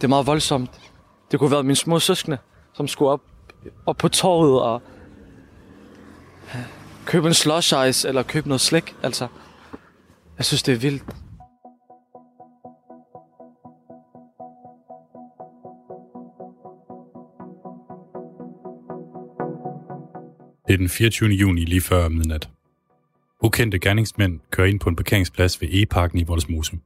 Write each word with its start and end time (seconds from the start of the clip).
det 0.00 0.04
er 0.04 0.08
meget 0.08 0.26
voldsomt. 0.26 0.70
Det 1.30 1.38
kunne 1.38 1.48
have 1.48 1.54
været 1.54 1.66
mine 1.66 1.76
små 1.76 1.98
søskende, 1.98 2.38
som 2.72 2.88
skulle 2.88 3.10
op, 3.10 3.20
op 3.86 3.96
på 3.96 4.08
torvet 4.08 4.62
og 4.62 4.82
købe 7.06 7.28
en 7.28 7.34
slush 7.34 7.74
ice 7.88 8.08
eller 8.08 8.22
købe 8.22 8.48
noget 8.48 8.60
slik. 8.60 8.94
Altså, 9.02 9.28
jeg 10.38 10.44
synes, 10.44 10.62
det 10.62 10.74
er 10.74 10.78
vildt. 10.78 11.02
Det 20.66 20.74
er 20.74 20.78
den 20.78 20.88
24. 20.88 21.30
juni 21.30 21.64
lige 21.64 21.80
før 21.80 22.08
midnat. 22.08 22.50
Ukendte 23.42 23.78
gerningsmænd 23.78 24.40
kører 24.50 24.68
ind 24.68 24.80
på 24.80 24.88
en 24.88 24.96
parkeringsplads 24.96 25.60
ved 25.60 25.68
E-parken 25.72 26.18
i 26.18 26.22
Voldsmose. 26.22 26.78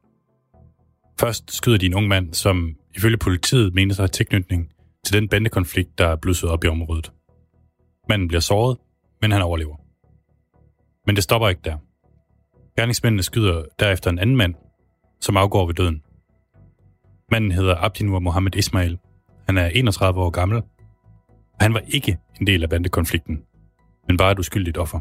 Først 1.20 1.52
skyder 1.56 1.78
de 1.78 1.86
en 1.86 1.94
ung 1.94 2.08
mand, 2.08 2.34
som 2.34 2.76
ifølge 2.96 3.16
politiet 3.16 3.74
menes 3.74 3.98
at 3.98 4.02
have 4.02 4.08
tilknytning 4.08 4.72
til 5.04 5.14
den 5.14 5.28
bandekonflikt, 5.28 5.98
der 5.98 6.06
er 6.06 6.16
blusset 6.16 6.50
op 6.50 6.64
i 6.64 6.68
området. 6.68 7.12
Manden 8.08 8.28
bliver 8.28 8.40
såret, 8.40 8.78
men 9.22 9.32
han 9.32 9.42
overlever. 9.42 9.76
Men 11.06 11.16
det 11.16 11.24
stopper 11.24 11.48
ikke 11.48 11.60
der. 11.64 11.76
Gerningsmændene 12.76 13.22
skyder 13.22 13.64
derefter 13.78 14.10
en 14.10 14.18
anden 14.18 14.36
mand, 14.36 14.54
som 15.20 15.36
afgår 15.36 15.66
ved 15.66 15.74
døden. 15.74 16.02
Manden 17.30 17.52
hedder 17.52 17.76
Abdinur 17.76 18.18
Mohammed 18.18 18.56
Ismail. 18.56 18.98
Han 19.46 19.58
er 19.58 19.66
31 19.66 20.20
år 20.20 20.30
gammel, 20.30 20.58
og 20.58 21.60
han 21.60 21.74
var 21.74 21.82
ikke 21.88 22.18
en 22.40 22.46
del 22.46 22.62
af 22.62 22.70
bandekonflikten, 22.70 23.42
men 24.08 24.16
bare 24.16 24.32
et 24.32 24.38
uskyldigt 24.38 24.78
offer. 24.78 25.00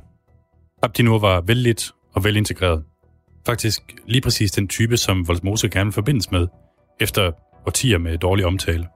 Abdinur 0.84 1.20
var 1.20 1.42
vellidt 1.42 1.92
og 2.14 2.24
velintegreret. 2.24 2.84
Faktisk 3.46 3.82
lige 4.06 4.22
præcis 4.22 4.52
den 4.52 4.68
type, 4.68 4.98
som 4.98 5.28
Volsmose 5.28 5.70
gerne 5.70 5.92
forbindes 5.92 6.32
med, 6.32 6.48
efter 7.00 7.32
årtier 7.68 7.98
med 7.98 8.18
dårlig 8.18 8.46
omtale. 8.46 8.88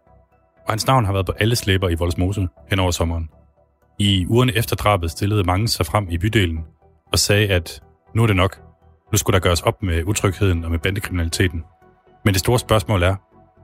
Og 0.66 0.74
hans 0.74 0.88
navn 0.88 1.06
har 1.06 1.14
været 1.14 1.26
på 1.26 1.32
alle 1.32 1.56
slæber 1.56 1.90
i 1.90 1.96
Voldsmose 1.96 2.48
hen 2.70 2.80
over 2.80 2.92
sommeren. 2.92 3.30
I 4.00 4.26
ugerne 4.30 4.56
efter 4.56 4.76
drabet 4.76 5.12
stillede 5.12 5.44
mange 5.44 5.68
sig 5.68 5.86
frem 5.86 6.08
i 6.10 6.18
bydelen 6.18 6.66
og 7.12 7.20
sagde, 7.20 7.48
at 7.48 7.84
nu 8.16 8.24
er 8.24 8.28
det 8.28 8.36
nok. 8.36 8.62
Nu 9.12 9.18
skulle 9.18 9.34
der 9.34 9.40
gøres 9.40 9.62
op 9.62 9.84
med 9.84 10.04
utrygheden 10.04 10.66
og 10.66 10.72
med 10.72 10.80
bandekriminaliteten. 10.80 11.64
Men 12.26 12.34
det 12.34 12.40
store 12.40 12.60
spørgsmål 12.60 13.04
er, 13.04 13.16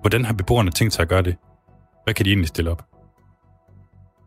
hvordan 0.02 0.26
har 0.26 0.34
beboerne 0.34 0.72
tænkt 0.72 0.94
sig 0.94 1.04
at 1.04 1.10
gøre 1.10 1.22
det? 1.22 1.36
Hvad 2.04 2.14
kan 2.14 2.26
de 2.26 2.30
egentlig 2.30 2.48
stille 2.48 2.72
op? 2.72 2.86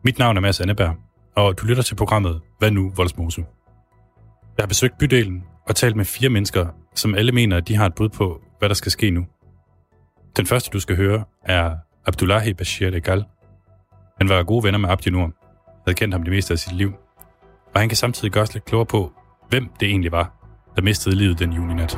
Mit 0.03 0.19
navn 0.19 0.37
er 0.37 0.41
Mads 0.41 0.61
Anneberg, 0.61 0.95
og 1.35 1.59
du 1.59 1.65
lytter 1.65 1.83
til 1.83 1.95
programmet 1.95 2.41
Hvad 2.59 2.71
nu, 2.71 2.91
Voldsmose? 2.95 3.45
Jeg 4.57 4.63
har 4.63 4.67
besøgt 4.67 4.97
bydelen 4.97 5.43
og 5.67 5.75
talt 5.75 5.95
med 5.95 6.05
fire 6.05 6.29
mennesker, 6.29 6.67
som 6.95 7.15
alle 7.15 7.31
mener, 7.31 7.57
at 7.57 7.67
de 7.67 7.75
har 7.75 7.85
et 7.85 7.95
bud 7.95 8.09
på, 8.09 8.41
hvad 8.59 8.69
der 8.69 8.75
skal 8.75 8.91
ske 8.91 9.09
nu. 9.09 9.25
Den 10.37 10.45
første, 10.45 10.69
du 10.69 10.79
skal 10.79 10.95
høre, 10.95 11.23
er 11.43 11.75
Abdullahi 12.05 12.53
Bashir 12.53 12.95
Egal. 12.95 13.25
Han 14.17 14.29
var 14.29 14.43
gode 14.43 14.63
venner 14.63 14.79
med 14.79 14.89
Abdi 14.89 15.09
Nur, 15.09 15.31
havde 15.85 15.95
kendt 15.95 16.13
ham 16.13 16.23
det 16.23 16.33
meste 16.33 16.53
af 16.53 16.59
sit 16.59 16.73
liv, 16.73 16.93
og 17.73 17.79
han 17.79 17.89
kan 17.89 17.95
samtidig 17.95 18.31
gøre 18.31 18.43
os 18.43 18.53
lidt 18.53 18.65
klogere 18.65 18.85
på, 18.85 19.11
hvem 19.49 19.69
det 19.79 19.89
egentlig 19.89 20.11
var, 20.11 20.33
der 20.75 20.81
mistede 20.81 21.15
livet 21.15 21.39
den 21.39 21.53
juninat. 21.53 21.93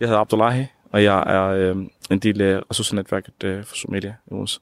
Jeg 0.00 0.08
hedder 0.08 0.20
Abdullahi, 0.20 0.66
og 0.92 1.04
jeg 1.04 1.22
er 1.26 1.46
øh, 1.48 1.76
en 2.10 2.18
del 2.18 2.40
af 2.40 2.60
ressourcenetværket 2.70 3.44
øh, 3.44 3.64
for 3.64 3.76
Somalia 3.76 4.14
i 4.30 4.34
Odense. 4.34 4.60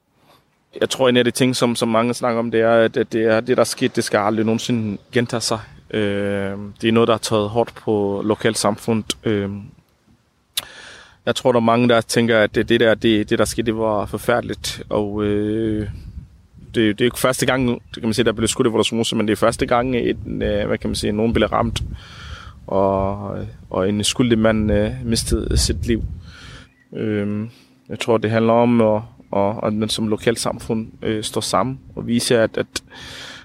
Jeg 0.79 0.89
tror, 0.89 1.09
en 1.09 1.17
af 1.17 1.23
de 1.23 1.31
ting, 1.31 1.55
som, 1.55 1.75
som 1.75 1.87
mange 1.87 2.13
snakker 2.13 2.39
om, 2.39 2.51
det 2.51 2.61
er, 2.61 2.71
at 2.71 2.95
det, 2.95 3.15
er, 3.15 3.39
det 3.39 3.57
der 3.57 3.61
er 3.61 3.63
sket, 3.63 3.95
det 3.95 4.03
skal 4.03 4.17
aldrig 4.17 4.45
nogensinde 4.45 4.97
gentage 5.11 5.41
sig. 5.41 5.59
Øh, 5.91 6.57
det 6.81 6.87
er 6.87 6.91
noget, 6.91 7.07
der 7.07 7.13
har 7.13 7.19
taget 7.19 7.49
hårdt 7.49 7.75
på 7.75 8.21
lokalt 8.25 8.57
samfund. 8.57 9.03
Øh, 9.23 9.49
jeg 11.25 11.35
tror, 11.35 11.51
der 11.51 11.59
er 11.59 11.63
mange, 11.63 11.89
der 11.89 12.01
tænker, 12.01 12.39
at 12.39 12.55
det, 12.55 12.69
det 12.69 12.79
der, 12.79 12.93
det, 12.93 13.29
det 13.29 13.39
der 13.39 13.45
skete, 13.45 13.65
det 13.65 13.77
var 13.77 14.05
forfærdeligt. 14.05 14.83
Og 14.89 15.23
øh, 15.23 15.89
det, 16.75 16.99
det 16.99 17.01
er 17.01 17.05
ikke 17.05 17.19
første 17.19 17.45
gang, 17.45 17.67
det 17.69 17.93
kan 17.93 18.03
man 18.03 18.13
sige, 18.13 18.25
der 18.25 18.31
blev 18.31 18.47
skudt 18.47 18.67
i 18.67 18.69
vores 18.69 19.13
men 19.13 19.27
det 19.27 19.31
er 19.31 19.37
første 19.37 19.65
gang, 19.65 19.95
et, 19.95 20.17
øh, 20.27 20.67
hvad 20.67 20.77
kan 20.77 20.89
man 20.89 20.95
sige, 20.95 21.11
nogen 21.11 21.33
blev 21.33 21.47
ramt 21.47 21.83
og, 22.67 23.37
og 23.69 23.89
en 23.89 24.03
skyldig 24.03 24.39
mand 24.39 24.71
øh, 24.71 24.91
mistede 25.05 25.57
sit 25.57 25.87
liv. 25.87 26.03
Øh, 26.95 27.47
jeg 27.89 27.99
tror, 27.99 28.17
det 28.17 28.31
handler 28.31 28.53
om, 28.53 28.81
at, 28.81 29.01
og, 29.31 29.67
at 29.67 29.73
man 29.73 29.89
som 29.89 30.07
lokalt 30.07 30.39
samfund 30.39 30.91
øh, 31.01 31.23
står 31.23 31.41
sammen 31.41 31.79
og 31.95 32.07
viser, 32.07 32.43
at, 32.43 32.57
at 32.57 32.83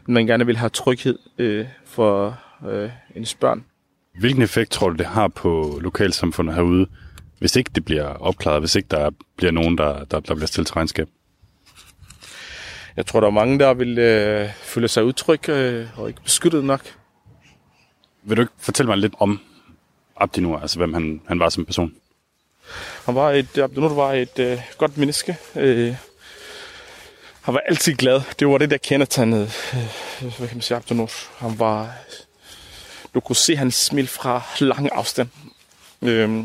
man 0.06 0.26
gerne 0.26 0.46
vil 0.46 0.56
have 0.56 0.70
tryghed 0.70 1.18
øh, 1.38 1.66
for 1.84 2.38
øh, 2.68 2.90
ens 3.14 3.34
børn. 3.34 3.64
Hvilken 4.18 4.42
effekt 4.42 4.70
tror 4.70 4.90
du, 4.90 4.96
det 4.96 5.06
har 5.06 5.28
på 5.28 5.78
lokalsamfundet 5.82 6.54
herude, 6.54 6.86
hvis 7.38 7.56
ikke 7.56 7.70
det 7.74 7.84
bliver 7.84 8.04
opklaret, 8.04 8.60
hvis 8.60 8.74
ikke 8.74 8.88
der 8.90 9.10
bliver 9.36 9.52
nogen, 9.52 9.78
der, 9.78 10.04
der, 10.04 10.20
der 10.20 10.34
bliver 10.34 10.46
stillet 10.46 10.66
til 10.66 10.74
regnskab? 10.74 11.08
Jeg 12.96 13.06
tror, 13.06 13.20
der 13.20 13.26
er 13.26 13.30
mange, 13.30 13.58
der 13.58 13.74
vil 13.74 13.98
øh, 13.98 14.48
føle 14.62 14.88
sig 14.88 15.04
utryg 15.04 15.48
øh, 15.48 15.86
og 15.96 16.08
ikke 16.08 16.22
beskyttet 16.22 16.64
nok. 16.64 16.80
Vil 18.22 18.36
du 18.36 18.42
ikke 18.42 18.52
fortælle 18.58 18.88
mig 18.88 18.98
lidt 18.98 19.14
om 19.18 19.40
Abdinur, 20.16 20.58
altså 20.58 20.78
hvem 20.78 20.94
han, 20.94 21.20
han 21.26 21.38
var 21.38 21.48
som 21.48 21.64
person? 21.64 21.92
Han 23.04 23.14
var 23.14 23.30
et, 23.30 23.58
Abdunur 23.58 23.94
var 23.94 24.12
et 24.12 24.38
øh, 24.38 24.60
godt 24.78 24.98
menneske. 24.98 25.36
Øh, 25.54 25.94
han 27.42 27.54
var 27.54 27.60
altid 27.60 27.94
glad. 27.94 28.20
Det 28.38 28.48
var 28.48 28.58
det, 28.58 28.70
der 28.70 28.76
kendetegnede, 28.76 29.50
øh, 30.22 30.38
hvad 30.38 30.48
kan 30.48 30.56
man 30.56 30.62
sige, 30.62 30.76
Abdunur. 30.76 31.10
Han 31.38 31.58
var, 31.58 31.94
du 33.14 33.20
kunne 33.20 33.36
se 33.36 33.56
hans 33.56 33.74
smil 33.74 34.08
fra 34.08 34.42
lang 34.60 34.92
afstand. 34.92 35.28
Øh, 36.02 36.44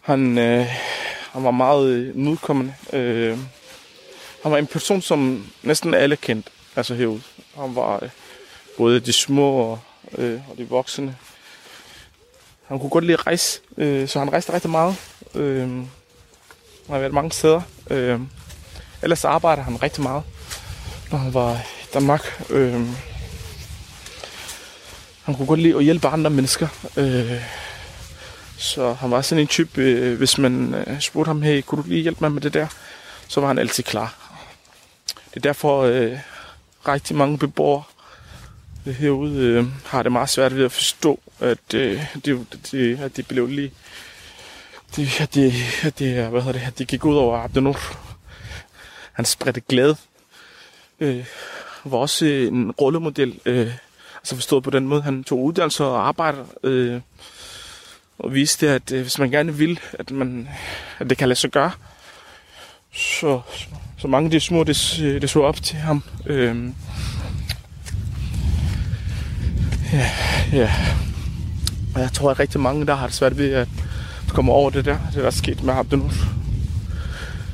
han, 0.00 0.38
øh, 0.38 0.66
han 1.32 1.44
var 1.44 1.50
meget 1.50 1.88
øh, 1.88 2.16
modkommende. 2.16 2.74
Øh, 2.92 3.38
han 4.42 4.52
var 4.52 4.58
en 4.58 4.66
person, 4.66 5.02
som 5.02 5.46
næsten 5.62 5.94
alle 5.94 6.16
kendte, 6.16 6.50
altså 6.76 6.94
herude. 6.94 7.22
Han 7.56 7.76
var 7.76 8.02
øh, 8.02 8.10
både 8.76 9.00
de 9.00 9.12
små 9.12 9.56
og, 9.56 9.80
øh, 10.18 10.40
og 10.50 10.58
de 10.58 10.68
voksne. 10.68 11.16
Han 12.68 12.78
kunne 12.78 12.90
godt 12.90 13.04
lide 13.04 13.18
at 13.18 13.26
rejse, 13.26 13.60
øh, 13.76 14.08
så 14.08 14.18
han 14.18 14.32
rejste 14.32 14.52
rigtig 14.52 14.70
meget. 14.70 14.96
Øh, 15.34 15.60
han 15.60 15.88
har 16.90 16.98
været 16.98 17.12
mange 17.12 17.32
steder. 17.32 17.60
Øh, 17.90 18.20
ellers 19.02 19.24
arbejder 19.24 19.62
han 19.62 19.82
rigtig 19.82 20.02
meget, 20.02 20.22
når 21.10 21.18
han 21.18 21.34
var 21.34 21.52
i 21.54 21.86
Danmark. 21.94 22.44
Øh, 22.50 22.86
han 25.22 25.34
kunne 25.34 25.46
godt 25.46 25.60
lide 25.60 25.76
at 25.76 25.84
hjælpe 25.84 26.08
andre 26.08 26.30
mennesker. 26.30 26.68
Øh, 26.96 27.42
så 28.56 28.92
han 28.92 29.10
var 29.10 29.20
sådan 29.20 29.42
en 29.42 29.48
type, 29.48 29.80
øh, 29.80 30.18
hvis 30.18 30.38
man 30.38 30.74
øh, 30.74 31.00
spurgte 31.00 31.28
ham, 31.28 31.42
hey, 31.42 31.62
kunne 31.62 31.82
du 31.82 31.88
lige 31.88 32.02
hjælpe 32.02 32.20
mig 32.20 32.32
med 32.32 32.40
det 32.40 32.54
der? 32.54 32.66
Så 33.28 33.40
var 33.40 33.48
han 33.48 33.58
altid 33.58 33.84
klar. 33.84 34.14
Det 35.30 35.36
er 35.36 35.40
derfor 35.40 35.82
øh, 35.82 36.18
rigtig 36.88 37.16
mange 37.16 37.38
beboere 37.38 37.82
øh, 38.86 38.94
herude 38.94 39.40
øh, 39.40 39.66
har 39.84 40.02
det 40.02 40.12
meget 40.12 40.28
svært 40.28 40.56
ved 40.56 40.64
at 40.64 40.72
forstå, 40.72 41.20
at, 41.40 41.74
øh, 41.74 42.02
det, 42.24 42.46
det, 42.72 42.98
at 43.00 43.16
det 43.16 43.28
blev 43.28 43.46
lige... 43.46 43.72
Det, 44.96 45.20
at 45.20 45.34
det, 45.34 45.52
at 45.82 45.98
det, 45.98 46.28
hvad 46.28 46.42
hedder 46.42 46.58
det, 46.58 46.66
at 46.66 46.78
det 46.78 46.88
gik 46.88 47.04
ud 47.04 47.16
over 47.16 47.38
Abdenur. 47.38 47.78
Han 49.12 49.24
spredte 49.24 49.60
glæde. 49.60 49.96
Øh, 51.00 51.24
var 51.84 51.98
også 51.98 52.26
øh, 52.26 52.48
en 52.48 52.70
rollemodel. 52.70 53.40
Øh, 53.44 53.72
altså 54.16 54.34
forstået 54.34 54.64
på 54.64 54.70
den 54.70 54.88
måde, 54.88 55.02
han 55.02 55.24
tog 55.24 55.44
uddannelse 55.44 55.84
og 55.84 56.08
arbejde, 56.08 56.44
Øh, 56.62 57.00
og 58.18 58.34
viste, 58.34 58.68
at 58.68 58.92
øh, 58.92 59.02
hvis 59.02 59.18
man 59.18 59.30
gerne 59.30 59.54
vil, 59.54 59.80
at, 59.92 60.10
man, 60.10 60.48
at 60.98 61.10
det 61.10 61.18
kan 61.18 61.28
lade 61.28 61.38
sig 61.38 61.50
gøre, 61.50 61.70
så, 62.94 63.40
så 63.98 64.08
mange 64.08 64.26
af 64.26 64.30
de 64.30 64.40
små, 64.40 64.64
det, 64.64 65.00
øh, 65.02 65.20
det 65.20 65.30
så 65.30 65.40
op 65.42 65.62
til 65.62 65.76
ham. 65.76 66.02
Øh, 66.26 66.68
Ja, 69.92 70.10
ja. 70.52 70.72
Og 71.96 72.02
jeg 72.02 72.12
tror, 72.12 72.30
at 72.30 72.38
rigtig 72.38 72.60
mange, 72.60 72.86
der 72.86 72.94
har 72.94 73.06
det 73.06 73.14
svært 73.16 73.38
ved 73.38 73.52
at 73.52 73.68
komme 74.28 74.52
over 74.52 74.70
det 74.70 74.84
der, 74.84 74.98
det 75.06 75.14
der 75.14 75.26
er 75.26 75.30
sket 75.30 75.62
med 75.62 75.74
ham. 75.74 75.86
Det, 75.86 75.98
nu. 75.98 76.04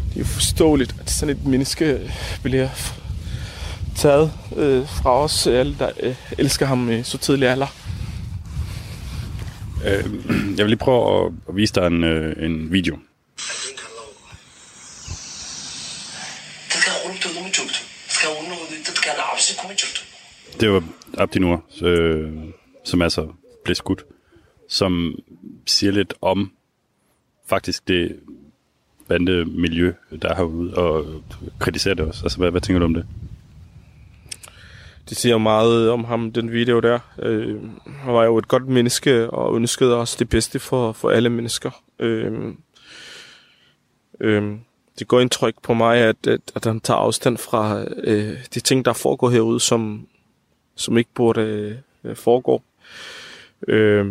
det 0.09 0.15
er 0.15 0.19
jo 0.19 0.25
forståeligt, 0.25 0.97
at 1.01 1.11
sådan 1.11 1.37
et 1.37 1.47
menneske 1.47 2.13
bliver 2.43 2.69
taget 3.97 4.33
øh, 4.57 4.89
fra 4.89 5.23
os 5.23 5.47
alle, 5.47 5.77
der 5.79 5.91
øh, 6.01 6.15
elsker 6.39 6.67
ham 6.67 6.91
i 6.91 7.03
så 7.03 7.19
tidlig 7.19 7.49
alder. 7.49 7.67
Øh, 9.87 10.05
jeg 10.57 10.65
vil 10.65 10.67
lige 10.67 10.77
prøve 10.77 11.27
at, 11.27 11.33
at 11.49 11.57
vise 11.57 11.75
dig 11.75 11.87
en, 11.87 12.05
øh, 12.05 12.45
en 12.45 12.73
video. 12.73 12.99
Det 20.61 20.73
var 20.73 20.83
Abdinur, 21.19 21.65
øh, 21.83 22.33
som 22.85 23.03
altså 23.03 23.29
blev 23.65 23.75
skudt, 23.75 24.05
som 24.73 25.19
siger 25.67 25.93
lidt 25.93 26.15
om 26.21 26.53
faktisk 27.47 27.89
det, 27.89 28.21
bandemiljø, 29.09 29.93
der 30.23 30.29
er 30.29 30.35
herude, 30.35 30.75
og 30.75 31.23
kritiserer 31.59 31.95
det 31.95 32.05
også. 32.05 32.25
Altså, 32.25 32.39
hvad, 32.39 32.51
hvad 32.51 32.61
tænker 32.61 32.79
du 32.79 32.85
om 32.85 32.95
det? 32.95 33.07
Det 35.09 35.17
siger 35.17 35.39
meget 35.39 35.91
om 35.91 36.05
ham, 36.05 36.33
den 36.33 36.53
video 36.53 36.81
der. 36.81 36.99
Øh, 37.19 37.61
han 37.87 38.15
var 38.15 38.25
jo 38.25 38.39
et 38.39 38.49
godt 38.49 38.69
menneske, 38.69 39.31
og 39.31 39.57
ønskede 39.57 39.97
også 39.97 40.17
det 40.19 40.29
bedste 40.29 40.59
for, 40.59 40.93
for 40.93 41.11
alle 41.11 41.31
mennesker. 41.31 41.83
Øh, 41.99 42.55
øh, 44.21 44.53
det 44.99 45.09
går 45.09 45.21
indtryk 45.21 45.55
på 45.63 45.75
mig, 45.75 45.99
at, 45.99 46.27
at, 46.27 46.41
at 46.55 46.65
han 46.65 46.81
tager 46.81 46.99
afstand 46.99 47.39
fra 47.39 47.85
øh, 48.05 48.37
de 48.55 48.61
ting, 48.61 48.85
der 48.85 48.93
foregår 48.93 49.31
herude, 49.31 49.61
som, 49.61 50.07
som 50.75 50.99
ikke 50.99 51.11
burde 51.15 51.81
øh, 52.05 52.17
foregå. 52.17 52.63
Øh, 53.69 54.07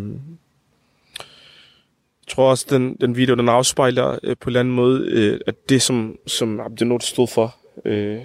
tror 2.31 2.49
også, 2.49 2.65
den, 2.69 2.97
den 3.01 3.15
video, 3.15 3.35
den 3.35 3.49
afspejler 3.49 4.19
øh, 4.23 4.37
på 4.37 4.49
en 4.49 4.49
eller 4.49 4.59
anden 4.59 4.75
måde, 4.75 5.05
øh, 5.07 5.39
at 5.47 5.69
det, 5.69 5.81
som, 5.81 6.17
som 6.27 6.59
Abdenot 6.59 7.03
stod 7.03 7.27
for, 7.27 7.55
øh, 7.85 8.19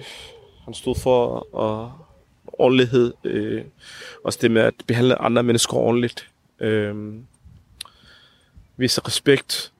han 0.65 0.73
stod 0.73 0.95
for 0.95 1.47
og 1.55 1.91
ordentlighed, 2.47 3.13
øh, 3.23 3.63
også 4.23 4.39
det 4.41 4.51
med 4.51 4.61
at 4.61 4.73
behandle 4.87 5.21
andre 5.21 5.43
mennesker 5.43 5.73
ordentligt, 5.73 6.29
øh, 6.59 7.13
vise 8.77 9.01
respekt, 9.01 9.71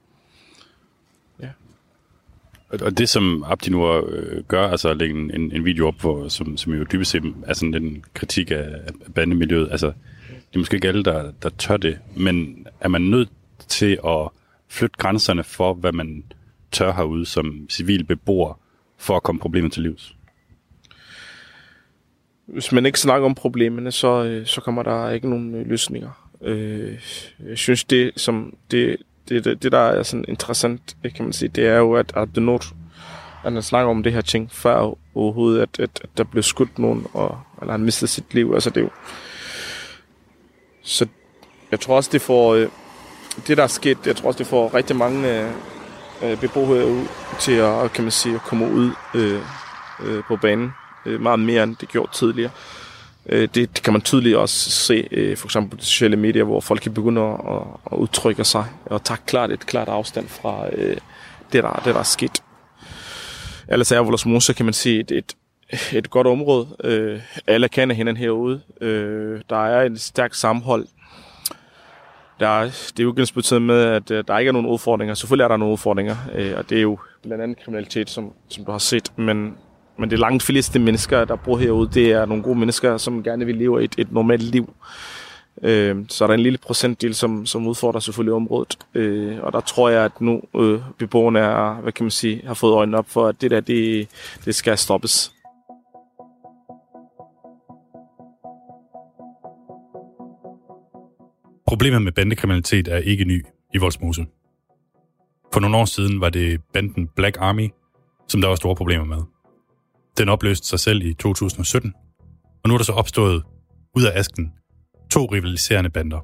og 2.69 2.97
det, 2.97 3.09
som 3.09 3.43
Abdinur 3.47 4.09
øh, 4.09 4.43
gør, 4.43 4.67
altså 4.67 4.89
at 4.89 4.97
lægge 4.97 5.15
en, 5.15 5.51
en 5.51 5.65
video 5.65 5.87
op, 5.87 6.01
hvor, 6.01 6.27
som, 6.27 6.57
som 6.57 6.73
jo 6.73 6.85
dybest 6.91 7.11
set 7.11 7.33
er 7.45 7.53
sådan 7.53 7.73
en 7.73 8.03
kritik 8.13 8.51
af, 8.51 8.57
af 8.57 9.13
bandemiljøet, 9.15 9.71
altså 9.71 9.87
det 10.27 10.55
er 10.55 10.59
måske 10.59 10.75
ikke 10.75 10.87
alle, 10.87 11.03
der, 11.03 11.31
der 11.43 11.49
tør 11.49 11.77
det, 11.77 11.99
men 12.15 12.67
er 12.79 12.87
man 12.87 13.01
nødt 13.01 13.29
til 13.67 13.99
at 14.05 14.29
flytte 14.67 14.97
grænserne 14.97 15.43
for, 15.43 15.73
hvad 15.73 15.91
man 15.91 16.23
tør 16.71 16.93
herude 16.93 17.25
som 17.25 17.69
civil 17.69 18.03
beboer, 18.03 18.59
for 18.97 19.15
at 19.15 19.23
komme 19.23 19.41
problemet 19.41 19.71
til 19.71 19.83
livs? 19.83 20.15
Hvis 22.45 22.71
man 22.71 22.85
ikke 22.85 22.99
snakker 22.99 23.25
om 23.25 23.35
problemerne, 23.35 23.91
så, 23.91 24.23
øh, 24.23 24.45
så 24.45 24.61
kommer 24.61 24.83
der 24.83 25.09
ikke 25.09 25.29
nogen 25.29 25.55
øh, 25.55 25.67
løsninger. 25.67 26.29
Øh, 26.41 26.99
jeg 27.47 27.57
synes, 27.57 27.83
det, 27.83 28.11
som 28.15 28.53
det, 28.71 28.97
det, 29.29 29.45
det, 29.45 29.63
det 29.63 29.71
der 29.71 29.77
er 29.77 30.03
sådan 30.03 30.25
interessant, 30.27 30.97
øh, 31.03 31.13
kan 31.13 31.25
man 31.25 31.33
sige, 31.33 31.49
det 31.49 31.67
er 31.67 31.77
jo, 31.77 31.93
at, 31.93 32.13
at 32.15 32.29
at 33.43 33.53
han 33.53 33.61
snakker 33.61 33.89
om 33.89 34.03
det 34.03 34.13
her 34.13 34.21
ting 34.21 34.51
før 34.51 34.97
overhovedet, 35.15 35.61
at, 35.61 35.79
at, 35.79 35.99
at 36.03 36.09
der 36.17 36.23
blev 36.23 36.43
skudt 36.43 36.79
nogen, 36.79 37.07
og, 37.13 37.39
eller 37.61 37.71
han 37.71 37.81
mistede 37.81 38.11
sit 38.11 38.33
liv. 38.33 38.51
Altså 38.53 38.69
det 38.69 38.77
er 38.77 38.81
jo... 38.81 38.89
Så 40.81 41.07
jeg 41.71 41.79
tror 41.79 41.95
også, 41.95 42.09
det 42.13 42.21
får... 42.21 42.55
Øh, 42.55 42.67
det, 43.47 43.57
der 43.57 43.63
er 43.63 43.67
sket, 43.67 43.97
jeg 44.05 44.15
tror 44.15 44.27
også, 44.27 44.37
det 44.37 44.47
får 44.47 44.73
rigtig 44.73 44.95
mange 44.95 45.41
øh, 45.41 45.51
øh 46.23 46.39
beboere 46.39 46.87
ud 46.87 47.05
til 47.39 47.51
at, 47.51 47.93
kan 47.93 48.03
man 48.03 48.11
sige, 48.11 48.35
at 48.35 48.41
komme 48.41 48.71
ud 48.71 48.91
øh, 49.15 49.41
øh, 50.03 50.23
på 50.27 50.35
banen. 50.35 50.71
Øh, 51.05 51.21
meget 51.21 51.39
mere, 51.39 51.63
end 51.63 51.75
det 51.75 51.89
gjorde 51.89 52.11
tidligere. 52.13 52.51
Øh, 53.29 53.41
det, 53.41 53.55
det 53.55 53.83
kan 53.83 53.93
man 53.93 54.01
tydeligt 54.01 54.35
også 54.35 54.69
se, 54.69 55.07
øh, 55.11 55.37
for 55.37 55.47
eksempel 55.47 55.77
på 55.77 55.83
sociale 55.83 56.15
medier, 56.15 56.43
hvor 56.43 56.61
folk 56.61 56.81
kan 56.81 56.93
begynde 56.93 57.21
at, 57.21 57.61
at 57.91 57.97
udtrykke 57.97 58.43
sig 58.43 58.65
og 58.85 59.03
tage 59.03 59.19
klart 59.25 59.51
et 59.51 59.65
klart 59.65 59.87
afstand 59.87 60.27
fra 60.27 60.67
øh, 60.73 60.97
det, 61.53 61.63
der, 61.63 61.81
det, 61.85 61.93
der 61.93 61.99
er 61.99 62.03
sket. 62.03 62.43
Ellers 63.67 63.91
er 63.91 63.99
Volosmose, 63.99 64.53
kan 64.53 64.65
man 64.65 64.73
sige, 64.73 64.99
et, 64.99 65.11
et, 65.11 65.35
et 65.93 66.09
godt 66.09 66.27
område. 66.27 66.67
Øh, 66.83 67.19
alle 67.47 67.69
kender 67.69 67.95
hinanden 67.95 68.23
herude. 68.23 68.61
Øh, 68.81 69.41
der 69.49 69.65
er 69.65 69.85
en 69.85 69.97
stærk 69.97 70.33
sammenhold. 70.33 70.87
Der 72.39 72.63
det 72.63 72.99
er 72.99 73.03
jo 73.03 73.09
ikke 73.09 73.59
med, 73.59 73.83
at 73.83 74.11
øh, 74.11 74.23
der 74.27 74.37
ikke 74.37 74.49
er 74.49 74.53
nogen 74.53 74.67
udfordringer. 74.67 75.15
Selvfølgelig 75.15 75.43
er 75.43 75.47
der 75.47 75.57
nogle 75.57 75.71
udfordringer, 75.71 76.15
øh, 76.35 76.53
og 76.57 76.69
det 76.69 76.77
er 76.77 76.81
jo 76.81 76.99
blandt 77.23 77.43
andet 77.43 77.63
kriminalitet, 77.63 78.09
som, 78.09 78.33
som 78.49 78.65
du 78.65 78.71
har 78.71 78.77
set. 78.77 79.11
Men 79.15 79.57
men 79.99 80.09
det 80.09 80.19
langt 80.19 80.43
fleste 80.43 80.79
mennesker, 80.79 81.25
der 81.25 81.35
bor 81.35 81.57
herude, 81.57 81.89
det 81.93 82.11
er 82.11 82.25
nogle 82.25 82.43
gode 82.43 82.59
mennesker, 82.59 82.97
som 82.97 83.23
gerne 83.23 83.45
vil 83.45 83.55
leve 83.55 83.83
et, 83.83 83.95
et 83.97 84.11
normalt 84.11 84.43
liv. 84.43 84.73
Øh, 85.63 85.95
så 86.09 86.23
er 86.23 86.27
der 86.27 86.33
en 86.33 86.39
lille 86.39 86.57
procentdel, 86.57 87.15
som, 87.15 87.45
som 87.45 87.67
udfordrer 87.67 87.99
selvfølgelig 87.99 88.33
området. 88.33 88.77
Øh, 88.93 89.37
og 89.41 89.53
der 89.53 89.59
tror 89.59 89.89
jeg, 89.89 90.05
at 90.05 90.21
nu 90.21 90.41
øh, 90.55 90.79
beboerne 90.97 91.39
er, 91.39 91.73
hvad 91.81 91.91
kan 91.91 92.03
man 92.03 92.11
sige, 92.11 92.41
har 92.47 92.53
fået 92.53 92.73
øjnene 92.73 92.97
op 92.97 93.09
for, 93.09 93.27
at 93.27 93.41
det 93.41 93.51
der, 93.51 93.59
det, 93.59 94.07
det 94.45 94.55
skal 94.55 94.77
stoppes. 94.77 95.33
Problemet 101.67 102.01
med 102.01 102.11
bandekriminalitet 102.11 102.87
er 102.87 102.97
ikke 102.97 103.25
ny 103.25 103.45
i 103.73 103.77
Voldsmose. 103.77 104.25
For 105.53 105.59
nogle 105.59 105.77
år 105.77 105.85
siden 105.85 106.21
var 106.21 106.29
det 106.29 106.61
banden 106.73 107.07
Black 107.15 107.37
Army, 107.39 107.69
som 108.27 108.41
der 108.41 108.47
var 108.47 108.55
store 108.55 108.75
problemer 108.75 109.05
med. 109.05 109.17
Den 110.17 110.29
opløste 110.29 110.67
sig 110.67 110.79
selv 110.79 111.05
i 111.05 111.13
2017, 111.13 111.93
og 112.63 112.67
nu 112.67 112.73
er 112.73 112.77
der 112.77 112.85
så 112.85 112.91
opstået 112.91 113.43
ud 113.95 114.03
af 114.03 114.19
asken 114.19 114.51
to 115.11 115.25
rivaliserende 115.25 115.89
bander. 115.89 116.19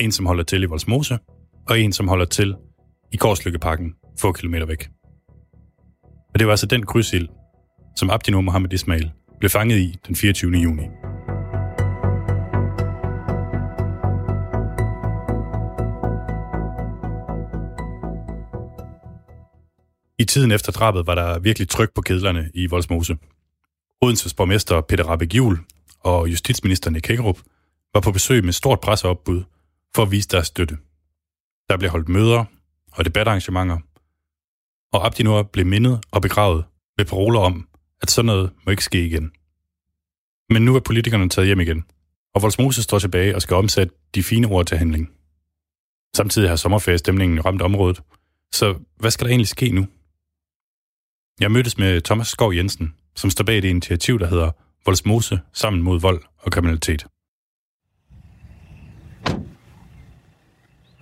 En, 0.00 0.12
som 0.12 0.26
holder 0.26 0.44
til 0.44 0.62
i 0.62 0.66
Voldsmose, 0.66 1.18
og 1.68 1.80
en, 1.80 1.92
som 1.92 2.08
holder 2.08 2.24
til 2.24 2.54
i 3.12 3.16
Korslykkeparken, 3.16 3.94
få 4.20 4.32
kilometer 4.32 4.66
væk. 4.66 4.88
Og 6.34 6.38
det 6.38 6.46
var 6.46 6.52
altså 6.52 6.66
den 6.66 6.86
krydsild, 6.86 7.28
som 7.96 8.10
Abdino 8.10 8.40
Mohammed 8.40 8.72
Ismail 8.72 9.10
blev 9.38 9.50
fanget 9.50 9.78
i 9.78 9.96
den 10.06 10.16
24. 10.16 10.52
juni. 10.52 10.82
I 20.18 20.24
tiden 20.24 20.52
efter 20.52 20.72
drabet 20.72 21.06
var 21.06 21.14
der 21.14 21.38
virkelig 21.38 21.68
tryk 21.68 21.94
på 21.94 22.00
kedlerne 22.00 22.50
i 22.54 22.66
Voldsmose. 22.66 23.18
Odenses 24.02 24.34
borgmester 24.34 24.80
Peter 24.80 25.04
Rabeck 25.04 25.34
Juhl 25.34 25.58
og 26.00 26.30
justitsminister 26.30 26.90
Nick 26.90 27.08
Hækkerup 27.08 27.38
var 27.94 28.00
på 28.00 28.12
besøg 28.12 28.44
med 28.44 28.52
stort 28.52 28.80
presseopbud 28.80 29.42
for 29.94 30.02
at 30.02 30.10
vise 30.10 30.28
deres 30.28 30.46
støtte. 30.46 30.78
Der 31.68 31.76
blev 31.76 31.90
holdt 31.90 32.08
møder 32.08 32.44
og 32.92 33.04
debatarrangementer, 33.04 33.78
og 34.92 35.06
Abdinur 35.06 35.42
blev 35.42 35.66
mindet 35.66 36.04
og 36.10 36.22
begravet 36.22 36.64
med 36.96 37.04
paroler 37.04 37.40
om, 37.40 37.68
at 38.02 38.10
sådan 38.10 38.26
noget 38.26 38.50
må 38.66 38.70
ikke 38.70 38.84
ske 38.84 39.06
igen. 39.06 39.32
Men 40.50 40.64
nu 40.64 40.76
er 40.76 40.80
politikerne 40.80 41.28
taget 41.28 41.46
hjem 41.46 41.60
igen, 41.60 41.84
og 42.34 42.42
Volsmose 42.42 42.82
står 42.82 42.98
tilbage 42.98 43.34
og 43.34 43.42
skal 43.42 43.56
omsætte 43.56 43.94
de 44.14 44.22
fine 44.22 44.46
ord 44.46 44.66
til 44.66 44.78
handling. 44.78 45.10
Samtidig 46.16 46.48
har 46.48 46.56
sommerferiestemningen 46.56 47.44
ramt 47.44 47.62
området, 47.62 48.02
så 48.52 48.78
hvad 48.96 49.10
skal 49.10 49.24
der 49.24 49.30
egentlig 49.30 49.48
ske 49.48 49.70
nu? 49.70 49.86
Jeg 51.40 51.50
mødtes 51.50 51.78
med 51.78 52.00
Thomas 52.00 52.26
Skov 52.26 52.54
Jensen, 52.54 52.94
som 53.16 53.30
står 53.30 53.44
bag 53.44 53.62
det 53.62 53.68
initiativ, 53.68 54.18
der 54.18 54.26
hedder 54.26 54.50
Voldsmose 54.86 55.40
sammen 55.52 55.82
mod 55.82 56.00
vold 56.00 56.20
og 56.38 56.52
kriminalitet. 56.52 57.06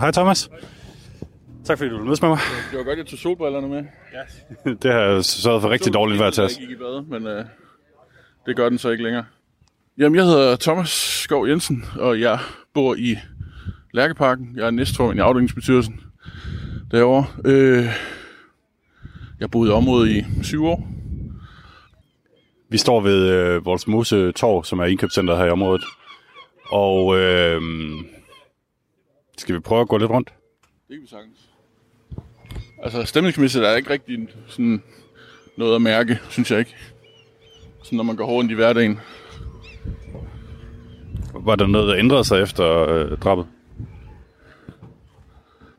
Hej 0.00 0.10
Thomas. 0.10 0.50
Tak 1.64 1.78
fordi 1.78 1.90
du 1.90 1.94
ville 1.94 2.06
mødes 2.06 2.22
med 2.22 2.28
mig. 2.28 2.38
Det 2.70 2.78
var 2.78 2.84
godt, 2.84 2.98
jeg 2.98 3.06
tog 3.06 3.18
solbrillerne 3.18 3.68
med. 3.68 3.84
Ja. 4.12 4.70
det 4.82 4.92
har 4.92 5.22
sørget 5.22 5.62
for 5.62 5.70
rigtig 5.70 5.94
dårligt 5.94 6.20
vejr 6.20 6.30
til 6.30 6.42
os. 6.42 6.58
Jeg 6.58 6.68
gik 6.68 6.76
i 6.76 6.78
bad, 6.78 7.02
men 7.02 7.26
uh, 7.26 7.44
det 8.46 8.56
gør 8.56 8.68
den 8.68 8.78
så 8.78 8.90
ikke 8.90 9.04
længere. 9.04 9.24
Jamen, 9.98 10.16
jeg 10.16 10.24
hedder 10.24 10.56
Thomas 10.56 10.88
Skov 11.22 11.48
Jensen, 11.48 11.84
og 11.98 12.20
jeg 12.20 12.38
bor 12.74 12.94
i 12.94 13.18
Lærkeparken. 13.92 14.52
Jeg 14.56 14.66
er 14.66 14.70
næstformand 14.70 15.18
i 15.18 15.22
afdelingsbestyrelsen 15.22 16.00
derovre. 16.90 17.26
Øh, 17.44 17.86
jeg 19.44 19.50
boede 19.50 19.70
i 19.70 19.74
området 19.74 20.10
i 20.10 20.24
syv 20.42 20.64
år. 20.64 20.88
Vi 22.68 22.78
står 22.78 23.00
ved 23.00 23.28
øh, 23.28 23.64
vores 23.64 23.86
Mose 23.86 24.32
Torv, 24.32 24.64
som 24.64 24.78
er 24.78 24.84
indkøbscenteret 24.84 25.38
her 25.38 25.46
i 25.46 25.50
området. 25.50 25.84
Og 26.66 27.18
øh, 27.18 27.62
skal 29.38 29.54
vi 29.54 29.60
prøve 29.60 29.80
at 29.80 29.88
gå 29.88 29.98
lidt 29.98 30.10
rundt? 30.10 30.28
Det 30.88 30.96
kan 30.96 31.02
vi 31.02 31.08
sagtens. 31.08 31.38
Altså 32.82 33.04
stemningsmæssigt 33.04 33.64
er 33.64 33.68
der 33.68 33.76
ikke 33.76 33.90
rigtig 33.90 34.28
sådan 34.46 34.82
noget 35.56 35.74
at 35.74 35.82
mærke, 35.82 36.18
synes 36.30 36.50
jeg 36.50 36.58
ikke. 36.58 36.74
Sådan 37.82 37.96
når 37.96 38.04
man 38.04 38.16
går 38.16 38.26
hårdt 38.26 38.50
i 38.50 38.54
hverdagen. 38.54 39.00
Var 41.34 41.56
der 41.56 41.66
noget, 41.66 41.88
der 41.88 41.96
ændrede 41.96 42.24
sig 42.24 42.42
efter 42.42 42.88
øh, 42.88 43.18
drabet? 43.18 43.46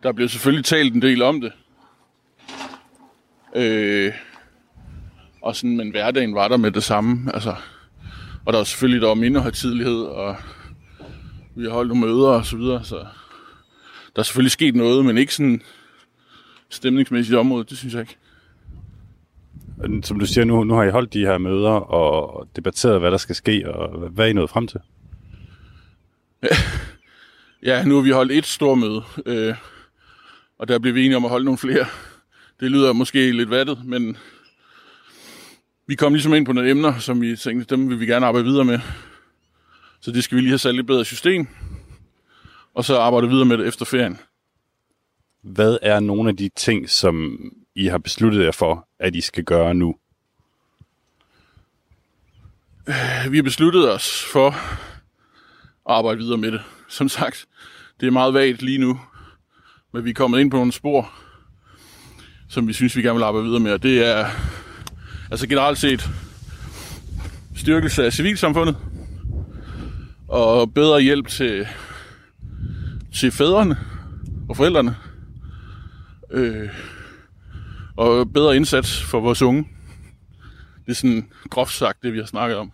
Der 0.03 0.11
blev 0.11 0.29
selvfølgelig 0.29 0.65
talt 0.65 0.93
en 0.93 1.01
del 1.01 1.21
om 1.21 1.41
det. 1.41 1.51
Øh, 3.55 4.13
og 5.41 5.55
sådan, 5.55 5.77
men 5.77 5.91
hverdagen 5.91 6.35
var 6.35 6.47
der 6.47 6.57
med 6.57 6.71
det 6.71 6.83
samme. 6.83 7.31
Altså, 7.33 7.55
og 8.45 8.53
der 8.53 8.59
var 8.59 8.63
selvfølgelig 8.63 9.01
der 9.01 9.07
var 9.07 9.15
mindre 9.15 9.41
højtidlighed, 9.41 10.01
og 10.01 10.35
vi 11.55 11.63
har 11.63 11.71
holdt 11.71 11.89
nogle 11.89 12.05
møder 12.05 12.29
og 12.29 12.45
så 12.45 12.57
videre, 12.57 12.83
så 12.83 12.95
der 14.15 14.19
er 14.19 14.23
selvfølgelig 14.23 14.51
sket 14.51 14.75
noget, 14.75 15.05
men 15.05 15.17
ikke 15.17 15.33
sådan 15.33 15.61
stemningsmæssigt 16.69 17.37
område, 17.37 17.65
det 17.69 17.77
synes 17.77 17.93
jeg 17.93 18.01
ikke. 18.01 18.17
Som 20.03 20.19
du 20.19 20.25
siger, 20.25 20.45
nu, 20.45 20.63
nu 20.63 20.73
har 20.73 20.83
I 20.83 20.91
holdt 20.91 21.13
de 21.13 21.19
her 21.19 21.37
møder 21.37 21.69
og 21.69 22.47
debatteret, 22.55 22.99
hvad 22.99 23.11
der 23.11 23.17
skal 23.17 23.35
ske, 23.35 23.73
og 23.73 24.09
hvad 24.09 24.25
er 24.25 24.29
I 24.29 24.33
nået 24.33 24.49
frem 24.49 24.67
til? 24.67 24.79
ja, 27.69 27.85
nu 27.85 27.95
har 27.95 28.01
vi 28.01 28.09
holdt 28.09 28.31
et 28.31 28.45
stort 28.45 28.77
møde, 28.77 29.03
øh, 29.25 29.55
og 30.59 30.67
der 30.67 30.79
blev 30.79 30.95
vi 30.95 31.05
enige 31.05 31.17
om 31.17 31.25
at 31.25 31.31
holde 31.31 31.45
nogle 31.45 31.57
flere 31.57 31.85
det 32.59 32.71
lyder 32.71 32.93
måske 32.93 33.31
lidt 33.31 33.49
vattet, 33.49 33.85
men 33.85 34.17
vi 35.87 35.95
kom 35.95 36.13
ligesom 36.13 36.33
ind 36.33 36.45
på 36.45 36.53
nogle 36.53 36.69
emner, 36.69 36.99
som 36.99 37.21
vi 37.21 37.35
tænkte, 37.35 37.75
dem 37.75 37.89
vil 37.89 37.99
vi 37.99 38.05
gerne 38.05 38.25
arbejde 38.25 38.45
videre 38.45 38.65
med. 38.65 38.79
Så 40.01 40.11
det 40.11 40.23
skal 40.23 40.35
vi 40.35 40.41
lige 40.41 40.49
have 40.49 40.57
sat 40.57 40.75
lidt 40.75 40.87
bedre 40.87 41.05
system, 41.05 41.47
og 42.73 42.85
så 42.85 42.97
arbejde 42.97 43.29
videre 43.29 43.45
med 43.45 43.57
det 43.57 43.67
efter 43.67 43.85
ferien. 43.85 44.19
Hvad 45.41 45.77
er 45.81 45.99
nogle 45.99 46.29
af 46.29 46.37
de 46.37 46.49
ting, 46.55 46.89
som 46.89 47.39
I 47.75 47.85
har 47.85 47.97
besluttet 47.97 48.45
jer 48.45 48.51
for, 48.51 48.87
at 48.99 49.15
I 49.15 49.21
skal 49.21 49.43
gøre 49.43 49.73
nu? 49.73 49.95
Vi 53.29 53.37
har 53.37 53.43
besluttet 53.43 53.91
os 53.91 54.23
for 54.23 54.47
at 54.47 54.55
arbejde 55.85 56.19
videre 56.19 56.37
med 56.37 56.51
det. 56.51 56.61
Som 56.87 57.09
sagt, 57.09 57.45
det 57.99 58.07
er 58.07 58.11
meget 58.11 58.33
vagt 58.33 58.61
lige 58.61 58.77
nu, 58.77 58.99
men 59.93 60.05
vi 60.05 60.09
er 60.09 60.13
kommet 60.13 60.39
ind 60.39 60.51
på 60.51 60.57
nogle 60.57 60.71
spor, 60.71 61.24
som 62.49 62.67
vi 62.67 62.73
synes, 62.73 62.95
vi 62.95 63.01
gerne 63.01 63.17
vil 63.17 63.23
arbejde 63.23 63.45
videre 63.45 63.59
med, 63.59 63.71
og 63.71 63.83
det 63.83 64.07
er 64.07 64.27
altså 65.31 65.47
generelt 65.47 65.77
set 65.77 66.09
styrkelse 67.55 68.05
af 68.05 68.13
civilsamfundet, 68.13 68.75
og 70.27 70.73
bedre 70.73 71.01
hjælp 71.01 71.27
til, 71.27 71.67
til 73.13 73.31
fædrene 73.31 73.77
og 74.49 74.57
forældrene, 74.57 74.95
øh, 76.31 76.69
og 77.97 78.33
bedre 78.33 78.55
indsats 78.55 79.03
for 79.03 79.19
vores 79.19 79.41
unge. 79.41 79.67
Det 80.85 80.91
er 80.91 80.95
sådan 80.95 81.29
groft 81.49 81.73
sagt, 81.73 82.03
det 82.03 82.13
vi 82.13 82.17
har 82.17 82.25
snakket 82.25 82.57
om. 82.57 82.71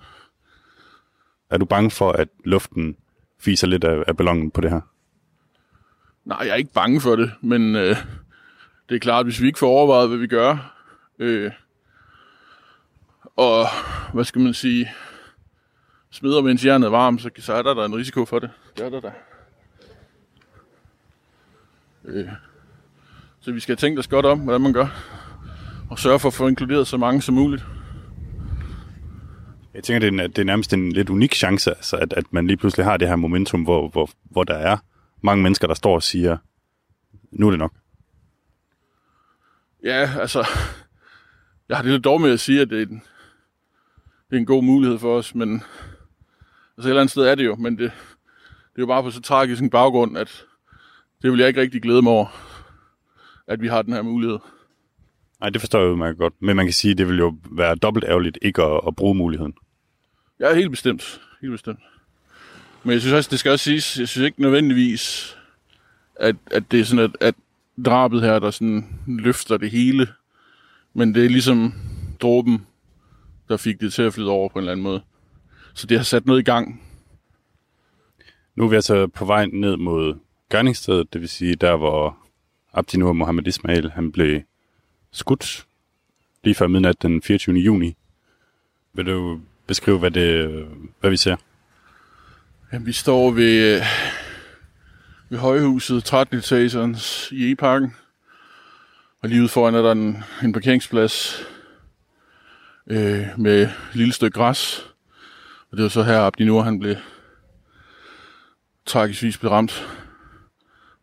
Er 1.49 1.57
du 1.57 1.65
bange 1.65 1.91
for, 1.91 2.11
at 2.11 2.27
luften 2.45 2.95
fiser 3.39 3.67
lidt 3.67 3.83
af, 3.83 4.03
af 4.07 4.17
ballonen 4.17 4.51
på 4.51 4.61
det 4.61 4.71
her? 4.71 4.81
Nej, 6.25 6.37
jeg 6.39 6.49
er 6.49 6.55
ikke 6.55 6.73
bange 6.73 7.01
for 7.01 7.15
det, 7.15 7.31
men 7.41 7.75
øh, 7.75 7.95
det 8.91 8.97
er 8.97 8.99
klart, 8.99 9.19
at 9.19 9.25
hvis 9.25 9.41
vi 9.41 9.47
ikke 9.47 9.59
får 9.59 9.67
overvejet, 9.67 10.09
hvad 10.09 10.17
vi 10.17 10.27
gør, 10.27 10.75
øh, 11.19 11.51
og 13.35 13.65
hvad 14.13 14.23
skal 14.23 14.41
man 14.41 14.53
sige, 14.53 14.91
smider 16.09 16.41
mens 16.41 16.65
jernet 16.65 16.85
er 16.87 16.91
varmt, 16.91 17.21
så, 17.21 17.29
så 17.37 17.53
er 17.53 17.61
der, 17.61 17.73
der 17.73 17.85
en 17.85 17.95
risiko 17.95 18.25
for 18.25 18.39
det. 18.39 18.49
Det 18.77 18.85
er 18.85 18.89
der 18.89 18.99
da. 18.99 19.11
Øh, 22.05 22.29
så 23.39 23.51
vi 23.51 23.59
skal 23.59 23.77
tænke 23.77 23.99
os 23.99 24.07
godt 24.07 24.25
om, 24.25 24.39
hvordan 24.39 24.61
man 24.61 24.73
gør, 24.73 24.87
og 25.89 25.99
sørge 25.99 26.19
for 26.19 26.27
at 26.27 26.33
få 26.33 26.47
inkluderet 26.47 26.87
så 26.87 26.97
mange 26.97 27.21
som 27.21 27.35
muligt. 27.35 27.65
Jeg 29.73 29.83
tænker, 29.83 29.99
det 29.99 30.19
er, 30.19 30.23
en, 30.23 30.31
det 30.31 30.37
er 30.37 30.43
nærmest 30.43 30.73
en 30.73 30.91
lidt 30.91 31.09
unik 31.09 31.35
chance, 31.35 31.69
altså, 31.69 31.97
at, 31.97 32.13
at 32.13 32.25
man 32.31 32.47
lige 32.47 32.57
pludselig 32.57 32.85
har 32.85 32.97
det 32.97 33.07
her 33.07 33.15
momentum, 33.15 33.63
hvor, 33.63 33.89
hvor, 33.89 34.09
hvor 34.23 34.43
der 34.43 34.55
er 34.55 34.77
mange 35.21 35.43
mennesker, 35.43 35.67
der 35.67 35.75
står 35.75 35.95
og 35.95 36.03
siger, 36.03 36.37
nu 37.31 37.47
er 37.47 37.51
det 37.51 37.59
nok. 37.59 37.80
Ja, 39.83 40.09
altså, 40.19 40.47
jeg 41.69 41.77
har 41.77 41.83
det 41.83 41.91
lidt 41.91 42.03
dog 42.03 42.21
med 42.21 42.31
at 42.31 42.39
sige, 42.39 42.61
at 42.61 42.69
det 42.69 42.77
er 42.81 42.85
en, 42.85 43.03
det 44.29 44.35
er 44.35 44.39
en 44.39 44.45
god 44.45 44.63
mulighed 44.63 44.99
for 44.99 45.17
os, 45.17 45.35
men 45.35 45.53
altså 45.53 45.69
et 46.77 46.85
eller 46.85 47.01
andet 47.01 47.11
sted 47.11 47.23
er 47.23 47.35
det 47.35 47.45
jo, 47.45 47.55
men 47.55 47.77
det, 47.77 47.91
det 48.73 48.77
er 48.77 48.81
jo 48.81 48.85
bare 48.85 49.03
på 49.03 49.11
så 49.11 49.21
tragisk 49.21 49.61
en 49.61 49.69
baggrund, 49.69 50.17
at 50.17 50.45
det 51.21 51.31
vil 51.31 51.39
jeg 51.39 51.47
ikke 51.47 51.61
rigtig 51.61 51.81
glæde 51.81 52.01
mig 52.01 52.11
over, 52.11 52.27
at 53.47 53.61
vi 53.61 53.67
har 53.67 53.81
den 53.81 53.93
her 53.93 54.01
mulighed. 54.01 54.39
Nej, 55.39 55.49
det 55.49 55.61
forstår 55.61 55.79
jeg 55.79 55.91
udmærket 55.91 56.17
godt. 56.17 56.33
Men 56.39 56.55
man 56.55 56.65
kan 56.65 56.73
sige, 56.73 56.91
at 56.91 56.97
det 56.97 57.07
vil 57.07 57.17
jo 57.17 57.37
være 57.51 57.75
dobbelt 57.75 58.05
ærgerligt 58.05 58.37
ikke 58.41 58.63
at, 58.63 58.81
at 58.87 58.95
bruge 58.95 59.15
muligheden. 59.15 59.53
Ja, 60.39 60.53
helt 60.55 60.71
bestemt. 60.71 61.21
Helt 61.41 61.51
bestemt. 61.51 61.79
Men 62.83 62.93
jeg 62.93 63.01
synes 63.01 63.13
også, 63.13 63.29
det 63.29 63.39
skal 63.39 63.51
også 63.51 63.63
siges, 63.63 63.99
jeg 63.99 64.07
synes 64.07 64.25
ikke 64.25 64.41
nødvendigvis, 64.41 65.35
at, 66.15 66.35
at 66.51 66.71
det 66.71 66.79
er 66.79 66.83
sådan, 66.83 67.03
at, 67.03 67.11
at 67.19 67.35
drabet 67.85 68.21
her, 68.21 68.39
der 68.39 68.51
sådan 68.51 68.85
løfter 69.07 69.57
det 69.57 69.71
hele. 69.71 70.07
Men 70.93 71.15
det 71.15 71.25
er 71.25 71.29
ligesom 71.29 71.73
dråben, 72.21 72.65
der 73.49 73.57
fik 73.57 73.81
det 73.81 73.93
til 73.93 74.01
at 74.01 74.13
flyde 74.13 74.29
over 74.29 74.49
på 74.49 74.59
en 74.59 74.61
eller 74.61 74.71
anden 74.71 74.83
måde. 74.83 75.01
Så 75.73 75.87
det 75.87 75.97
har 75.97 76.03
sat 76.03 76.25
noget 76.25 76.39
i 76.39 76.43
gang. 76.43 76.81
Nu 78.55 78.63
er 78.63 78.67
vi 78.69 78.75
altså 78.75 79.07
på 79.07 79.25
vej 79.25 79.45
ned 79.45 79.77
mod 79.77 80.15
gerningsstedet, 80.49 81.13
det 81.13 81.21
vil 81.21 81.29
sige 81.29 81.55
der, 81.55 81.77
hvor 81.77 82.17
Abdinur 82.73 83.13
Mohammed 83.13 83.47
Ismail 83.47 83.91
han 83.91 84.11
blev 84.11 84.41
skudt 85.11 85.67
lige 86.43 86.55
før 86.55 86.67
midnat 86.67 87.01
den 87.01 87.21
24. 87.21 87.55
juni. 87.55 87.97
Vil 88.93 89.05
du 89.05 89.39
beskrive, 89.67 89.99
hvad, 89.99 90.11
det, 90.11 90.67
hvad 90.99 91.09
vi 91.09 91.17
ser? 91.17 91.35
Jamen, 92.73 92.85
vi 92.85 92.91
står 92.91 93.31
ved, 93.31 93.81
ved 95.31 95.39
højhuset, 95.39 96.03
13 96.03 96.37
etagerens 96.37 97.31
i 97.31 97.51
E-parken. 97.51 97.95
Og 99.21 99.29
lige 99.29 99.41
ude 99.41 99.49
foran 99.49 99.75
er 99.75 99.81
der 99.81 99.91
en, 99.91 100.23
en 100.43 100.53
parkeringsplads 100.53 101.43
øh, 102.87 103.27
med 103.37 103.61
et 103.61 103.73
lille 103.93 104.13
stykke 104.13 104.39
græs. 104.39 104.85
Og 105.71 105.77
det 105.77 105.83
var 105.83 105.89
så 105.89 106.03
her, 106.03 106.19
Abdi 106.19 106.45
Nur, 106.45 106.63
han 106.63 106.79
blev 106.79 106.95
tragiskvis 108.85 109.37
blev 109.37 109.51
ramt. 109.51 109.87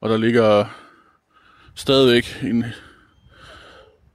Og 0.01 0.11
der 0.11 0.17
ligger 0.17 0.65
stadigvæk 1.75 2.39
en 2.43 2.65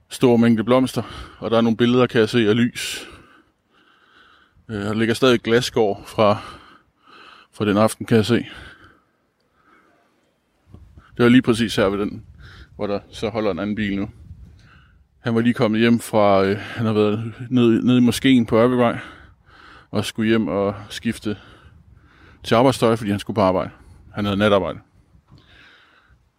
stor 0.08 0.36
mængde 0.36 0.64
blomster, 0.64 1.02
og 1.38 1.50
der 1.50 1.56
er 1.56 1.60
nogle 1.60 1.76
billeder, 1.76 2.06
kan 2.06 2.20
jeg 2.20 2.28
se, 2.28 2.48
af 2.48 2.56
lys. 2.56 3.08
Øh, 4.70 4.80
der 4.80 4.94
ligger 4.94 5.14
stadig 5.14 5.40
glasgård 5.40 6.04
fra, 6.06 6.38
fra 7.52 7.64
den 7.64 7.76
aften, 7.76 8.06
kan 8.06 8.16
jeg 8.16 8.26
se. 8.26 8.46
Det 11.16 11.22
var 11.22 11.28
lige 11.28 11.42
præcis 11.42 11.76
her 11.76 11.88
ved 11.88 11.98
den, 11.98 12.24
hvor 12.76 12.86
der 12.86 13.00
så 13.10 13.28
holder 13.28 13.50
en 13.50 13.58
anden 13.58 13.76
bil 13.76 13.96
nu. 13.96 14.10
Han 15.20 15.34
var 15.34 15.40
lige 15.40 15.54
kommet 15.54 15.80
hjem 15.80 16.00
fra, 16.00 16.44
øh, 16.44 16.56
han 16.58 16.86
har 16.86 16.92
været 16.92 17.34
nede, 17.50 17.86
nede 17.86 17.98
i 17.98 18.00
moskeen 18.00 18.46
på 18.46 18.56
Ørvevej, 18.56 18.98
og 19.90 20.04
skulle 20.04 20.28
hjem 20.28 20.48
og 20.48 20.74
skifte 20.88 21.36
til 22.42 22.54
arbejdstøj, 22.54 22.96
fordi 22.96 23.10
han 23.10 23.20
skulle 23.20 23.34
på 23.34 23.40
arbejde. 23.40 23.70
Han 24.12 24.24
havde 24.24 24.36
natarbejde. 24.36 24.78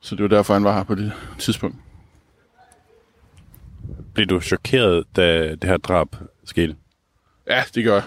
Så 0.02 0.16
det 0.16 0.24
var 0.24 0.30
derfor, 0.30 0.54
han 0.54 0.64
var 0.64 0.74
her 0.78 0.84
på 0.84 0.96
det 0.96 1.14
tidspunkt. 1.40 1.78
Blev 4.14 4.28
du 4.28 4.40
chokeret, 4.40 5.04
da 5.16 5.52
det 5.52 5.64
her 5.64 5.78
drab 5.78 6.16
skete? 6.44 6.76
Ja, 7.48 7.64
det 7.76 7.84
gør 7.84 7.94
jeg. 7.94 8.04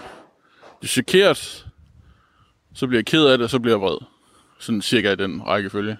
Det 0.81 0.87
er 0.87 0.91
chokeret, 0.91 1.67
så 2.73 2.87
bliver 2.87 2.99
jeg 2.99 3.05
ked 3.05 3.25
af 3.25 3.37
det, 3.37 3.43
og 3.45 3.49
så 3.49 3.59
bliver 3.59 3.75
jeg 3.75 3.81
vred. 3.81 3.97
Sådan 4.59 4.81
cirka 4.81 5.11
i 5.11 5.15
den 5.15 5.41
rækkefølge. 5.47 5.97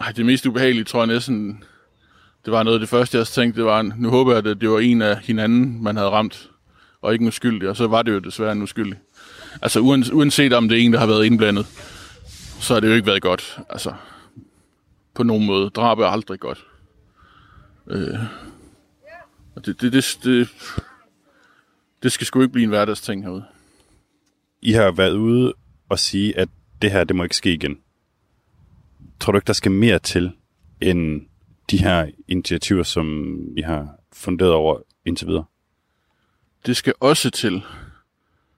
Ej, 0.00 0.12
det 0.12 0.26
mest 0.26 0.46
ubehagelige, 0.46 0.84
tror 0.84 1.00
jeg 1.00 1.06
næsten, 1.06 1.64
det 2.44 2.52
var 2.52 2.62
noget 2.62 2.76
af 2.76 2.80
det 2.80 2.88
første, 2.88 3.18
jeg 3.18 3.26
tænkte, 3.26 3.60
det 3.60 3.66
var, 3.66 3.82
nu 3.82 4.10
håber 4.10 4.32
jeg, 4.32 4.46
at 4.46 4.60
det 4.60 4.70
var 4.70 4.78
en 4.78 5.02
af 5.02 5.18
hinanden, 5.18 5.82
man 5.82 5.96
havde 5.96 6.10
ramt, 6.10 6.50
og 7.00 7.12
ikke 7.12 7.22
en 7.22 7.28
uskyldig, 7.28 7.68
og 7.68 7.76
så 7.76 7.86
var 7.86 8.02
det 8.02 8.12
jo 8.12 8.18
desværre 8.18 8.52
en 8.52 8.62
uskyldig. 8.62 8.98
Altså 9.62 9.80
uanset 10.12 10.52
om 10.52 10.68
det 10.68 10.78
er 10.78 10.82
en, 10.82 10.92
der 10.92 10.98
har 10.98 11.06
været 11.06 11.24
indblandet, 11.24 11.66
så 12.60 12.74
har 12.74 12.80
det 12.80 12.88
jo 12.88 12.94
ikke 12.94 13.06
været 13.06 13.22
godt. 13.22 13.58
Altså, 13.68 13.94
på 15.14 15.22
nogen 15.22 15.46
måde. 15.46 15.70
Drab 15.70 15.98
er 15.98 16.06
aldrig 16.06 16.40
godt. 16.40 16.64
Øh, 17.90 18.18
og 19.54 19.66
det, 19.66 19.80
det, 19.80 19.92
det, 19.92 20.18
det, 20.24 20.48
det 22.02 22.12
skal 22.12 22.26
sgu 22.26 22.40
ikke 22.40 22.52
blive 22.52 22.64
en 22.64 22.70
hverdagsting 22.70 23.22
herude. 23.22 23.44
I 24.62 24.72
har 24.72 24.90
været 24.90 25.14
ude 25.14 25.52
og 25.88 25.98
sige, 25.98 26.38
at 26.38 26.48
det 26.82 26.90
her, 26.90 27.04
det 27.04 27.16
må 27.16 27.22
ikke 27.22 27.36
ske 27.36 27.52
igen. 27.52 27.78
Tror 29.20 29.32
du 29.32 29.38
ikke, 29.38 29.46
der 29.46 29.52
skal 29.52 29.72
mere 29.72 29.98
til, 29.98 30.32
end 30.80 31.22
de 31.70 31.78
her 31.78 32.06
initiativer, 32.28 32.82
som 32.82 33.36
vi 33.54 33.60
har 33.60 33.88
funderet 34.12 34.52
over 34.52 34.78
indtil 35.06 35.26
videre? 35.26 35.44
Det 36.66 36.76
skal 36.76 36.94
også 37.00 37.30
til. 37.30 37.62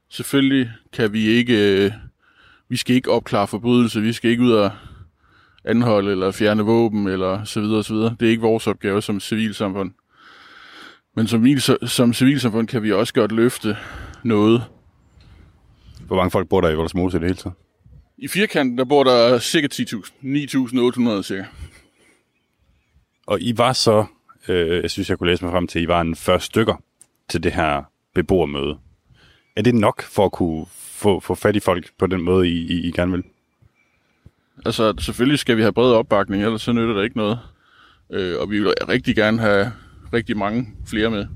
Selvfølgelig 0.08 0.70
kan 0.92 1.12
vi 1.12 1.26
ikke, 1.26 1.94
vi 2.68 2.76
skal 2.76 2.96
ikke 2.96 3.10
opklare 3.10 3.46
forbrydelse, 3.46 4.00
vi 4.00 4.12
skal 4.12 4.30
ikke 4.30 4.42
ud 4.42 4.52
og 4.52 4.70
anholde 5.64 6.10
eller 6.10 6.30
fjerne 6.30 6.62
våben 6.62 7.06
eller 7.06 7.44
så 7.44 7.60
videre, 7.60 7.84
så 7.84 7.94
videre. 7.94 8.16
Det 8.20 8.26
er 8.26 8.30
ikke 8.30 8.42
vores 8.42 8.66
opgave 8.66 9.02
som 9.02 9.20
civilsamfund. 9.20 9.92
Men 11.16 11.26
som, 11.26 11.46
som 11.86 12.12
civilsamfund 12.12 12.68
kan 12.68 12.82
vi 12.82 12.92
også 12.92 13.14
godt 13.14 13.32
løfte 13.32 13.76
noget. 14.22 14.62
Hvor 16.06 16.16
mange 16.16 16.30
folk 16.30 16.48
bor 16.48 16.60
der 16.60 16.68
i 16.68 16.74
Voldsmose 16.74 17.16
i 17.16 17.20
det 17.20 17.28
hele 17.28 17.36
taget? 17.36 17.54
I 18.22 18.28
firkanten, 18.28 18.78
der 18.78 18.84
bor 18.84 19.04
der 19.04 19.38
cirka 19.38 19.68
10.000. 19.74 20.12
9.800 20.22 21.22
cirka. 21.22 21.44
Og 23.26 23.40
I 23.40 23.54
var 23.56 23.72
så, 23.72 24.04
øh, 24.48 24.82
jeg 24.82 24.90
synes, 24.90 25.10
jeg 25.10 25.18
kunne 25.18 25.30
læse 25.30 25.44
mig 25.44 25.52
frem 25.52 25.66
til, 25.66 25.82
I 25.82 25.88
var 25.88 26.00
en 26.00 26.16
40 26.16 26.40
stykker 26.40 26.82
til 27.28 27.42
det 27.42 27.52
her 27.52 27.82
beboermøde. 28.14 28.78
Er 29.56 29.62
det 29.62 29.74
nok 29.74 30.02
for 30.02 30.24
at 30.24 30.32
kunne 30.32 30.66
få, 30.72 31.20
få 31.20 31.34
fat 31.34 31.56
i 31.56 31.60
folk 31.60 31.90
på 31.98 32.06
den 32.06 32.22
måde, 32.22 32.48
I, 32.48 32.72
I, 32.72 32.88
I 32.88 32.90
gerne 32.90 33.12
vil? 33.12 33.22
Altså, 34.64 34.94
selvfølgelig 34.98 35.38
skal 35.38 35.56
vi 35.56 35.62
have 35.62 35.72
bred 35.72 35.92
opbakning, 35.92 36.44
ellers 36.44 36.62
så 36.62 36.72
nytter 36.72 36.94
det 36.94 37.04
ikke 37.04 37.16
noget. 37.16 37.38
Øh, 38.10 38.40
og 38.40 38.50
vi 38.50 38.60
vil 38.60 38.74
rigtig 38.88 39.16
gerne 39.16 39.38
have 39.38 39.72
rigtig 40.12 40.36
mange 40.36 40.68
flere 40.86 41.10
med. 41.10 41.26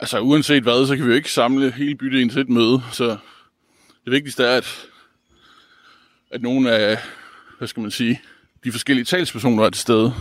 Altså, 0.00 0.20
uanset 0.20 0.62
hvad, 0.62 0.86
så 0.86 0.96
kan 0.96 1.04
vi 1.04 1.10
jo 1.10 1.16
ikke 1.16 1.32
samle 1.32 1.72
hele 1.72 1.94
byttet 1.94 2.30
til 2.30 2.40
et 2.40 2.48
møde, 2.48 2.82
så 2.92 3.16
det 4.04 4.12
vigtigste 4.12 4.44
er, 4.44 4.56
at, 4.56 4.86
at 6.34 6.42
nogle 6.42 6.72
af, 6.72 6.98
hvad 7.58 7.68
skal 7.68 7.80
man 7.80 7.90
sige, 7.90 8.20
de 8.64 8.72
forskellige 8.72 9.04
talspersoner 9.04 9.64
er 9.64 9.70
til 9.70 9.82
stede. 9.82 10.14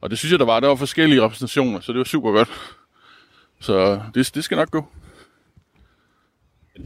Og 0.00 0.10
det 0.10 0.18
synes 0.18 0.32
jeg, 0.32 0.38
der 0.38 0.44
var. 0.44 0.60
Der 0.60 0.68
var 0.68 0.74
forskellige 0.74 1.22
repræsentationer, 1.22 1.80
så 1.80 1.92
det 1.92 1.98
var 1.98 2.04
super 2.04 2.32
godt. 2.32 2.48
Så 3.60 4.02
det, 4.14 4.34
det 4.34 4.44
skal 4.44 4.56
nok 4.56 4.70
gå. 4.70 4.86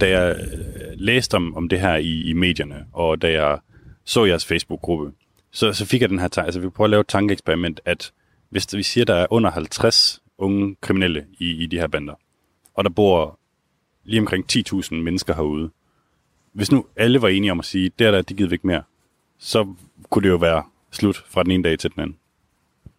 Da 0.01 0.09
jeg 0.09 0.37
øh, 0.37 0.93
læste 0.95 1.35
om, 1.35 1.57
om 1.57 1.69
det 1.69 1.81
her 1.81 1.97
i, 1.97 2.23
i 2.23 2.33
medierne, 2.33 2.87
og 2.93 3.23
da 3.23 3.33
jeg 3.33 3.59
så 4.05 4.25
jeres 4.25 4.45
Facebook-gruppe, 4.45 5.13
så, 5.51 5.73
så 5.73 5.87
fik 5.87 6.01
jeg 6.01 6.09
den 6.09 6.19
her 6.19 6.29
tanke, 6.29 6.47
altså 6.47 6.61
vi 6.61 6.69
prøver 6.69 6.87
at 6.87 6.91
lave 6.91 7.01
et 7.01 7.09
tankeeksperiment, 7.09 7.81
at 7.85 8.13
hvis 8.51 8.75
vi 8.77 8.83
siger, 8.83 9.05
der 9.05 9.15
er 9.15 9.27
under 9.31 9.51
50 9.51 10.21
unge 10.39 10.77
kriminelle 10.81 11.27
i, 11.39 11.51
i 11.51 11.67
de 11.67 11.79
her 11.79 11.87
bander, 11.87 12.15
og 12.75 12.85
der 12.85 12.91
bor 12.91 13.39
lige 14.05 14.21
omkring 14.21 14.45
10.000 14.53 14.95
mennesker 14.95 15.35
herude, 15.35 15.71
hvis 16.55 16.73
nu 16.73 16.87
alle 16.97 17.23
var 17.23 17.29
enige 17.29 17.53
om 17.53 17.59
at 17.59 17.65
sige, 17.65 17.91
det 17.99 18.07
er 18.07 18.11
der, 18.11 18.23
det 18.23 18.37
gider 18.37 18.49
vi 18.49 18.55
ikke 18.55 18.67
mere, 18.67 18.83
så 19.39 19.75
kunne 20.11 20.23
det 20.23 20.29
jo 20.29 20.37
være 20.37 20.63
slut 20.91 21.25
fra 21.29 21.43
den 21.43 21.51
ene 21.51 21.63
dag 21.63 21.79
til 21.79 21.91
den 21.95 22.03
anden. 22.03 22.17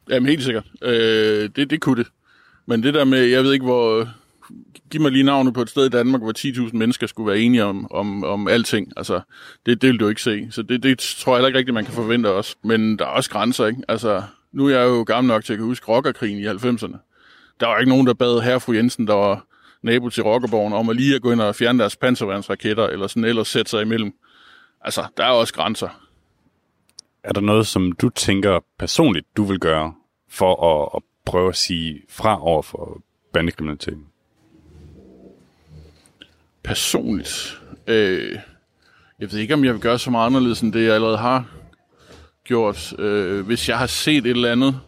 Jamen 0.10 0.30
helt 0.30 0.44
sikkert. 0.44 0.66
Øh, 0.82 1.50
det, 1.56 1.70
det 1.70 1.82
kunne 1.82 2.04
det. 2.04 2.12
Men 2.66 2.84
det 2.84 2.94
der 2.94 3.04
med, 3.04 3.20
jeg 3.20 3.44
ved 3.44 3.54
ikke 3.54 3.66
hvor... 3.66 4.08
Giv 4.92 5.02
mig 5.02 5.12
lige 5.12 5.24
navnet 5.24 5.54
på 5.54 5.62
et 5.62 5.70
sted 5.70 5.86
i 5.86 5.90
Danmark, 5.90 6.22
hvor 6.22 6.34
10.000 6.38 6.78
mennesker 6.78 7.08
skulle 7.08 7.28
være 7.28 7.40
enige 7.40 7.64
om, 7.64 7.92
om, 7.92 8.24
om 8.24 8.48
alting. 8.48 8.94
Altså, 8.98 9.22
det, 9.66 9.82
det 9.82 9.90
vil 9.90 10.00
du 10.00 10.08
ikke 10.08 10.22
se. 10.22 10.48
Så 10.52 10.62
det, 10.62 10.84
det 10.84 11.00
tror 11.00 11.34
jeg 11.34 11.38
heller 11.38 11.48
ikke 11.48 11.58
rigtigt, 11.58 11.74
man 11.74 11.86
kan 11.86 11.94
forvente 11.94 12.28
os. 12.28 12.56
Men 12.64 13.00
der 13.00 13.06
er 13.06 13.10
også 13.10 13.30
grænser, 13.30 13.66
ikke? 13.66 13.82
Altså, 13.88 14.24
nu 14.52 14.68
er 14.68 14.70
jeg 14.70 14.86
jo 14.86 15.04
gammel 15.04 15.28
nok 15.28 15.44
til 15.44 15.54
at 15.54 15.60
kunne 15.60 15.68
huske 15.68 15.88
rockerkrigen 15.88 16.40
i 16.40 16.48
90'erne. 16.48 16.98
Der 17.60 17.68
var 17.68 17.80
ikke 17.80 17.90
nogen, 17.90 18.08
der 18.08 18.14
bad 18.14 18.42
herre 18.42 18.60
fru 18.60 18.74
Jensen, 18.74 19.08
der 19.08 19.14
var 19.14 19.46
nabo 19.86 20.10
til 20.10 20.24
rockerborgen, 20.24 20.74
om 20.74 20.90
at 20.90 20.96
lige 20.96 21.16
at 21.16 21.22
gå 21.22 21.32
ind 21.32 21.42
og 21.42 21.56
fjerne 21.56 21.80
deres 21.80 21.96
panserværnsraketter, 21.96 22.88
eller 22.88 23.08
sådan 23.08 23.24
ellers 23.24 23.48
sætte 23.48 23.72
sig 23.72 23.82
imellem. 23.82 24.14
Altså, 24.82 25.06
der 25.18 25.24
er 25.24 25.30
også 25.30 25.54
grænser. 25.54 25.90
Er 27.24 27.34
der 27.34 27.42
noget, 27.42 27.68
som 27.68 27.92
du 27.92 28.10
tænker 28.10 28.60
personligt, 28.80 29.26
du 29.38 29.44
vil 29.44 29.60
gøre 29.60 29.94
for 30.30 30.64
at, 30.64 30.90
at 30.96 31.04
prøve 31.26 31.50
at 31.50 31.56
sige 31.56 32.02
fra 32.10 32.44
over 32.44 32.62
for 32.62 33.02
bandekriminaliteten? 33.34 34.06
Personligt? 36.64 37.62
Øh, 37.88 38.40
jeg 39.20 39.32
ved 39.32 39.40
ikke, 39.40 39.54
om 39.54 39.66
jeg 39.66 39.74
vil 39.74 39.82
gøre 39.82 40.00
så 40.00 40.12
meget 40.12 40.26
anderledes, 40.26 40.62
end 40.62 40.74
det, 40.74 40.86
jeg 40.86 40.96
allerede 40.96 41.18
har 41.18 41.46
gjort. 42.44 43.00
Øh, 43.00 43.46
hvis 43.46 43.70
jeg 43.70 43.78
har 43.78 43.88
set 43.88 44.26
et 44.26 44.28
eller 44.28 44.52
andet, 44.52 44.80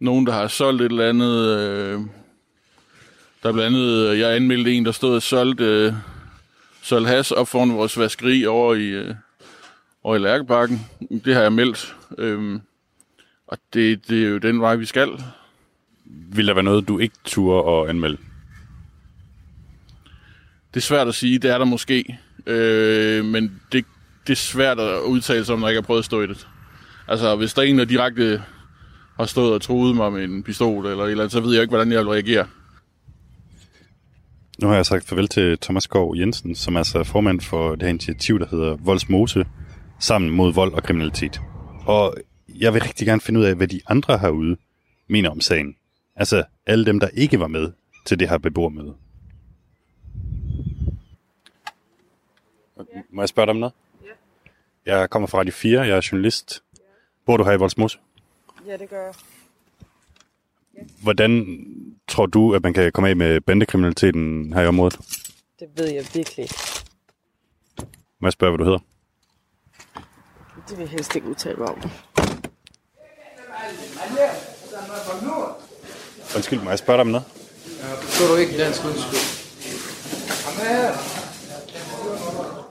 nogen, 0.00 0.26
der 0.26 0.32
har 0.32 0.46
solgt 0.46 0.82
et 0.82 0.90
eller 0.90 1.08
andet... 1.08 1.58
Øh, 1.58 2.00
der 3.42 3.48
er 3.48 3.52
blandt 3.52 3.76
andet, 3.76 4.18
jeg 4.18 4.36
anmeldte 4.36 4.72
en, 4.72 4.84
der 4.84 4.92
stod 4.92 5.14
og 5.14 5.22
solgte, 5.22 5.64
øh, 5.64 5.92
solgte 6.82 7.08
has 7.08 7.30
op 7.30 7.48
foran 7.48 7.74
vores 7.74 7.98
vaskeri 7.98 8.46
over 8.46 8.74
i, 8.74 8.88
øh, 8.88 9.14
over 10.02 10.16
i 10.16 10.18
Lærkeparken. 10.18 10.80
Det 11.24 11.34
har 11.34 11.42
jeg 11.42 11.52
meldt. 11.52 11.96
Øh, 12.18 12.60
og 13.46 13.58
det, 13.74 14.08
det 14.08 14.24
er 14.24 14.28
jo 14.28 14.38
den 14.38 14.60
vej, 14.60 14.76
vi 14.76 14.84
skal. 14.84 15.08
Vil 16.04 16.46
der 16.46 16.54
være 16.54 16.64
noget, 16.64 16.88
du 16.88 16.98
ikke 16.98 17.14
turde 17.24 17.70
at 17.70 17.88
anmelde? 17.88 18.16
Det 20.74 20.80
er 20.80 20.84
svært 20.84 21.08
at 21.08 21.14
sige. 21.14 21.38
Det 21.38 21.50
er 21.50 21.58
der 21.58 21.64
måske. 21.64 22.18
Øh, 22.46 23.24
men 23.24 23.60
det, 23.72 23.84
det 24.26 24.32
er 24.32 24.36
svært 24.36 24.80
at 24.80 25.00
udtale 25.00 25.44
sig 25.44 25.52
om, 25.52 25.60
når 25.60 25.66
jeg 25.66 25.72
ikke 25.72 25.82
har 25.82 25.86
prøvet 25.86 25.98
at 25.98 26.04
stå 26.04 26.22
i 26.22 26.26
det. 26.26 26.48
Altså, 27.08 27.36
hvis 27.36 27.54
der 27.54 27.62
er 27.62 27.66
en, 27.66 27.78
der 27.78 27.84
direkte 27.84 28.42
har 29.16 29.26
stået 29.26 29.52
og 29.54 29.62
troet 29.62 29.96
mig 29.96 30.12
med 30.12 30.24
en 30.24 30.42
pistol 30.42 30.86
eller 30.86 31.04
eller 31.04 31.24
andet, 31.24 31.32
så 31.32 31.40
ved 31.40 31.52
jeg 31.52 31.62
ikke, 31.62 31.70
hvordan 31.70 31.92
jeg 31.92 31.98
vil 32.00 32.08
reagere. 32.08 32.46
Nu 34.62 34.68
har 34.68 34.74
jeg 34.74 34.86
sagt 34.86 35.04
farvel 35.04 35.28
til 35.28 35.58
Thomas 35.58 35.84
Skov 35.84 36.16
Jensen, 36.16 36.54
som 36.54 36.74
er 36.74 36.78
altså 36.78 37.04
formand 37.04 37.40
for 37.40 37.70
det 37.70 37.82
her 37.82 37.88
initiativ, 37.88 38.38
der 38.38 38.46
hedder 38.46 38.76
Voldsmose, 38.76 39.46
sammen 39.98 40.30
mod 40.30 40.54
vold 40.54 40.72
og 40.72 40.82
kriminalitet. 40.82 41.40
Og 41.86 42.14
jeg 42.48 42.74
vil 42.74 42.82
rigtig 42.82 43.06
gerne 43.06 43.20
finde 43.20 43.40
ud 43.40 43.44
af, 43.44 43.54
hvad 43.54 43.68
de 43.68 43.80
andre 43.86 44.18
herude 44.18 44.56
mener 45.06 45.30
om 45.30 45.40
sagen. 45.40 45.76
Altså 46.16 46.44
alle 46.66 46.86
dem, 46.86 47.00
der 47.00 47.08
ikke 47.08 47.40
var 47.40 47.46
med 47.46 47.72
til 48.06 48.20
det 48.20 48.28
her 48.28 48.38
beboermøde. 48.38 48.94
Må 53.10 53.22
jeg 53.22 53.28
spørge 53.28 53.46
dig 53.46 53.50
om 53.50 53.56
noget? 53.56 53.74
Ja. 54.86 54.98
Jeg 54.98 55.10
kommer 55.10 55.26
fra 55.26 55.38
Radio 55.38 55.52
4, 55.52 55.80
jeg 55.80 55.96
er 55.96 56.08
journalist. 56.12 56.62
Bor 57.26 57.36
du 57.36 57.44
her 57.44 57.52
i 57.52 57.56
Voldsmose? 57.56 57.98
Ja, 58.66 58.76
det 58.76 58.88
gør 58.88 59.04
jeg. 59.04 59.14
Hvordan 61.02 61.46
tror 62.08 62.26
du, 62.26 62.54
at 62.54 62.62
man 62.62 62.74
kan 62.74 62.92
komme 62.92 63.08
af 63.10 63.16
med 63.16 63.40
bandekriminaliteten 63.40 64.52
her 64.52 64.62
i 64.62 64.66
området? 64.66 64.98
Det 65.60 65.68
ved 65.76 65.86
jeg 65.88 66.04
virkelig 66.14 66.42
ikke. 66.42 66.54
Må 68.20 68.26
jeg 68.28 68.32
spørge, 68.32 68.50
hvad 68.50 68.58
du 68.58 68.64
hedder? 68.64 68.78
Det 70.68 70.78
vil 70.78 70.82
jeg 70.82 70.90
helst 70.90 71.16
ikke 71.16 71.28
udtale 71.28 71.56
mig 71.56 71.68
om. 71.68 71.90
Undskyld, 76.36 76.60
må 76.60 76.70
jeg 76.70 76.78
spørge 76.78 76.96
dig 76.96 77.00
om 77.00 77.06
noget? 77.06 77.24
Så 78.08 78.26
du 78.26 78.36
ikke 78.36 78.58
dansk 78.58 78.84
undskyld? 78.84 79.20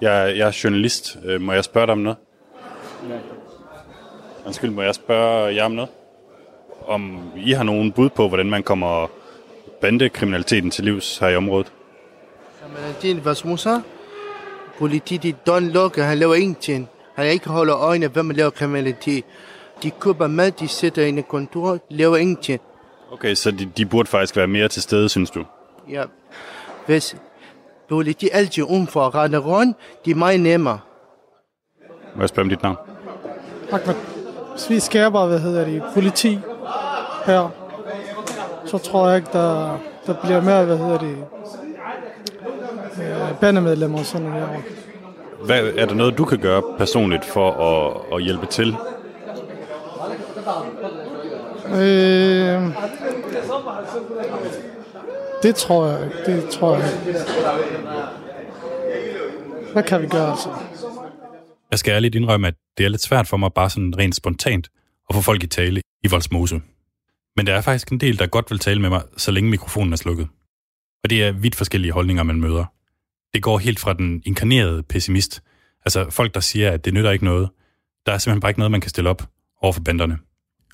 Jeg, 0.02 0.38
jeg 0.38 0.48
er 0.48 0.60
journalist. 0.64 1.18
Øh, 1.26 1.42
Må 1.42 1.54
jeg 1.54 1.64
spørge 1.64 1.86
dig 1.88 1.92
om 1.92 1.98
noget? 1.98 2.18
Undskyld, 4.46 4.70
må 4.70 4.82
jeg 4.82 4.96
spørge 4.96 5.56
jer 5.56 5.64
om 5.64 5.72
noget? 5.72 5.90
Om 6.88 7.20
I 7.36 7.52
har 7.52 7.64
nogen 7.64 7.92
bud 7.92 8.10
på, 8.10 8.28
hvordan 8.28 8.50
man 8.50 8.64
kommer 8.64 9.08
bandekriminaliteten 9.82 10.72
til 10.72 10.84
livs 10.84 11.18
her 11.18 11.28
i 11.28 11.36
området? 11.36 11.72
Kriminaliteten 12.62 13.26
var 13.26 13.34
smusa. 13.34 13.78
Politiet 14.80 15.24
de 15.24 15.32
don 15.32 15.68
lukker, 15.68 16.04
han 16.04 16.18
laver 16.18 16.36
ingenting. 16.36 16.90
Han 17.16 17.28
ikke 17.28 17.50
holder 17.50 17.78
øjne, 17.78 18.08
hvem 18.08 18.26
man 18.26 18.36
laver 18.36 18.50
kriminalitet. 18.50 19.24
De 19.84 19.92
køber 19.92 20.28
mad, 20.28 20.52
de 20.52 20.68
sætter 20.68 21.06
ind 21.06 21.20
i 21.20 21.22
kontor, 21.22 21.80
laver 21.90 22.18
ingenting. 22.18 22.62
Okay, 23.12 23.34
så 23.34 23.52
de, 23.52 23.66
de 23.78 23.86
burde 23.86 24.10
faktisk 24.10 24.36
være 24.36 24.48
mere 24.48 24.68
til 24.68 24.82
stede, 24.82 25.10
synes 25.10 25.30
du? 25.30 25.46
Ja. 25.90 26.04
Hvis 26.86 27.16
politiet 27.90 28.30
altid 28.34 28.64
um 28.64 28.88
for 28.88 29.08
at 29.08 29.16
rende 29.16 29.38
rundt, 29.38 29.78
de 30.06 30.12
er 30.12 30.16
meget 30.16 30.40
nemmere. 30.40 30.80
Må 32.16 32.22
jeg 32.22 32.30
spørge 32.30 32.46
om 32.46 32.50
dit 32.50 32.64
navn? 32.64 32.78
Ahmed. 33.72 33.96
Hvis 34.52 34.70
vi 34.70 34.80
skærper, 34.80 35.26
hvad 35.26 35.40
hedder 35.40 35.66
det, 35.66 35.84
politi 35.94 36.40
her, 37.26 37.50
så 38.66 38.78
tror 38.78 39.08
jeg 39.08 39.18
ikke, 39.18 39.30
der, 39.34 39.78
der 40.08 40.14
bliver 40.24 40.42
mere, 40.42 40.66
hvad 40.66 40.78
hedder 40.78 40.98
det, 40.98 41.18
øh, 42.98 43.40
bandemedlemmer 43.42 44.00
og 44.00 44.06
sådan 44.06 44.28
noget. 44.28 44.48
her. 44.48 44.62
Hvad, 45.46 45.74
er 45.78 45.86
der 45.86 45.94
noget, 45.96 46.18
du 46.18 46.26
kan 46.26 46.40
gøre 46.40 46.64
personligt 46.78 47.26
for 47.26 47.52
at, 47.52 48.18
at 48.18 48.24
hjælpe 48.24 48.46
til? 48.46 48.76
Øh, 51.68 52.62
det 55.44 55.56
tror 55.56 55.88
jeg 55.88 56.06
ikke. 56.06 56.18
Det 56.26 56.50
tror 56.50 56.76
jeg 56.76 56.90
ikke. 57.08 57.20
Hvad 59.74 59.84
kan 59.84 60.02
vi 60.02 60.08
gøre 60.08 60.30
altså? 60.30 60.50
Jeg 61.72 61.80
skal 61.80 61.92
ærligt 61.92 62.16
indrømme, 62.16 62.48
at 62.48 62.54
det 62.78 62.86
er 62.86 62.90
lidt 62.90 63.02
svært 63.02 63.28
for 63.28 63.38
mig 63.38 63.54
bare 63.54 63.70
sådan 63.70 63.94
rent 63.98 64.16
spontant 64.16 64.68
at 65.10 65.16
få 65.16 65.22
folk 65.22 65.44
i 65.44 65.48
tale 65.48 65.82
i 66.04 66.08
Voldsmose. 66.08 66.62
Men 67.36 67.48
der 67.48 67.56
er 67.56 67.62
faktisk 67.62 67.92
en 67.92 68.00
del, 68.00 68.20
der 68.20 68.28
godt 68.28 68.52
vil 68.52 68.60
tale 68.60 68.82
med 68.82 68.90
mig, 68.90 69.04
så 69.18 69.32
længe 69.32 69.50
mikrofonen 69.50 69.94
er 69.94 69.98
slukket. 69.98 70.28
Og 71.04 71.10
det 71.10 71.24
er 71.24 71.32
vidt 71.32 71.56
forskellige 71.56 71.92
holdninger, 71.92 72.24
man 72.24 72.42
møder. 72.42 72.66
Det 73.34 73.44
går 73.44 73.58
helt 73.58 73.80
fra 73.80 73.94
den 73.94 74.22
inkarnerede 74.26 74.84
pessimist, 74.84 75.44
altså 75.86 76.10
folk, 76.10 76.34
der 76.34 76.40
siger, 76.40 76.72
at 76.72 76.86
det 76.86 76.94
nytter 76.94 77.12
ikke 77.12 77.26
noget. 77.26 77.50
Der 78.06 78.12
er 78.12 78.18
simpelthen 78.18 78.42
bare 78.42 78.50
ikke 78.50 78.60
noget, 78.60 78.72
man 78.72 78.82
kan 78.82 78.90
stille 78.90 79.10
op 79.10 79.30
over 79.62 79.74
for 79.74 79.82
banderne. 79.82 80.18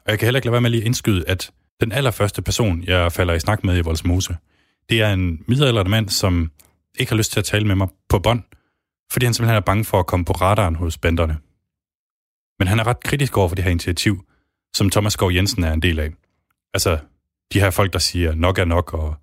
Og 0.05 0.11
jeg 0.11 0.19
kan 0.19 0.25
heller 0.25 0.37
ikke 0.37 0.45
lade 0.45 0.51
være 0.51 0.61
med 0.61 0.69
lige 0.69 0.81
at 0.81 0.85
indskyde, 0.85 1.27
at 1.27 1.51
den 1.81 1.91
allerførste 1.91 2.41
person, 2.41 2.83
jeg 2.83 3.11
falder 3.11 3.33
i 3.33 3.39
snak 3.39 3.63
med 3.63 3.77
i 3.77 3.81
Voldsmose, 3.81 4.37
det 4.89 5.01
er 5.01 5.13
en 5.13 5.43
middelalderende 5.47 5.91
mand, 5.91 6.09
som 6.09 6.51
ikke 6.99 7.11
har 7.11 7.17
lyst 7.17 7.31
til 7.31 7.39
at 7.39 7.45
tale 7.45 7.67
med 7.67 7.75
mig 7.75 7.87
på 8.09 8.19
bånd, 8.19 8.43
fordi 9.11 9.25
han 9.25 9.33
simpelthen 9.33 9.55
er 9.55 9.61
bange 9.61 9.85
for 9.85 9.99
at 9.99 10.07
komme 10.07 10.25
på 10.25 10.33
radaren 10.33 10.75
hos 10.75 10.97
banderne. 10.97 11.37
Men 12.59 12.67
han 12.67 12.79
er 12.79 12.87
ret 12.87 13.03
kritisk 13.03 13.37
over 13.37 13.47
for 13.47 13.55
det 13.55 13.63
her 13.63 13.71
initiativ, 13.71 14.25
som 14.75 14.89
Thomas 14.89 15.13
Skov 15.13 15.31
Jensen 15.31 15.63
er 15.63 15.73
en 15.73 15.81
del 15.81 15.99
af. 15.99 16.11
Altså, 16.77 16.99
de 17.53 17.59
her 17.59 17.71
folk, 17.71 17.93
der 17.93 17.99
siger 17.99 18.35
nok 18.35 18.57
er 18.57 18.65
nok, 18.65 18.93
og 18.93 19.15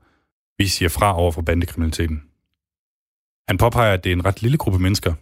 vi 0.59 0.67
siger 0.69 0.89
fra 0.89 1.17
over 1.17 1.33
for 1.33 1.43
bandekriminaliteten. 1.43 2.23
Han 3.49 3.59
påpeger, 3.59 3.95
at 3.95 4.05
det 4.05 4.11
er 4.11 4.17
en 4.17 4.25
ret 4.25 4.43
lille 4.43 4.59
gruppe 4.59 4.79
mennesker, 4.79 5.15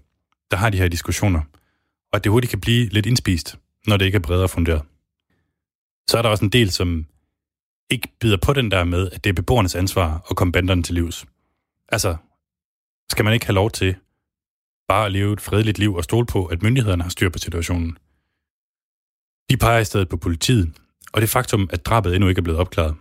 der 0.50 0.56
har 0.56 0.70
de 0.70 0.78
her 0.78 0.88
diskussioner, 0.88 1.40
og 2.12 2.16
at 2.16 2.24
det 2.24 2.32
hurtigt 2.32 2.50
kan 2.50 2.60
blive 2.60 2.88
lidt 2.88 3.06
indspist, 3.06 3.58
når 3.86 3.96
det 3.96 4.04
ikke 4.04 4.16
er 4.16 4.22
bredere 4.22 4.48
funderet. 4.48 4.82
Så 6.10 6.18
er 6.18 6.22
der 6.22 6.28
også 6.28 6.44
en 6.44 6.52
del, 6.52 6.70
som 6.70 7.06
ikke 7.90 8.08
bider 8.20 8.36
på 8.36 8.52
den 8.52 8.70
der 8.70 8.84
med, 8.84 9.10
at 9.10 9.24
det 9.24 9.30
er 9.30 9.34
beboernes 9.34 9.74
ansvar 9.74 10.26
at 10.30 10.36
komme 10.36 10.52
banderne 10.52 10.82
til 10.82 10.94
livs. 10.94 11.26
Altså, 11.88 12.16
skal 13.10 13.24
man 13.24 13.34
ikke 13.34 13.46
have 13.46 13.54
lov 13.54 13.70
til 13.70 13.96
bare 14.88 15.06
at 15.06 15.12
leve 15.12 15.32
et 15.32 15.40
fredeligt 15.40 15.78
liv 15.78 15.94
og 15.94 16.04
stole 16.04 16.26
på, 16.26 16.46
at 16.46 16.62
myndighederne 16.62 17.02
har 17.02 17.10
styr 17.10 17.28
på 17.30 17.38
situationen. 17.38 17.98
De 19.50 19.56
peger 19.56 19.78
i 19.78 19.84
stedet 19.84 20.08
på 20.08 20.16
politiet, 20.16 20.78
og 21.14 21.20
det 21.20 21.28
faktum, 21.28 21.68
at 21.72 21.86
drabet 21.86 22.14
endnu 22.14 22.28
ikke 22.28 22.38
er 22.38 22.42
blevet 22.42 22.60
opklaret. 22.60 22.94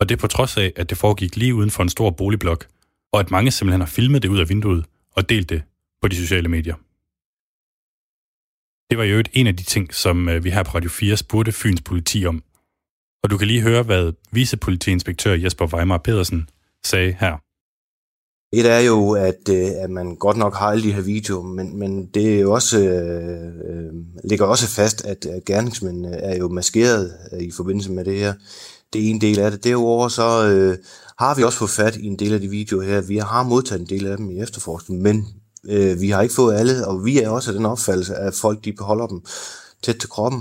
Og 0.00 0.08
det 0.08 0.18
på 0.18 0.26
trods 0.26 0.56
af, 0.56 0.72
at 0.76 0.90
det 0.90 0.98
foregik 0.98 1.36
lige 1.36 1.54
uden 1.54 1.70
for 1.70 1.82
en 1.82 1.88
stor 1.88 2.10
boligblok, 2.10 2.66
og 3.12 3.20
at 3.20 3.30
mange 3.30 3.50
simpelthen 3.50 3.80
har 3.80 3.86
filmet 3.86 4.22
det 4.22 4.28
ud 4.28 4.38
af 4.38 4.48
vinduet 4.48 4.84
og 5.10 5.28
delt 5.28 5.48
det 5.48 5.62
på 6.02 6.08
de 6.08 6.16
sociale 6.16 6.48
medier. 6.48 6.74
Det 8.90 8.98
var 8.98 9.04
jo 9.04 9.18
et 9.18 9.28
en 9.32 9.46
af 9.46 9.56
de 9.56 9.62
ting, 9.62 9.94
som 9.94 10.28
øh, 10.28 10.44
vi 10.44 10.50
her 10.50 10.62
på 10.62 10.70
Radio 10.74 10.90
4 10.90 11.16
spurgte 11.16 11.52
Fyns 11.52 11.80
politi 11.80 12.26
om, 12.26 12.42
Og 13.22 13.30
du 13.30 13.38
kan 13.38 13.46
lige 13.46 13.60
høre, 13.60 13.82
hvad 13.82 14.12
vicepolitiinspektør 14.32 15.34
Jesper 15.34 15.66
Weimar 15.66 15.98
Pedersen 15.98 16.48
sagde 16.84 17.16
her. 17.20 17.43
Et 18.56 18.66
er 18.66 18.78
jo, 18.78 19.10
at, 19.10 19.48
øh, 19.50 19.68
at 19.78 19.90
man 19.90 20.16
godt 20.16 20.36
nok 20.36 20.54
har 20.54 20.66
alle 20.66 20.82
de 20.82 20.92
her 20.92 21.02
videoer, 21.02 21.42
men, 21.42 21.78
men 21.78 22.06
det 22.06 22.34
er 22.34 22.40
jo 22.40 22.52
også, 22.52 22.78
øh, 22.78 23.46
øh 23.46 23.92
ligger 24.24 24.46
også 24.46 24.68
fast, 24.68 25.04
at, 25.04 25.26
at 25.26 25.44
gerningsmændene 25.44 26.08
øh, 26.08 26.22
er 26.22 26.36
jo 26.36 26.48
maskeret 26.48 27.12
øh, 27.32 27.42
i 27.42 27.50
forbindelse 27.50 27.92
med 27.92 28.04
det 28.04 28.18
her. 28.18 28.34
Det 28.92 29.06
er 29.06 29.10
en 29.10 29.20
del 29.20 29.38
af 29.38 29.50
det. 29.50 29.64
Derudover 29.64 30.08
så 30.08 30.48
øh, 30.48 30.78
har 31.18 31.34
vi 31.34 31.42
også 31.42 31.58
fået 31.58 31.70
fat 31.70 31.96
i 31.96 32.06
en 32.06 32.18
del 32.18 32.32
af 32.32 32.40
de 32.40 32.48
videoer 32.48 32.84
her. 32.84 33.00
Vi 33.00 33.16
har 33.16 33.42
modtaget 33.42 33.80
en 33.80 33.88
del 33.88 34.06
af 34.06 34.16
dem 34.16 34.30
i 34.30 34.40
efterforskningen, 34.40 35.02
men 35.02 35.26
øh, 35.68 36.00
vi 36.00 36.10
har 36.10 36.22
ikke 36.22 36.34
fået 36.34 36.54
alle, 36.54 36.88
og 36.88 37.04
vi 37.04 37.22
er 37.22 37.28
også 37.28 37.50
af 37.50 37.56
den 37.56 37.66
opfattelse, 37.66 38.14
at 38.14 38.34
folk 38.34 38.64
de 38.64 38.72
beholder 38.72 39.06
dem 39.06 39.22
tæt 39.82 39.96
til 39.96 40.08
kroppen. 40.08 40.40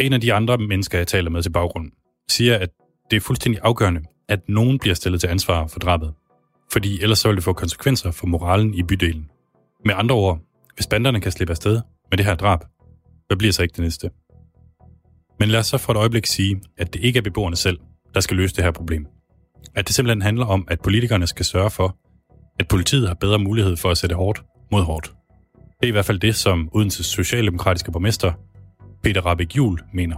En 0.00 0.12
af 0.12 0.20
de 0.20 0.32
andre 0.32 0.58
mennesker, 0.58 0.98
jeg 0.98 1.06
taler 1.06 1.30
med 1.30 1.42
til 1.42 1.50
baggrund, 1.50 1.90
siger, 2.32 2.58
at 2.58 2.68
det 3.10 3.16
er 3.16 3.20
fuldstændig 3.20 3.60
afgørende, 3.64 4.00
at 4.28 4.40
nogen 4.48 4.78
bliver 4.78 4.94
stillet 4.94 5.20
til 5.20 5.28
ansvar 5.28 5.66
for 5.66 5.78
drabet. 5.78 6.14
Fordi 6.72 7.02
ellers 7.02 7.18
så 7.18 7.28
vil 7.28 7.36
det 7.36 7.44
få 7.44 7.52
konsekvenser 7.52 8.10
for 8.10 8.26
moralen 8.26 8.74
i 8.74 8.82
bydelen. 8.82 9.30
Med 9.84 9.94
andre 9.94 10.14
ord, 10.14 10.38
hvis 10.74 10.86
banderne 10.86 11.20
kan 11.20 11.32
slippe 11.32 11.52
afsted 11.52 11.80
med 12.10 12.18
det 12.18 12.26
her 12.26 12.34
drab, 12.34 12.60
hvad 13.26 13.36
bliver 13.36 13.52
så 13.52 13.62
ikke 13.62 13.72
det 13.72 13.82
næste? 13.82 14.10
Men 15.40 15.48
lad 15.48 15.60
os 15.60 15.66
så 15.66 15.78
for 15.78 15.92
et 15.92 15.96
øjeblik 15.96 16.26
sige, 16.26 16.60
at 16.78 16.92
det 16.92 17.00
ikke 17.00 17.16
er 17.16 17.22
beboerne 17.22 17.56
selv, 17.56 17.78
der 18.14 18.20
skal 18.20 18.36
løse 18.36 18.56
det 18.56 18.64
her 18.64 18.70
problem. 18.70 19.06
At 19.74 19.86
det 19.86 19.94
simpelthen 19.94 20.22
handler 20.22 20.46
om, 20.46 20.66
at 20.70 20.80
politikerne 20.80 21.26
skal 21.26 21.44
sørge 21.44 21.70
for, 21.70 21.96
at 22.60 22.68
politiet 22.68 23.08
har 23.08 23.14
bedre 23.14 23.38
mulighed 23.38 23.76
for 23.76 23.90
at 23.90 23.98
sætte 23.98 24.16
hårdt 24.16 24.42
mod 24.72 24.82
hårdt. 24.82 25.12
Det 25.80 25.86
er 25.86 25.88
i 25.88 25.90
hvert 25.90 26.04
fald 26.04 26.18
det, 26.18 26.34
som 26.34 26.68
Odenses 26.72 27.06
socialdemokratiske 27.06 27.92
borgmester, 27.92 28.32
Peter 29.02 29.20
Rabeck 29.20 29.56
Juhl, 29.56 29.80
mener. 29.92 30.16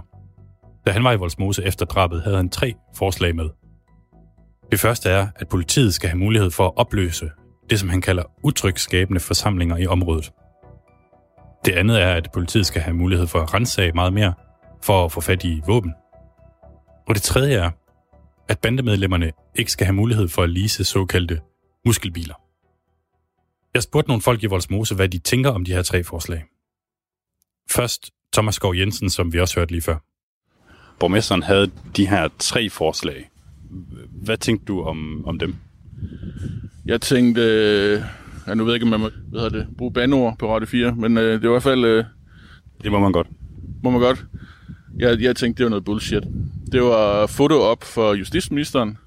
Da 0.87 0.91
han 0.91 1.03
var 1.03 1.11
i 1.11 1.15
Voldsmose 1.15 1.63
efter 1.63 1.85
drabet, 1.85 2.23
havde 2.23 2.37
han 2.37 2.49
tre 2.49 2.73
forslag 2.95 3.35
med. 3.35 3.49
Det 4.71 4.79
første 4.79 5.09
er, 5.09 5.27
at 5.35 5.49
politiet 5.49 5.93
skal 5.93 6.09
have 6.09 6.19
mulighed 6.19 6.51
for 6.51 6.67
at 6.67 6.73
opløse 6.75 7.31
det, 7.69 7.79
som 7.79 7.89
han 7.89 8.01
kalder 8.01 8.23
utrygskabende 8.43 9.19
forsamlinger 9.19 9.77
i 9.77 9.87
området. 9.87 10.31
Det 11.65 11.71
andet 11.71 12.01
er, 12.01 12.13
at 12.13 12.29
politiet 12.33 12.65
skal 12.65 12.81
have 12.81 12.95
mulighed 12.95 13.27
for 13.27 13.39
at 13.39 13.53
rensage 13.53 13.91
meget 13.91 14.13
mere, 14.13 14.33
for 14.83 15.05
at 15.05 15.11
få 15.11 15.21
fat 15.21 15.43
i 15.43 15.61
våben. 15.67 15.93
Og 17.07 17.15
det 17.15 17.23
tredje 17.23 17.55
er, 17.55 17.71
at 18.49 18.59
bandemedlemmerne 18.59 19.31
ikke 19.55 19.71
skal 19.71 19.85
have 19.85 19.95
mulighed 19.95 20.27
for 20.27 20.43
at 20.43 20.49
lease 20.49 20.83
såkaldte 20.83 21.41
muskelbiler. 21.85 22.35
Jeg 23.73 23.83
spurgte 23.83 24.07
nogle 24.09 24.21
folk 24.21 24.43
i 24.43 24.45
Voldsmose, 24.45 24.95
hvad 24.95 25.09
de 25.09 25.17
tænker 25.17 25.49
om 25.49 25.65
de 25.65 25.73
her 25.73 25.81
tre 25.81 26.03
forslag. 26.03 26.43
Først 27.69 28.11
Thomas 28.33 28.55
Skov 28.55 28.75
Jensen, 28.75 29.09
som 29.09 29.33
vi 29.33 29.39
også 29.39 29.59
hørte 29.59 29.71
lige 29.71 29.81
før. 29.81 29.97
Borgmesteren 30.99 31.43
havde 31.43 31.71
de 31.95 32.07
her 32.07 32.27
tre 32.39 32.69
forslag. 32.69 33.29
Hvad 34.09 34.37
tænkte 34.37 34.65
du 34.65 34.81
om, 34.81 35.25
om 35.25 35.39
dem? 35.39 35.55
Jeg 36.85 37.01
tænkte, 37.01 37.41
øh, 37.41 38.01
ja, 38.47 38.53
nu 38.53 38.63
ved 38.63 38.73
jeg 38.73 38.75
ikke, 38.75 38.83
om 38.83 38.89
man 38.89 38.99
må 38.99 39.09
hvad 39.31 39.49
det, 39.49 39.67
bruge 39.77 39.93
bandord 39.93 40.37
på 40.37 40.55
Radio 40.55 40.67
4, 40.67 40.95
men 40.95 41.17
øh, 41.17 41.33
det 41.33 41.41
var 41.41 41.47
i 41.47 41.53
hvert 41.53 41.63
fald... 41.63 41.85
Øh, 41.85 42.03
det 42.83 42.91
må 42.91 42.99
man 42.99 43.11
godt. 43.11 43.27
Må 43.83 43.89
man 43.89 44.01
godt. 44.01 44.25
Jeg, 44.97 45.21
jeg 45.21 45.35
tænkte, 45.35 45.57
det 45.57 45.63
var 45.63 45.69
noget 45.69 45.85
bullshit. 45.85 46.23
Det 46.71 46.81
var 46.81 47.27
foto 47.27 47.61
op 47.61 47.83
for 47.83 48.13
justitsministeren, 48.13 48.97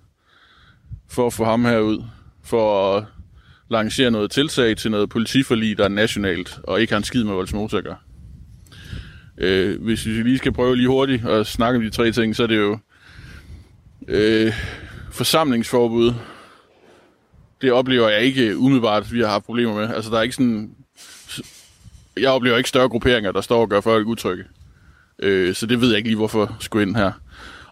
for 1.09 1.27
at 1.27 1.33
få 1.33 1.45
ham 1.45 1.65
herud, 1.65 2.03
for 2.45 2.97
at 2.97 3.05
lancere 3.71 4.11
noget 4.11 4.31
tiltag 4.31 4.77
til 4.77 4.91
noget 4.91 5.11
politiforlig, 5.11 5.79
der 5.79 5.85
er 5.85 5.89
nationalt, 5.89 6.61
og 6.63 6.81
ikke 6.81 6.93
har 6.93 6.99
en 6.99 7.05
skid 7.05 7.25
med 7.25 7.35
Voldsmose 7.35 7.79
at 7.79 7.85
gøre. 7.85 7.97
Øh, 9.41 9.83
hvis 9.83 10.07
vi 10.07 10.11
lige 10.11 10.39
skal 10.39 10.53
prøve 10.53 10.77
lige 10.77 10.89
hurtigt 10.89 11.27
at 11.27 11.47
snakke 11.47 11.77
om 11.77 11.83
de 11.83 11.91
tre 11.91 12.13
ting, 12.13 12.37
så 12.37 12.43
er 12.43 12.47
det 12.47 12.57
jo 12.57 12.79
øh, 14.09 14.53
forsamlingsforbud. 15.13 16.15
Det 17.63 17.73
oplever 17.73 18.09
jeg 18.09 18.23
ikke 18.23 18.59
umiddelbart, 18.59 19.13
vi 19.13 19.21
har 19.21 19.29
haft 19.29 19.45
problemer 19.45 19.75
med. 19.75 19.95
Altså, 19.95 20.11
der 20.11 20.19
er 20.19 20.23
ikke 20.23 20.35
sådan... 20.35 20.71
Jeg 22.17 22.31
oplever 22.31 22.57
ikke 22.57 22.69
større 22.69 22.89
grupperinger, 22.89 23.33
der 23.33 23.41
står 23.41 23.61
og 23.61 23.69
gør 23.69 23.81
folk 23.81 24.07
utrygge. 24.07 24.45
Øh, 25.19 25.55
så 25.55 25.67
det 25.67 25.81
ved 25.81 25.89
jeg 25.89 25.97
ikke 25.97 26.09
lige, 26.09 26.17
hvorfor 26.17 26.57
skulle 26.61 26.87
ind 26.87 26.97
her. 26.97 27.13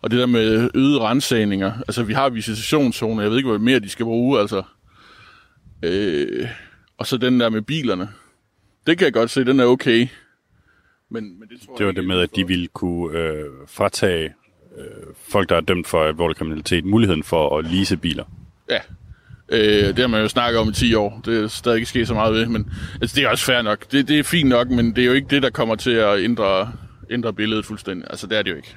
Og 0.02 0.10
det 0.10 0.18
der 0.18 0.26
med 0.26 0.70
øde 0.74 1.00
rensagninger, 1.00 1.72
altså 1.88 2.02
vi 2.02 2.12
har 2.12 2.28
visitationszoner, 2.28 3.22
jeg 3.22 3.30
ved 3.30 3.36
ikke, 3.36 3.48
hvad 3.48 3.58
mere 3.58 3.80
de 3.80 3.88
skal 3.88 4.04
bruge, 4.04 4.40
altså. 4.40 4.62
Øh, 5.82 6.48
og 6.98 7.06
så 7.06 7.16
den 7.16 7.40
der 7.40 7.48
med 7.48 7.62
bilerne. 7.62 8.08
Det 8.86 8.98
kan 8.98 9.04
jeg 9.04 9.12
godt 9.12 9.30
se, 9.30 9.44
den 9.44 9.60
er 9.60 9.64
okay. 9.64 10.08
Men, 11.10 11.40
men 11.40 11.48
det, 11.48 11.60
tror 11.66 11.76
det 11.76 11.86
var 11.86 11.92
jeg, 11.92 11.96
det 11.96 12.06
med, 12.06 12.20
at 12.20 12.36
de 12.36 12.46
ville 12.46 12.66
kunne 12.66 13.18
øh, 13.18 13.44
fratage 13.66 14.34
øh, 14.78 14.84
folk, 15.28 15.48
der 15.48 15.56
er 15.56 15.60
dømt 15.60 15.86
for 15.86 16.04
alvorlig 16.04 16.36
kriminalitet, 16.36 16.84
muligheden 16.84 17.22
for 17.22 17.58
at 17.58 17.64
lease 17.64 17.96
biler. 17.96 18.24
Ja, 18.70 18.78
øh, 19.48 19.88
det 19.88 19.98
har 19.98 20.06
man 20.06 20.22
jo 20.22 20.28
snakket 20.28 20.60
om 20.60 20.68
i 20.68 20.72
10 20.72 20.94
år. 20.94 21.20
Det 21.24 21.42
er 21.44 21.48
stadig 21.48 21.76
ikke 21.76 21.88
sket 21.88 22.08
så 22.08 22.14
meget 22.14 22.34
ved, 22.34 22.46
men 22.46 22.70
altså, 23.00 23.16
det 23.16 23.24
er 23.24 23.28
også 23.28 23.44
fair 23.44 23.62
nok. 23.62 23.92
Det, 23.92 24.08
det 24.08 24.18
er 24.18 24.22
fint 24.22 24.48
nok, 24.48 24.68
men 24.68 24.96
det 24.96 25.02
er 25.02 25.06
jo 25.06 25.12
ikke 25.12 25.28
det, 25.28 25.42
der 25.42 25.50
kommer 25.50 25.74
til 25.74 25.90
at 25.90 26.20
ændre, 26.20 26.72
ændre 27.10 27.32
billedet 27.32 27.66
fuldstændig. 27.66 28.06
Altså, 28.10 28.26
det 28.26 28.38
er 28.38 28.42
det 28.42 28.50
jo 28.50 28.56
ikke. 28.56 28.76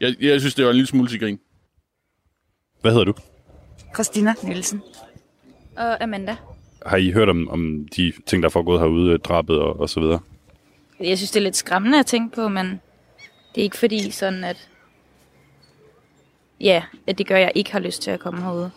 Jeg, 0.00 0.14
jeg 0.20 0.40
synes, 0.40 0.54
det 0.54 0.64
var 0.64 0.70
en 0.70 0.76
lille 0.76 0.88
smule 0.88 1.08
til 1.08 1.20
grin. 1.20 1.38
Hvad 2.80 2.92
hedder 2.92 3.04
du? 3.04 3.14
Christina 3.94 4.34
Nielsen. 4.42 4.82
Og 5.76 6.02
Amanda. 6.02 6.36
Har 6.86 6.96
I 6.96 7.10
hørt 7.10 7.28
om, 7.28 7.48
om 7.48 7.88
de 7.96 8.12
ting, 8.26 8.42
der 8.42 8.48
er 8.48 8.50
foregået 8.50 8.80
herude, 8.80 9.18
drabet 9.18 9.58
og, 9.58 9.80
og 9.80 9.88
så 9.90 10.00
videre? 10.00 10.20
Jeg 11.00 11.18
synes, 11.18 11.30
det 11.30 11.40
er 11.40 11.44
lidt 11.44 11.56
skræmmende 11.56 11.98
at 11.98 12.06
tænke 12.06 12.34
på, 12.34 12.48
men 12.48 12.66
det 13.54 13.60
er 13.60 13.64
ikke 13.64 13.76
fordi 13.76 14.10
sådan, 14.10 14.44
at... 14.44 14.68
Ja, 16.60 16.82
at 17.06 17.18
det 17.18 17.26
gør, 17.26 17.36
at 17.36 17.42
jeg 17.42 17.52
ikke 17.54 17.72
har 17.72 17.78
lyst 17.78 18.02
til 18.02 18.10
at 18.10 18.20
komme 18.20 18.42
herude. 18.42 18.70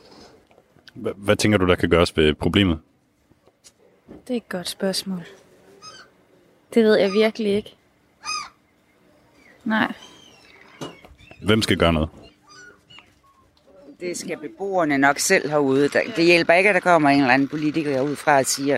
H- 0.94 1.08
hvad 1.18 1.36
tænker 1.36 1.58
du, 1.58 1.68
der 1.68 1.76
kan 1.76 1.90
gøres 1.90 2.18
ved 2.18 2.34
problemet? 2.34 2.80
Det 4.28 4.34
er 4.34 4.38
et 4.38 4.50
godt 4.50 4.70
spørgsmål. 4.70 5.24
Det 6.74 6.84
ved 6.84 6.96
jeg 7.00 7.14
virkelig 7.14 7.54
ikke. 7.54 7.76
Nej. 9.64 9.94
Hvem 11.42 11.62
skal 11.62 11.78
gøre 11.78 11.94
noget? 11.94 12.10
Det 14.00 14.18
skal 14.18 14.38
beboerne 14.38 14.98
nok 14.98 15.20
selv 15.20 15.50
herude. 15.50 15.90
Det 15.90 16.26
hjælper 16.26 16.54
ikke, 16.54 16.70
at 16.70 16.76
der 16.76 16.82
kommer 16.82 17.10
en 17.10 17.20
eller 17.22 17.34
anden 17.34 17.48
politiker 17.48 18.02
ud 18.02 18.16
fra 18.16 18.38
og 18.38 18.46
siger, 18.46 18.78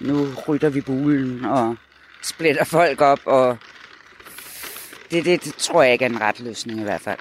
nu 0.00 0.26
rytter 0.48 0.68
vi 0.68 0.80
bulen 0.80 1.44
og 1.44 1.76
splitter 2.22 2.64
folk 2.64 3.00
op, 3.00 3.20
og 3.24 3.56
det, 5.10 5.24
det, 5.24 5.44
det 5.44 5.54
tror 5.54 5.82
jeg 5.82 5.92
ikke 5.92 6.04
er 6.04 6.08
en 6.08 6.20
ret 6.20 6.40
løsning 6.40 6.80
i 6.80 6.82
hvert 6.82 7.00
fald. 7.00 7.18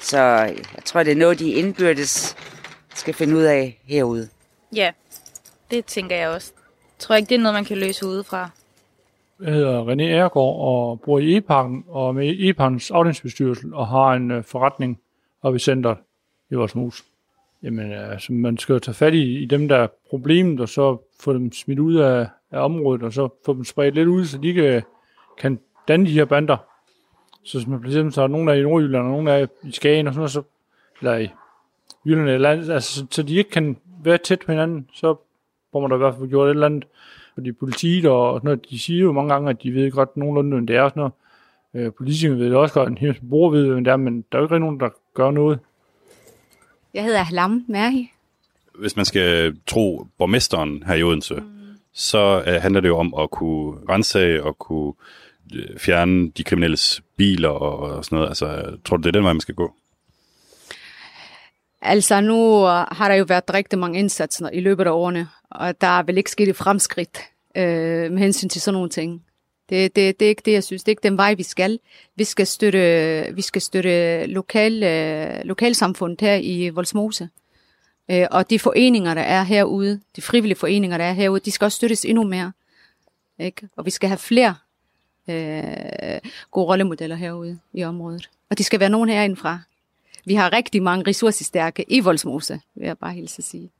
Så 0.00 0.18
jeg 0.74 0.84
tror, 0.84 1.02
det 1.02 1.12
er 1.12 1.16
noget, 1.16 1.38
de 1.38 1.50
indbyrdes 1.50 2.36
skal 2.94 3.14
finde 3.14 3.36
ud 3.36 3.42
af 3.42 3.80
herude. 3.84 4.28
Ja, 4.74 4.90
det 5.70 5.84
tænker 5.84 6.16
jeg 6.16 6.28
også. 6.28 6.52
Jeg 6.56 6.98
tror 6.98 7.14
ikke, 7.14 7.28
det 7.28 7.34
er 7.34 7.38
noget, 7.38 7.54
man 7.54 7.64
kan 7.64 7.78
løse 7.78 8.06
udefra. 8.06 8.50
Jeg 9.40 9.52
hedder 9.52 9.84
René 9.84 10.02
Ergaard 10.02 10.56
og 10.60 11.00
bor 11.00 11.18
i 11.18 11.36
E-Parken 11.36 11.84
og 11.88 12.14
med 12.14 12.34
E-Parkens 12.38 12.90
afdelingsbestyrelse 12.94 13.66
og 13.72 13.88
har 13.88 14.12
en 14.12 14.30
uh, 14.30 14.44
forretning 14.44 15.00
oppe 15.42 15.56
i 15.56 15.58
centret 15.58 15.96
i 16.50 16.54
vores 16.54 16.74
mus. 16.74 17.04
Jamen, 17.64 17.92
altså, 17.92 18.32
man 18.32 18.58
skal 18.58 18.72
jo 18.72 18.78
tage 18.78 18.94
fat 18.94 19.14
i, 19.14 19.38
i 19.38 19.44
dem, 19.44 19.68
der 19.68 19.76
er 19.76 19.86
problemet, 20.10 20.60
og 20.60 20.68
så 20.68 20.98
få 21.20 21.32
dem 21.32 21.52
smidt 21.52 21.78
ud 21.78 21.94
af, 21.94 22.28
af 22.50 22.64
området, 22.64 23.02
og 23.02 23.12
så 23.12 23.28
få 23.46 23.54
dem 23.54 23.64
spredt 23.64 23.94
lidt 23.94 24.08
ud, 24.08 24.24
så 24.24 24.38
de 24.38 24.54
kan, 24.54 24.82
kan 25.38 25.60
danne 25.88 26.06
de 26.06 26.12
her 26.12 26.24
bander. 26.24 26.56
Så 27.42 27.58
hvis 27.58 27.66
man 27.66 27.80
for 27.80 27.86
eksempel 27.86 28.12
så 28.12 28.22
er 28.22 28.26
nogen 28.26 28.48
der 28.48 28.54
i 28.54 28.62
Nordjylland, 28.62 29.04
og 29.04 29.10
nogen 29.10 29.26
der 29.26 29.32
er 29.32 29.46
i 29.62 29.70
Skagen, 29.70 30.06
og 30.06 30.12
sådan 30.12 30.18
noget, 30.18 30.30
så, 30.30 30.42
eller 31.00 31.16
i 31.16 31.28
Jylland, 32.06 32.28
eller 32.28 32.50
andet, 32.50 32.70
altså, 32.70 32.94
så, 32.94 33.06
så 33.10 33.22
de 33.22 33.36
ikke 33.36 33.50
kan 33.50 33.76
være 34.04 34.18
tæt 34.18 34.38
på 34.46 34.52
hinanden, 34.52 34.88
så 34.92 35.16
hvor 35.70 35.80
man 35.80 35.90
da 35.90 35.96
i 35.96 35.98
hvert 35.98 36.14
fald 36.14 36.28
gjort 36.28 36.46
et 36.46 36.50
eller 36.50 36.66
andet. 36.66 36.84
Fordi 37.34 37.52
politiet 37.52 38.06
og 38.06 38.38
sådan 38.38 38.46
noget, 38.46 38.70
de 38.70 38.78
siger 38.78 39.02
jo 39.02 39.12
mange 39.12 39.32
gange, 39.32 39.50
at 39.50 39.62
de 39.62 39.74
ved 39.74 39.90
godt 39.90 40.16
nogenlunde, 40.16 40.50
hvem 40.50 40.66
det 40.66 40.76
er 40.76 40.82
og 40.82 40.90
sådan 40.90 41.00
noget. 41.00 41.12
Øh, 41.86 41.92
politikerne 41.92 42.40
ved 42.40 42.46
det 42.46 42.56
også 42.56 42.74
godt, 42.74 42.88
en 42.90 42.98
hel 42.98 43.20
bruger 43.30 43.50
ved, 43.50 43.66
hvem 43.66 43.84
det 43.84 43.90
er, 43.90 43.96
men 43.96 44.24
der 44.32 44.38
er 44.38 44.42
jo 44.42 44.44
ikke 44.44 44.54
rigtig 44.54 44.64
nogen, 44.64 44.80
der 44.80 44.88
gør 45.14 45.30
noget. 45.30 45.58
Jeg 46.94 47.04
hedder 47.04 47.22
Halam 47.22 47.64
Merhi. 47.68 48.10
Hvis 48.78 48.96
man 48.96 49.04
skal 49.04 49.56
tro 49.66 50.06
borgmesteren 50.18 50.82
her 50.86 50.94
i 50.94 51.02
Odense, 51.02 51.34
mm. 51.34 51.42
så 51.92 52.42
uh, 52.46 52.62
handler 52.62 52.80
det 52.80 52.88
jo 52.88 52.98
om 52.98 53.14
at 53.18 53.30
kunne 53.30 53.78
rense 53.88 54.42
og 54.42 54.58
kunne 54.58 54.92
uh, 55.54 55.78
fjerne 55.78 56.30
de 56.30 56.44
kriminelles 56.44 57.02
biler 57.16 57.48
og, 57.48 57.78
og 57.78 58.04
sådan 58.04 58.16
noget. 58.16 58.28
Altså, 58.28 58.76
tror 58.84 58.96
du, 58.96 59.02
det 59.02 59.08
er 59.08 59.12
den 59.12 59.24
vej, 59.24 59.32
man 59.32 59.40
skal 59.40 59.54
gå? 59.54 59.74
Altså, 61.82 62.20
nu 62.20 62.60
har 62.66 63.08
der 63.08 63.14
jo 63.14 63.24
været 63.28 63.54
rigtig 63.54 63.78
mange 63.78 63.98
indsatser 63.98 64.50
i 64.50 64.60
løbet 64.60 64.86
af 64.86 64.90
årene, 64.90 65.28
og 65.50 65.80
der 65.80 65.86
er 65.98 66.02
vel 66.02 66.18
ikke 66.18 66.30
sket 66.30 66.48
et 66.48 66.56
fremskridt 66.56 67.18
øh, 67.56 68.12
med 68.12 68.18
hensyn 68.18 68.48
til 68.48 68.60
sådan 68.60 68.74
nogle 68.74 68.88
ting. 68.88 69.22
Det, 69.68 69.96
det, 69.96 70.20
det 70.20 70.26
er 70.26 70.28
ikke 70.28 70.42
det, 70.44 70.52
jeg 70.52 70.64
synes. 70.64 70.84
Det 70.84 70.88
er 70.88 70.92
ikke 70.92 71.08
den 71.08 71.16
vej, 71.16 71.34
vi 71.34 71.42
skal. 71.42 71.78
Vi 72.16 72.24
skal 72.24 72.46
støtte, 72.46 73.28
vi 73.34 73.42
skal 73.42 73.62
støtte 73.62 74.26
lokal, 74.26 74.82
øh, 74.82 75.44
lokalsamfundet 75.44 76.20
her 76.20 76.34
i 76.34 76.68
Volsmose. 76.68 77.28
Øh, 78.10 78.26
og 78.30 78.50
de 78.50 78.58
foreninger, 78.58 79.14
der 79.14 79.22
er 79.22 79.42
herude, 79.42 80.00
de 80.16 80.22
frivillige 80.22 80.58
foreninger, 80.58 80.98
der 80.98 81.04
er 81.04 81.12
herude, 81.12 81.40
de 81.40 81.50
skal 81.50 81.64
også 81.64 81.76
støttes 81.76 82.04
endnu 82.04 82.24
mere. 82.24 82.52
Ikke? 83.38 83.68
Og 83.76 83.86
vi 83.86 83.90
skal 83.90 84.08
have 84.08 84.18
flere 84.18 84.54
øh, 85.28 86.30
gode 86.50 86.66
rollemodeller 86.66 87.16
herude 87.16 87.58
i 87.72 87.84
området. 87.84 88.30
Og 88.50 88.58
de 88.58 88.64
skal 88.64 88.80
være 88.80 88.88
nogen 88.88 89.08
herindefra. 89.08 89.60
Vi 90.26 90.34
har 90.34 90.52
rigtig 90.52 90.82
mange 90.82 91.10
ressourcestærke 91.10 91.84
i 91.88 92.00
Voldsmose, 92.00 92.60
vil 92.74 92.86
jeg 92.86 92.98
bare 92.98 93.12
hilse 93.12 93.38
at 93.38 93.44
sige. 93.44 93.70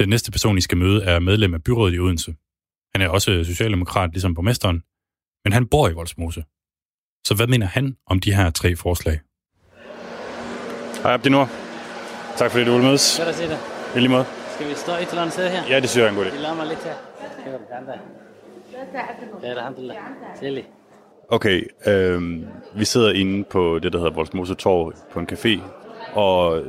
Den 0.00 0.08
næste 0.08 0.30
person, 0.30 0.58
I 0.58 0.60
skal 0.60 0.78
møde, 0.78 1.04
er 1.04 1.18
medlem 1.18 1.54
af 1.54 1.62
byrådet 1.62 1.94
i 1.94 1.98
Odense. 1.98 2.34
Han 2.94 3.02
er 3.02 3.08
også 3.08 3.44
socialdemokrat, 3.44 4.10
ligesom 4.10 4.34
borgmesteren, 4.34 4.82
men 5.44 5.52
han 5.52 5.66
bor 5.66 5.88
i 5.88 5.92
Voldsmose. 5.92 6.44
Så 7.26 7.34
hvad 7.34 7.46
mener 7.46 7.66
han 7.66 7.96
om 8.06 8.20
de 8.20 8.34
her 8.34 8.50
tre 8.50 8.76
forslag? 8.76 9.20
Hej 11.02 11.12
Abdinur. 11.14 11.48
Tak 12.36 12.50
fordi 12.50 12.64
du 12.64 12.70
ville 12.70 12.86
mødes. 12.86 13.16
Godt 13.18 13.28
at 13.28 13.34
se 13.34 13.48
dig. 13.48 13.58
I 13.96 13.98
lige 13.98 14.08
måde. 14.08 14.24
Skal 14.54 14.68
vi 14.68 14.74
stå 14.74 14.92
et 14.92 15.08
eller 15.08 15.20
andet 15.20 15.32
sted 15.32 15.50
her? 15.50 15.62
Ja, 15.68 15.80
det 15.80 15.90
synes 15.90 16.02
jeg 16.02 16.06
er 16.06 16.10
en 16.10 16.16
god 16.16 16.26
idé. 16.26 16.32
Vi 16.32 16.38
lader 16.38 16.54
mig 16.54 16.66
lidt 16.66 16.84
her. 16.84 16.94
Alhamdulillah. 19.42 19.96
Sællig. 20.40 20.64
Okay, 21.28 21.62
øh, 21.86 22.42
vi 22.74 22.84
sidder 22.84 23.12
inde 23.12 23.44
på 23.44 23.78
det, 23.78 23.92
der 23.92 23.98
hedder 23.98 24.12
Voldsmose 24.12 24.54
Torv 24.54 24.92
på 25.12 25.20
en 25.20 25.28
café, 25.32 25.60
og 26.12 26.62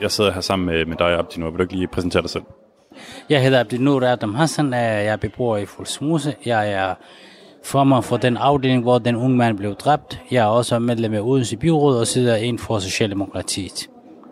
jeg 0.00 0.10
sidder 0.10 0.32
her 0.32 0.40
sammen 0.40 0.66
med, 0.66 0.84
med 0.84 0.96
dig, 0.96 1.18
Abdinur. 1.18 1.50
Vil 1.50 1.58
du 1.58 1.62
ikke 1.62 1.74
lige 1.74 1.86
præsentere 1.86 2.22
dig 2.22 2.30
selv? 2.30 2.42
Jeg 3.28 3.42
hedder 3.42 3.60
Abdinur 3.60 4.06
Adam 4.06 4.34
Hassan. 4.34 4.72
Jeg 4.72 5.06
er 5.06 5.16
beboer 5.16 5.58
i 5.58 5.66
Voldsmose. 5.76 6.34
Jeg 6.46 6.72
er 6.72 6.94
formand 7.64 8.02
for 8.02 8.16
den 8.16 8.36
afdeling, 8.36 8.82
hvor 8.82 8.98
den 8.98 9.16
unge 9.16 9.36
mand 9.36 9.56
blev 9.56 9.74
dræbt. 9.74 10.20
Jeg 10.30 10.42
er 10.42 10.46
også 10.46 10.78
medlem 10.78 11.14
af 11.14 11.20
Odense 11.20 11.56
Byråd 11.56 11.98
og 11.98 12.06
sidder 12.06 12.36
ind 12.36 12.58
for 12.58 12.78
Socialdemokratiet. 12.78 13.88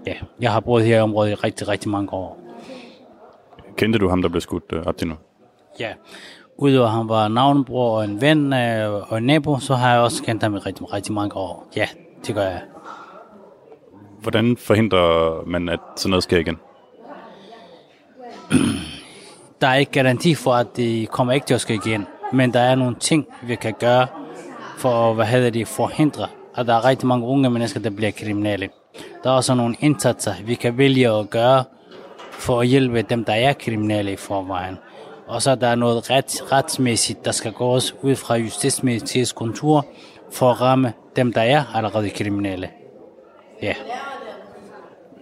Ja, 0.07 0.15
jeg 0.41 0.53
har 0.53 0.61
boet 0.61 0.85
her 0.85 0.97
i 0.97 1.01
området 1.01 1.31
i 1.31 1.35
rigtig, 1.35 1.69
rigtig 1.69 1.91
mange 1.91 2.13
år. 2.13 2.39
Kendte 3.77 3.99
du 3.99 4.09
ham, 4.09 4.23
der 4.23 4.29
blev 4.29 4.41
skudt, 4.41 4.73
uh, 4.73 4.87
Abdinur? 4.87 5.19
Ja, 5.81 5.93
udover 6.59 6.87
at 6.87 6.93
han 6.93 7.09
var 7.09 7.29
navnebror 7.29 7.97
og 7.97 8.05
en 8.05 8.21
ven 8.21 8.53
øh, 8.53 9.13
og 9.13 9.19
en 9.19 9.25
nabo, 9.25 9.59
så 9.59 9.75
har 9.75 9.93
jeg 9.93 10.01
også 10.01 10.23
kendt 10.23 10.43
ham 10.43 10.55
i 10.55 10.59
rigtig, 10.59 10.93
rigtig 10.93 11.13
mange 11.13 11.37
år. 11.37 11.69
Ja, 11.77 11.87
det 12.27 12.35
gør 12.35 12.43
jeg. 12.43 12.63
Hvordan 14.23 14.57
forhindrer 14.57 15.43
man, 15.47 15.69
at 15.69 15.81
sådan 15.97 16.11
noget 16.11 16.23
sker 16.23 16.39
igen? 16.39 16.57
Der 19.61 19.67
er 19.67 19.75
ikke 19.75 19.93
garanti 19.93 20.35
for, 20.35 20.53
at 20.53 20.77
det 20.77 21.11
kommer 21.11 21.33
ikke 21.33 21.47
til 21.47 21.55
at 21.55 21.61
ske 21.61 21.75
igen. 21.75 22.07
Men 22.33 22.53
der 22.53 22.61
er 22.61 22.75
nogle 22.75 22.97
ting, 23.01 23.27
vi 23.43 23.55
kan 23.55 23.75
gøre 23.81 24.07
for 24.77 25.11
at 25.11 25.15
hvad 25.15 25.27
hedder 25.27 25.51
det, 25.51 25.69
forhindre, 25.69 26.27
at 26.57 26.67
der 26.67 26.75
er 26.75 26.85
rigtig 26.85 27.07
mange 27.07 27.27
unge 27.27 27.51
mennesker, 27.51 27.81
der 27.81 27.91
bliver 27.91 28.11
kriminelle. 28.11 28.69
Der 29.25 29.31
er 29.31 29.35
også 29.35 29.55
nogle 29.55 29.77
indsatser, 29.81 30.35
vi 30.45 30.55
kan 30.55 30.79
vælge 30.79 31.11
at 31.11 31.31
gøre 31.31 31.65
for 32.31 32.61
at 32.61 32.67
hjælpe 32.67 33.03
dem, 33.03 33.25
der 33.25 33.33
er 33.33 33.53
kriminelle 33.53 34.13
i 34.13 34.17
forvejen. 34.17 34.79
Og 35.27 35.43
så 35.43 35.55
der 35.55 35.67
er 35.67 35.71
der 35.71 35.75
noget 35.75 36.11
ret, 36.11 36.53
retsmæssigt, 36.53 37.25
der 37.25 37.31
skal 37.31 37.53
gås 37.53 37.95
ud 38.03 38.17
fra 38.17 38.37
Justitsministeriets 38.37 39.33
kontor 39.33 39.87
for 40.33 40.51
at 40.51 40.61
ramme 40.61 40.93
dem, 41.17 41.33
der 41.33 41.41
er 41.41 41.65
allerede 41.75 42.11
kriminelle. 42.11 42.71
Ja. 43.63 43.75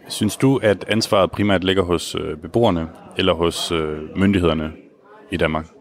Synes 0.09 0.37
du, 0.37 0.57
at 0.63 0.85
ansvaret 0.89 1.31
primært 1.31 1.65
ligger 1.65 1.83
hos 1.83 2.15
øh, 2.15 2.37
beboerne 2.37 2.89
eller 3.17 3.35
hos 3.35 3.73
øh, 3.73 4.17
myndighederne 4.17 4.73
i 5.31 5.37
Danmark? 5.37 5.78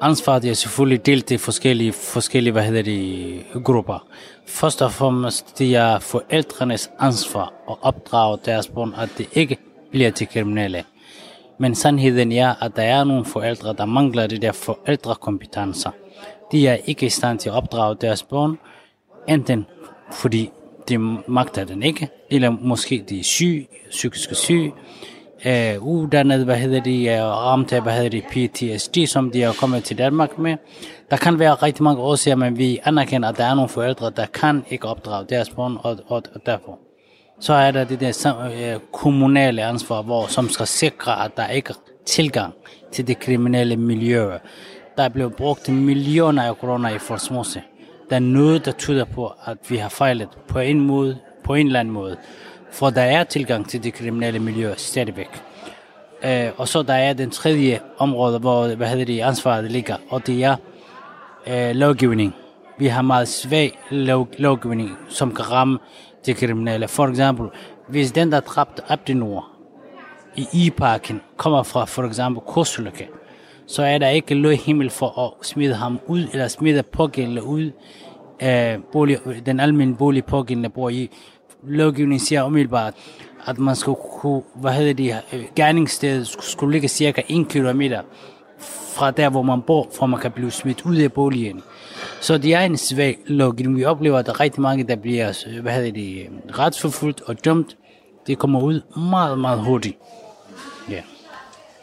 Ansvaret 0.00 0.44
er 0.44 0.54
selvfølgelig 0.54 1.06
delt 1.06 1.30
i 1.30 1.36
forskellige, 1.36 1.92
forskellige 1.92 2.52
hvad 2.52 2.62
hedder 2.62 2.82
det, 2.82 3.44
grupper. 3.64 4.06
Først 4.46 4.82
og 4.82 4.92
fremmest 4.92 5.58
det 5.58 5.76
er 5.76 5.98
forældrenes 5.98 6.90
ansvar 6.98 7.52
at 7.70 7.76
opdrage 7.82 8.38
deres 8.44 8.68
børn, 8.68 8.94
at 8.98 9.10
det 9.18 9.28
ikke 9.32 9.56
bliver 9.90 10.10
til 10.10 10.28
kriminelle. 10.28 10.84
Men 11.58 11.74
sandheden 11.74 12.32
er, 12.32 12.62
at 12.62 12.76
der 12.76 12.82
er 12.82 13.04
nogle 13.04 13.24
forældre, 13.24 13.72
der 13.72 13.84
mangler 13.84 14.26
de 14.26 14.38
der 14.38 14.52
forældrekompetencer. 14.52 15.90
De 16.52 16.68
er 16.68 16.76
ikke 16.86 17.06
i 17.06 17.08
stand 17.08 17.38
til 17.38 17.48
at 17.48 17.54
opdrage 17.54 17.96
deres 18.00 18.22
børn, 18.22 18.58
enten 19.28 19.66
fordi 20.12 20.50
de 20.88 20.98
magter 21.28 21.64
den 21.64 21.82
ikke, 21.82 22.08
eller 22.30 22.50
måske 22.50 23.04
de 23.08 23.20
er 23.20 23.24
syge, 23.24 23.68
psykisk 23.90 24.34
syge, 24.34 24.72
Øh, 25.44 25.82
uddannet, 25.82 26.44
hvad 26.44 26.56
hedder 26.56 26.80
de, 26.80 27.04
øh, 27.04 27.12
er 27.12 27.24
ramt 27.24 27.72
af, 27.72 27.82
hvad 27.82 27.92
hedder 27.92 28.08
de, 28.08 28.22
PTSD, 28.48 29.06
som 29.06 29.30
de 29.30 29.42
er 29.42 29.52
kommet 29.60 29.84
til 29.84 29.98
Danmark 29.98 30.38
med. 30.38 30.56
Der 31.10 31.16
kan 31.16 31.38
være 31.38 31.54
rigtig 31.54 31.82
mange 31.82 32.02
årsager, 32.02 32.36
men 32.36 32.58
vi 32.58 32.78
anerkender, 32.84 33.28
at 33.28 33.36
der 33.36 33.44
er 33.44 33.54
nogle 33.54 33.68
forældre, 33.68 34.10
der 34.10 34.26
kan 34.26 34.64
ikke 34.70 34.88
opdrage 34.88 35.26
deres 35.28 35.50
børn, 35.50 35.76
og, 35.80 35.98
og, 36.06 36.22
og 36.34 36.46
derfor. 36.46 36.78
Så 37.40 37.52
er 37.52 37.70
der 37.70 37.84
det 37.84 38.00
der 38.00 38.34
øh, 38.74 38.80
kommunale 38.92 39.64
ansvar, 39.64 40.02
hvor, 40.02 40.26
som 40.26 40.48
skal 40.48 40.66
sikre, 40.66 41.24
at 41.24 41.36
der 41.36 41.48
ikke 41.48 41.70
er 41.70 41.74
tilgang 42.06 42.54
til 42.92 43.06
det 43.06 43.18
kriminelle 43.18 43.76
miljø. 43.76 44.30
Der 44.96 45.02
er 45.02 45.08
blevet 45.08 45.34
brugt 45.36 45.68
millioner 45.68 46.42
af 46.42 46.58
kroner 46.58 46.88
i 46.88 46.98
Forsmose. 46.98 47.62
Der 48.10 48.16
er 48.16 48.20
noget, 48.20 48.64
der 48.64 48.72
tyder 48.72 49.04
på, 49.04 49.32
at 49.44 49.58
vi 49.68 49.76
har 49.76 49.88
fejlet 49.88 50.28
på 50.48 50.58
en, 50.58 50.80
måde, 50.80 51.18
på 51.44 51.54
en 51.54 51.66
eller 51.66 51.80
anden 51.80 51.94
måde. 51.94 52.16
For 52.70 52.90
der 52.90 53.02
er 53.02 53.24
tilgang 53.24 53.68
til 53.68 53.84
det 53.84 53.94
kriminelle 53.94 54.38
miljø 54.38 54.74
stadigvæk. 54.76 55.42
Øh, 56.24 56.50
og 56.56 56.68
så 56.68 56.82
der 56.82 56.94
er 56.94 57.12
den 57.12 57.30
tredje 57.30 57.80
område, 57.98 58.38
hvor 58.38 58.74
hvad 58.74 58.88
hedder 58.88 59.04
det, 59.04 59.20
ansvaret 59.20 59.70
ligger, 59.70 59.96
og 60.10 60.26
det 60.26 60.44
er 60.44 60.56
øh, 61.46 61.76
lovgivning. 61.76 62.34
Vi 62.78 62.86
har 62.86 63.02
meget 63.02 63.28
svag 63.28 63.78
lov, 63.90 64.28
lovgivning, 64.38 64.98
som 65.08 65.34
kan 65.34 65.50
ramme 65.50 65.78
det 66.26 66.36
kriminelle. 66.36 66.88
For 66.88 67.06
eksempel, 67.06 67.48
hvis 67.88 68.12
den, 68.12 68.32
der 68.32 68.40
dræbte 68.40 68.82
Abdinur 68.88 69.48
i 70.36 70.46
I-parken, 70.52 71.20
kommer 71.36 71.62
fra 71.62 71.84
for 71.84 72.02
eksempel 72.02 72.42
Korselykke, 72.46 73.08
så 73.66 73.82
er 73.82 73.98
der 73.98 74.08
ikke 74.08 74.34
lov 74.34 74.52
himmel 74.52 74.90
for 74.90 75.20
at 75.20 75.46
smide 75.46 75.74
ham 75.74 76.00
ud, 76.06 76.26
eller 76.32 76.48
smide 76.48 76.82
pågældende 76.82 77.42
ud 77.44 77.70
øh, 78.42 78.78
bolig, 78.92 79.18
den 79.46 79.60
almindelige 79.60 79.98
bolig 79.98 80.24
pågældende 80.24 80.68
bor 80.68 80.88
i. 80.88 81.10
Lovgivningen 81.68 82.26
siger 82.26 82.44
umiddelbart, 82.44 82.94
at 83.46 83.58
man 83.58 83.76
skulle 83.76 83.98
kunne, 84.20 84.42
hvad 84.54 84.72
hedder 84.72 84.92
det, 84.92 85.16
øh, 85.32 85.44
gerningsstedet 85.56 86.36
skulle 86.40 86.72
ligge 86.72 86.88
cirka 86.88 87.22
1 87.28 87.48
km 87.48 87.82
fra 88.96 89.10
der, 89.10 89.28
hvor 89.28 89.42
man 89.42 89.62
bor, 89.62 89.88
for 89.98 90.06
man 90.06 90.20
kan 90.20 90.30
blive 90.30 90.50
smidt 90.50 90.82
ud 90.82 90.96
af 90.96 91.12
boligen. 91.12 91.62
Så 92.20 92.38
det 92.38 92.54
er 92.54 92.60
en 92.60 92.76
svag 92.76 93.18
lovgivning. 93.26 93.78
Vi 93.78 93.84
oplever, 93.84 94.18
at 94.18 94.26
der 94.26 94.32
er 94.32 94.40
rigtig 94.40 94.60
mange, 94.60 94.84
der 94.84 94.96
bliver 94.96 95.44
øh, 95.46 95.62
hvad 95.62 95.72
hedder 95.72 95.92
det, 95.92 96.20
øh, 96.20 96.58
retsforfulgt 96.58 97.20
og 97.20 97.44
dømt. 97.44 97.76
Det 98.26 98.38
kommer 98.38 98.60
ud 98.60 98.80
meget, 99.10 99.38
meget 99.38 99.60
hurtigt. 99.60 99.96
Ja. 100.90 101.00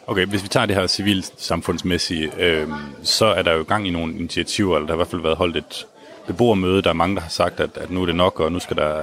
Okay, 0.06 0.26
hvis 0.26 0.42
vi 0.42 0.48
tager 0.48 0.66
det 0.66 0.76
her 0.76 0.86
civilsamfundsmæssige, 0.86 2.30
øh, 2.38 2.68
så 3.02 3.26
er 3.26 3.42
der 3.42 3.52
jo 3.52 3.64
gang 3.68 3.88
i 3.88 3.90
nogle 3.90 4.14
initiativer, 4.14 4.76
eller 4.76 4.86
der 4.86 4.92
har 4.92 4.96
i 4.96 5.02
hvert 5.02 5.08
fald 5.08 5.22
været 5.22 5.36
holdt 5.36 5.56
et 5.56 5.86
beboermøde. 6.26 6.82
Der 6.82 6.90
er 6.90 6.94
mange, 6.94 7.16
der 7.16 7.22
har 7.22 7.28
sagt, 7.28 7.60
at, 7.60 7.70
at 7.74 7.90
nu 7.90 8.02
er 8.02 8.06
det 8.06 8.16
nok, 8.16 8.40
og 8.40 8.52
nu 8.52 8.58
skal 8.58 8.76
der 8.76 9.02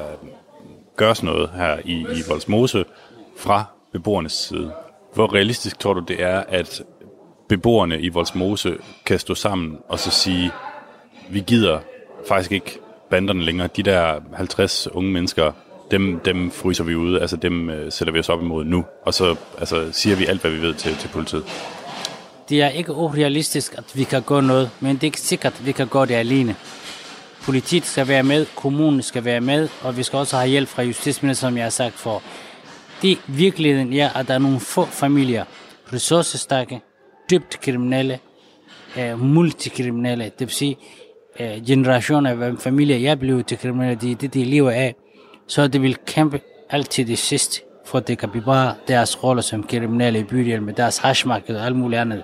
gøres 1.02 1.24
noget 1.24 1.50
her 1.56 1.78
i, 1.86 1.94
i 1.94 2.24
Voldsmose 2.28 2.86
fra 3.38 3.64
beboernes 3.92 4.34
side. 4.34 4.72
Hvor 5.14 5.34
realistisk 5.34 5.80
tror 5.80 5.94
du, 5.94 6.00
det 6.00 6.24
er, 6.24 6.44
at 6.48 6.84
beboerne 7.50 8.02
i 8.02 8.10
Voldsmose 8.10 8.78
kan 9.06 9.20
stå 9.20 9.36
sammen 9.36 9.78
og 9.90 10.00
så 10.00 10.12
sige, 10.12 10.52
vi 11.30 11.40
gider 11.40 11.80
faktisk 12.28 12.52
ikke 12.52 12.80
banderne 13.10 13.44
længere. 13.44 13.70
De 13.76 13.84
der 13.84 14.20
50 14.34 14.88
unge 14.88 15.12
mennesker, 15.12 15.52
dem, 15.92 16.20
dem 16.20 16.52
fryser 16.52 16.84
vi 16.84 16.96
ude, 16.96 17.22
altså 17.22 17.38
dem 17.38 17.70
øh, 17.70 17.92
sætter 17.92 18.14
vi 18.14 18.20
os 18.20 18.30
op 18.30 18.42
imod 18.42 18.64
nu. 18.64 18.86
Og 19.06 19.14
så 19.14 19.36
altså, 19.58 19.90
siger 19.92 20.16
vi 20.16 20.26
alt, 20.26 20.42
hvad 20.42 20.52
vi 20.52 20.62
ved 20.62 20.74
til, 20.74 20.96
til 20.96 21.08
politiet. 21.08 21.44
Det 22.50 22.62
er 22.62 22.70
ikke 22.70 22.94
urealistisk, 22.94 23.74
at 23.78 23.84
vi 23.94 24.04
kan 24.04 24.22
gøre 24.22 24.44
noget, 24.44 24.70
men 24.80 24.96
det 24.96 25.04
er 25.04 25.08
ikke 25.08 25.22
sikkert, 25.22 25.54
at 25.60 25.66
vi 25.66 25.72
kan 25.72 25.88
gøre 25.88 26.06
det 26.06 26.14
alene. 26.14 26.56
Politiet 27.46 27.86
skal 27.86 28.08
være 28.08 28.24
med, 28.24 28.46
kommunen 28.56 29.02
skal 29.02 29.26
være 29.26 29.42
med, 29.42 29.70
og 29.84 29.98
vi 29.98 30.04
skal 30.04 30.20
også 30.20 30.38
have 30.38 30.50
hjælp 30.50 30.70
fra 30.70 30.84
justitsministeren, 30.84 31.52
som 31.52 31.58
jeg 31.58 31.66
har 31.66 31.70
sagt 31.70 31.94
for. 31.94 32.22
Det 33.02 33.18
virkeligheden 33.28 33.94
er, 33.94 34.10
at 34.10 34.28
der 34.28 34.34
er 34.34 34.40
nogle 34.40 34.60
få 34.60 34.86
familier, 34.86 35.46
ressourcestærke, 35.94 36.82
dybt 37.32 37.60
kriminelle, 37.62 38.20
øh, 39.00 39.20
multikriminelle, 39.20 40.24
det 40.24 40.40
vil 40.40 40.50
sige 40.50 40.78
øh, 41.40 41.66
generationer 41.68 42.46
af 42.46 42.58
familier, 42.60 42.98
jeg 42.98 43.20
blev 43.20 43.44
til 43.44 43.58
kriminelle, 43.58 44.02
det 44.02 44.12
er 44.12 44.16
det, 44.16 44.34
de 44.34 44.46
lever 44.46 44.72
af, 44.72 44.96
så 45.48 45.68
det 45.68 45.82
vil 45.82 45.98
kæmpe 46.06 46.40
altid 46.70 47.06
det 47.06 47.18
sidste, 47.18 47.62
for 47.86 48.00
det 48.00 48.18
kan 48.18 48.30
bevare 48.30 48.76
deres 48.88 49.24
rolle 49.24 49.42
som 49.42 49.64
kriminelle 49.64 50.20
i 50.20 50.24
bydelen 50.24 50.66
med 50.66 50.74
deres 50.74 50.98
hashmarked 50.98 51.56
og 51.56 51.66
alt 51.66 51.76
muligt 51.76 52.02
andet. 52.02 52.24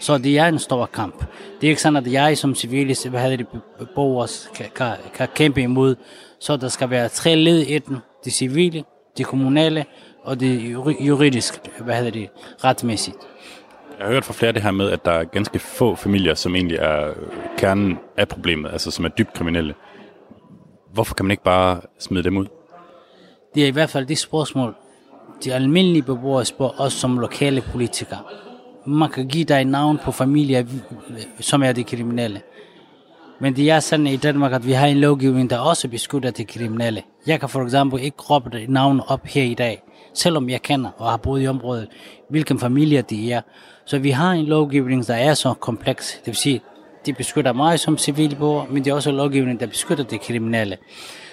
Så 0.00 0.18
det 0.18 0.38
er 0.38 0.46
en 0.46 0.58
stor 0.58 0.86
kamp. 0.86 1.24
Det 1.60 1.66
er 1.66 1.70
ikke 1.70 1.82
sådan, 1.82 1.96
at 1.96 2.12
jeg 2.12 2.38
som 2.38 2.54
civile, 2.54 2.94
hvad 3.10 3.20
hedder 3.20 3.36
det, 3.36 3.46
borgere 3.94 4.28
kan, 4.54 4.66
kan, 4.76 4.92
kan 5.14 5.28
kæmpe 5.34 5.62
imod. 5.62 5.96
Så 6.40 6.56
der 6.56 6.68
skal 6.68 6.90
være 6.90 7.08
tre 7.08 7.36
led 7.36 7.58
i 7.58 7.78
den. 7.78 7.96
Det 8.24 8.32
civile, 8.32 8.84
det 9.18 9.26
kommunale 9.26 9.84
og 10.24 10.40
det 10.40 10.76
juridiske, 11.00 11.58
hvad 11.80 11.96
hedder 11.96 12.10
det, 12.10 12.28
retmæssigt. 12.64 13.16
Jeg 13.98 14.06
har 14.06 14.12
hørt 14.12 14.24
fra 14.24 14.32
flere 14.32 14.52
det 14.52 14.62
her 14.62 14.70
med, 14.70 14.90
at 14.90 15.04
der 15.04 15.12
er 15.12 15.24
ganske 15.24 15.58
få 15.58 15.94
familier, 15.94 16.34
som 16.34 16.54
egentlig 16.54 16.76
er 16.76 17.12
kernen 17.58 17.98
af 18.16 18.28
problemet, 18.28 18.72
altså 18.72 18.90
som 18.90 19.04
er 19.04 19.08
dybt 19.08 19.32
kriminelle. 19.32 19.74
Hvorfor 20.92 21.14
kan 21.14 21.24
man 21.24 21.30
ikke 21.30 21.42
bare 21.42 21.80
smide 21.98 22.24
dem 22.24 22.36
ud? 22.36 22.46
Det 23.54 23.62
er 23.62 23.66
i 23.66 23.70
hvert 23.70 23.90
fald 23.90 24.06
det 24.06 24.18
spørgsmål, 24.18 24.74
de 25.44 25.54
almindelige 25.54 26.02
beboere 26.02 26.44
spørger 26.44 26.80
os 26.80 26.92
som 26.92 27.18
lokale 27.18 27.60
politikere 27.60 28.18
man 28.90 29.10
kan 29.10 29.28
give 29.28 29.44
dig 29.44 29.64
navn 29.64 29.98
på 30.04 30.12
familier, 30.12 30.60
eh, 30.60 30.66
som 31.40 31.62
er 31.62 31.72
de 31.72 31.84
kriminelle. 31.84 32.40
Men 33.40 33.56
det 33.56 33.70
er 33.70 33.80
sådan 33.80 34.06
i 34.06 34.16
Danmark, 34.16 34.52
at 34.52 34.66
vi 34.66 34.72
har 34.72 34.86
en 34.86 35.00
lovgivning, 35.00 35.50
der 35.50 35.58
også 35.58 35.88
beskytter 35.88 36.30
de 36.30 36.44
kriminelle. 36.44 37.02
Jeg 37.26 37.40
kan 37.40 37.48
for 37.48 37.62
eksempel 37.62 38.00
ikke 38.00 38.16
råbe 38.22 38.66
navn 38.68 39.00
op 39.06 39.26
her 39.26 39.42
i 39.42 39.54
dag, 39.54 39.82
selvom 40.14 40.50
jeg 40.50 40.62
kender 40.62 40.90
og 40.98 41.10
har 41.10 41.16
boet 41.16 41.42
i 41.42 41.46
området, 41.46 41.88
hvilken 42.28 42.58
familie 42.58 43.02
de 43.02 43.32
er. 43.32 43.40
Så 43.84 43.98
vi 43.98 44.10
har 44.10 44.32
en 44.32 44.44
lovgivning, 44.44 45.06
der 45.06 45.14
er 45.14 45.34
så 45.34 45.54
kompleks. 45.54 46.14
Det 46.18 46.26
vil 46.26 46.36
sige, 46.36 46.60
de 47.06 47.12
beskytter 47.12 47.52
mig 47.52 47.80
som 47.80 47.98
civilborger, 47.98 48.66
men 48.70 48.84
det 48.84 48.90
er 48.90 48.94
også 48.94 49.10
lovgivning, 49.10 49.60
der 49.60 49.66
beskytter 49.66 50.04
de 50.04 50.18
kriminelle. 50.18 50.76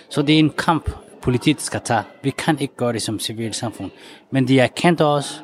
Så 0.09 0.21
det 0.21 0.35
er 0.35 0.39
en 0.39 0.49
kamp, 0.49 0.91
politiet 1.21 1.61
skal 1.61 1.81
tage. 1.83 2.03
Vi 2.23 2.29
kan 2.29 2.59
ikke 2.59 2.75
gøre 2.75 2.93
det 2.93 3.01
som 3.01 3.19
civilsamfund. 3.19 3.91
Men 4.31 4.47
de 4.47 4.59
er 4.59 4.67
kendt 4.67 5.01
også. 5.01 5.39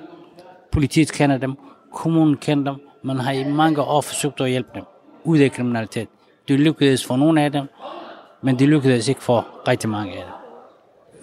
Politiet 0.71 1.11
kender 1.11 1.37
dem. 1.37 1.57
Kommunen 1.93 2.37
kender 2.37 2.71
dem. 2.71 2.81
Man 3.03 3.17
har 3.17 3.31
i 3.31 3.43
mange 3.43 3.81
år 3.81 4.01
forsøgt 4.01 4.41
at 4.41 4.49
hjælpe 4.49 4.69
dem 4.75 4.83
ud 5.23 5.37
af 5.37 5.51
kriminalitet. 5.51 6.07
Det 6.47 6.59
lykkedes 6.59 7.05
for 7.05 7.17
nogle 7.17 7.41
af 7.41 7.51
dem, 7.51 7.67
men 8.41 8.59
det 8.59 8.69
lykkedes 8.69 9.07
ikke 9.07 9.23
for 9.23 9.47
rigtig 9.67 9.89
mange 9.89 10.13
af 10.13 10.23
dem. 10.23 10.33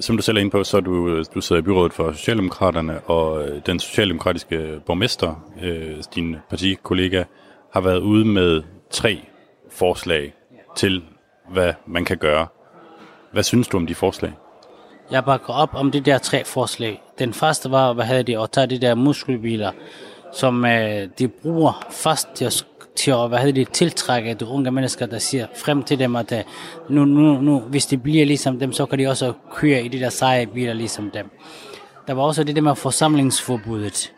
Som 0.01 0.17
du 0.17 0.23
selv 0.23 0.37
er 0.37 0.41
inde 0.41 0.51
på, 0.51 0.65
så 0.65 0.77
er 0.77 0.81
du, 0.81 1.23
du 1.35 1.41
sidder 1.41 1.63
i 1.63 1.65
byrådet 1.65 1.93
for 1.93 2.13
Socialdemokraterne, 2.13 3.01
og 3.01 3.49
øh, 3.49 3.61
den 3.67 3.81
socialdemokratiske 3.81 4.81
borgmester, 4.87 5.35
øh, 5.63 5.97
din 6.15 6.37
partikollega, 6.51 7.25
har 7.73 7.81
været 7.81 7.99
ude 7.99 8.25
med 8.25 8.63
tre 8.91 9.21
forslag 9.71 10.35
til, 10.77 11.03
hvad 11.49 11.73
man 11.87 12.05
kan 12.05 12.17
gøre. 12.19 12.47
Hvad 13.33 13.43
synes 13.43 13.69
du 13.69 13.77
om 13.77 13.87
de 13.87 13.95
forslag? 13.95 14.33
Jeg 15.11 15.25
bakker 15.25 15.53
op 15.53 15.75
om 15.75 15.91
de 15.91 16.01
der 16.01 16.19
tre 16.19 16.45
forslag. 16.45 17.03
Den 17.19 17.33
første 17.33 17.71
var, 17.71 17.93
hvad 17.93 18.05
havde 18.05 18.23
de, 18.23 18.39
at 18.39 18.51
tage 18.51 18.67
de 18.67 18.81
der 18.81 18.95
muskelbiler, 18.95 19.73
som 20.33 20.65
øh, 20.65 21.09
de 21.19 21.29
bruger 21.29 21.87
fast 21.91 22.29
til 22.35 22.45
at, 22.45 22.67
til 22.97 23.11
at 23.11 23.29
hvad 23.29 23.39
hedder 23.39 23.65
de, 23.65 23.71
tiltrække 23.71 24.35
de 24.35 24.47
unge 24.47 24.71
mennesker, 24.71 25.07
der 25.07 25.19
siger 25.19 25.47
frem 25.57 25.83
til 25.83 25.99
dem, 25.99 26.17
at 26.17 26.33
øh, 26.33 26.43
nu, 26.89 27.05
nu, 27.05 27.41
nu, 27.41 27.59
hvis 27.61 27.87
de 27.87 27.99
bliver 27.99 28.27
ligesom 28.27 28.59
dem, 28.59 28.73
så 28.73 28.87
kan 28.87 28.99
de 28.99 29.07
også 29.07 29.33
køre 29.55 29.83
i 29.83 29.89
de 29.89 30.01
der 30.01 30.09
seje 30.09 30.47
biler 30.47 30.73
ligesom 30.73 31.11
dem. 31.11 31.31
Der 32.07 32.15
var 32.15 32.23
også 32.23 32.45
det 32.45 32.57
der 32.57 32.63
med 32.63 32.75
forsamlingsforbuddet. 32.75 34.13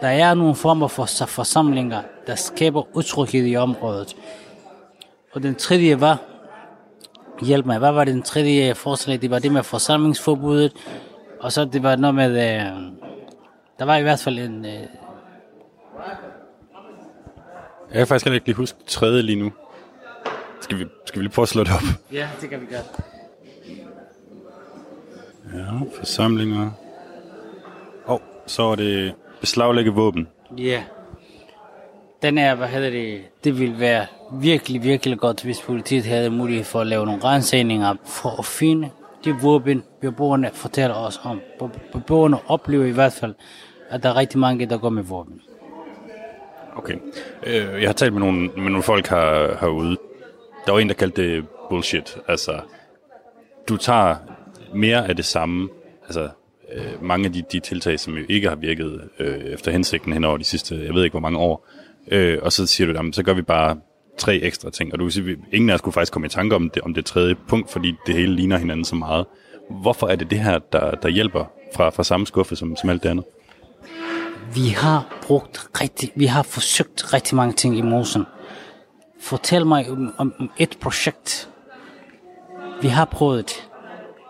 Der 0.00 0.08
er 0.08 0.34
nogle 0.34 0.54
former 0.54 0.88
for 0.88 1.04
forsamlinger, 1.26 2.02
der 2.26 2.34
skaber 2.34 2.96
utryghed 2.96 3.46
i 3.46 3.56
området. 3.56 4.16
Og 5.32 5.42
den 5.42 5.54
tredje 5.54 6.00
var, 6.00 6.18
hjælp 7.42 7.66
mig, 7.66 7.78
hvad 7.78 7.92
var 7.92 8.04
det 8.04 8.14
den 8.14 8.22
tredje 8.22 8.74
forslag? 8.74 9.22
Det 9.22 9.30
var 9.30 9.38
det 9.38 9.52
med 9.52 9.62
forsamlingsforbuddet, 9.62 10.72
og 11.40 11.52
så 11.52 11.64
det 11.64 11.82
var 11.82 11.96
noget 11.96 12.14
med, 12.14 12.30
øh, 12.30 12.92
der 13.78 13.84
var 13.84 13.96
i 13.96 14.02
hvert 14.02 14.20
fald 14.20 14.38
en... 14.38 14.64
Øh, 14.64 14.86
jeg 17.90 17.96
kan 17.96 18.06
faktisk 18.06 18.24
heller 18.24 18.34
ikke 18.34 18.46
lige 18.46 18.56
huske 18.56 18.78
tredje 18.86 19.22
lige 19.22 19.38
nu. 19.38 19.52
Skal 20.60 20.78
vi, 20.78 20.86
skal 21.04 21.18
vi 21.18 21.24
lige 21.24 21.32
prøve 21.34 21.44
at 21.44 21.48
slå 21.48 21.64
det 21.64 21.72
op? 21.72 22.12
ja, 22.12 22.28
det 22.40 22.50
kan 22.50 22.60
vi 22.60 22.66
gøre. 22.66 22.82
Ja, 25.54 25.98
forsamlinger. 25.98 26.70
Og 28.04 28.22
så 28.46 28.62
er 28.62 28.74
det 28.74 29.14
beslaglægge 29.40 29.90
våben. 29.90 30.28
Ja. 30.58 30.82
Den 32.22 32.38
er, 32.38 32.54
hvad 32.54 32.68
hedder 32.68 32.90
det, 32.90 33.20
det 33.44 33.58
ville 33.58 33.80
være 33.80 34.06
virkelig, 34.32 34.82
virkelig 34.82 35.18
godt, 35.18 35.42
hvis 35.42 35.60
politiet 35.60 36.04
havde 36.04 36.30
mulighed 36.30 36.64
for 36.64 36.80
at 36.80 36.86
lave 36.86 37.06
nogle 37.06 37.24
rensagninger 37.24 37.94
for 38.04 38.38
at 38.38 38.44
finde 38.44 38.90
de 39.24 39.34
våben, 39.42 39.82
beboerne 40.00 40.50
fortæller 40.52 40.96
os 40.96 41.20
om. 41.24 41.40
Beboerne 41.92 42.38
oplever 42.46 42.84
i 42.84 42.90
hvert 42.90 43.12
fald, 43.12 43.34
at 43.90 44.02
der 44.02 44.08
er 44.08 44.16
rigtig 44.16 44.38
mange, 44.38 44.66
der 44.66 44.78
går 44.78 44.88
med 44.88 45.02
våben. 45.02 45.40
Okay. 46.78 46.94
Øh, 47.46 47.82
jeg 47.82 47.88
har 47.88 47.92
talt 47.92 48.12
med 48.12 48.20
nogle, 48.20 48.40
med 48.40 48.70
nogle 48.70 48.82
folk 48.82 49.08
her, 49.08 49.56
herude. 49.60 49.96
Der 50.66 50.72
var 50.72 50.78
en, 50.78 50.88
der 50.88 50.94
kaldte 50.94 51.22
det 51.22 51.44
bullshit. 51.70 52.18
Altså, 52.28 52.60
du 53.68 53.76
tager 53.76 54.16
mere 54.74 55.08
af 55.08 55.16
det 55.16 55.24
samme. 55.24 55.68
Altså, 56.04 56.28
øh, 56.72 57.02
mange 57.02 57.26
af 57.26 57.32
de, 57.32 57.42
de 57.52 57.60
tiltag, 57.60 58.00
som 58.00 58.14
jo 58.14 58.24
ikke 58.28 58.48
har 58.48 58.56
virket 58.56 59.08
øh, 59.18 59.38
efter 59.38 59.70
hensigten 59.70 60.12
hen 60.12 60.24
over 60.24 60.36
de 60.36 60.44
sidste, 60.44 60.84
jeg 60.84 60.94
ved 60.94 61.04
ikke 61.04 61.12
hvor 61.12 61.20
mange 61.20 61.38
år. 61.38 61.66
Øh, 62.10 62.38
og 62.42 62.52
så 62.52 62.66
siger 62.66 62.86
du, 62.86 62.92
jamen, 62.96 63.12
så 63.12 63.22
gør 63.22 63.32
vi 63.32 63.42
bare 63.42 63.80
tre 64.18 64.36
ekstra 64.36 64.70
ting. 64.70 64.92
Og 64.92 64.98
du 64.98 65.04
kan 65.04 65.10
sige, 65.10 65.36
ingen 65.52 65.70
af 65.70 65.74
os 65.74 65.80
kunne 65.80 65.92
faktisk 65.92 66.12
komme 66.12 66.26
i 66.26 66.30
tanke 66.30 66.54
om 66.56 66.70
det, 66.70 66.82
om 66.82 66.94
det 66.94 67.04
tredje 67.04 67.34
punkt, 67.48 67.70
fordi 67.70 67.94
det 68.06 68.14
hele 68.14 68.34
ligner 68.34 68.58
hinanden 68.58 68.84
så 68.84 68.94
meget. 68.94 69.26
Hvorfor 69.70 70.06
er 70.06 70.16
det 70.16 70.30
det 70.30 70.38
her, 70.38 70.58
der, 70.72 70.90
der 70.90 71.08
hjælper 71.08 71.44
fra, 71.74 71.90
fra 71.90 72.04
samme 72.04 72.26
skuffe 72.26 72.56
som, 72.56 72.76
som 72.76 72.90
alt 72.90 73.02
det 73.02 73.08
andet? 73.08 73.24
Vi 74.54 74.68
har 74.68 75.18
brugt 75.22 75.80
rigtig, 75.80 76.12
vi 76.14 76.26
har 76.26 76.42
forsøgt 76.42 77.12
rigtig 77.12 77.36
mange 77.36 77.52
ting 77.52 77.78
i 77.78 77.82
Mosen. 77.82 78.26
Fortæl 79.20 79.66
mig 79.66 79.90
om, 79.90 80.14
om 80.18 80.50
et 80.58 80.78
projekt, 80.80 81.50
vi 82.82 82.88
har 82.88 83.04
prøvet. 83.04 83.68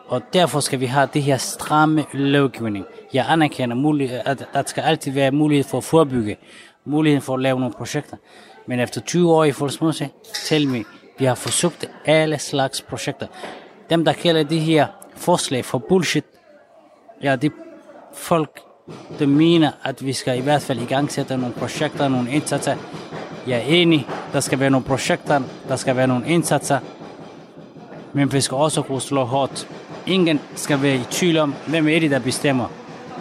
Og 0.07 0.23
derfor 0.33 0.61
skal 0.61 0.81
vi 0.81 0.87
have 0.87 1.09
det 1.15 1.23
her 1.23 1.37
stramme 1.37 2.05
lovgivning. 2.13 2.85
Jeg 3.13 3.27
anerkender, 3.29 3.77
mulighed, 3.77 4.21
at 4.25 4.49
der 4.53 4.63
skal 4.67 4.83
altid 4.83 5.13
være 5.13 5.31
mulighed 5.31 5.65
for 5.65 5.79
at 5.79 5.85
forebygge, 5.85 6.37
mulighed 6.85 7.21
for 7.21 7.35
at 7.35 7.41
lave 7.41 7.61
nogle 7.61 7.75
projekter. 7.75 8.17
Men 8.67 8.81
efter 8.81 9.01
20 9.01 9.33
år 9.33 9.45
i 9.45 9.53
Folsmose, 9.53 10.11
tell 10.35 10.69
mig, 10.69 10.85
vi 11.19 11.25
har 11.25 11.35
forsøgt 11.35 11.91
alle 12.05 12.39
slags 12.39 12.83
projekter. 12.83 13.27
Dem, 13.91 14.05
der 14.05 14.13
kalder 14.13 14.43
det 14.43 14.61
her 14.61 14.87
forslag 15.17 15.65
for 15.65 15.79
bullshit, 15.79 16.25
ja, 17.23 17.37
det 17.37 17.53
folk, 18.15 18.61
der 19.19 19.27
mener, 19.27 19.71
at 19.85 20.07
vi 20.07 20.13
skal 20.13 20.39
i 20.39 20.41
hvert 20.41 20.63
fald 20.63 20.81
i 20.81 20.85
gang 20.85 21.13
sætte 21.13 21.37
nogle 21.37 21.55
projekter, 21.55 22.09
nogle 22.09 22.31
indsatser. 22.31 22.77
Jeg 23.47 23.59
er 23.59 23.63
enig, 23.63 24.07
der 24.33 24.41
skal 24.41 24.61
være 24.61 24.71
nogle 24.71 24.87
projekter, 24.87 25.41
der 25.69 25.77
skal 25.77 25.97
være 25.97 26.07
nogle 26.07 26.29
indsatser, 26.29 26.79
men 28.13 28.33
vi 28.33 28.41
skal 28.41 28.57
også 28.57 28.83
kunne 28.83 29.01
slå 29.01 29.25
hårdt. 29.25 29.69
Ingen 30.07 30.41
skal 30.55 30.83
være 30.83 30.95
i 30.95 31.05
tvivl 31.11 31.39
om, 31.39 31.55
hvem 31.67 31.89
er 31.89 32.01
det, 32.01 32.11
der 32.11 32.19
bestemmer. 32.19 32.67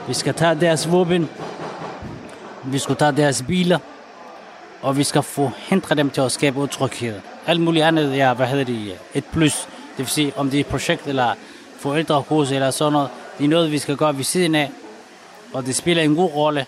Vi 0.08 0.14
skal 0.14 0.34
tage 0.34 0.56
deres 0.56 0.92
våben, 0.92 1.30
vi 2.64 2.78
skal 2.78 2.96
tage 2.96 3.12
deres 3.12 3.44
biler, 3.48 3.80
og 4.82 4.98
vi 4.98 5.04
skal 5.04 5.22
forhindre 5.24 5.96
dem 5.96 6.10
til 6.10 6.22
at 6.22 6.32
skabe 6.32 6.60
utryghed. 6.60 7.20
Alt 7.48 7.62
muligt 7.62 7.86
andet 7.86 8.18
ja, 8.18 8.34
hvad 8.34 8.48
hedder 8.48 8.66
det, 8.66 8.96
et 9.14 9.26
plus. 9.26 9.68
Det 9.98 9.98
vil 9.98 10.08
sige, 10.08 10.34
om 10.36 10.50
det 10.50 10.58
er 10.58 10.62
et 10.62 10.68
projekt 10.68 11.08
eller 11.08 11.34
forældrehus 11.80 12.52
eller 12.52 12.72
sådan 12.72 12.94
noget. 12.94 13.10
Det 13.38 13.46
er 13.46 13.50
noget, 13.50 13.72
vi 13.72 13.78
skal 13.78 13.96
gøre 13.96 14.18
ved 14.18 14.24
siden 14.24 14.56
af, 14.56 14.72
og 15.54 15.66
det 15.66 15.76
spiller 15.76 16.04
en 16.04 16.16
god 16.16 16.32
rolle. 16.32 16.66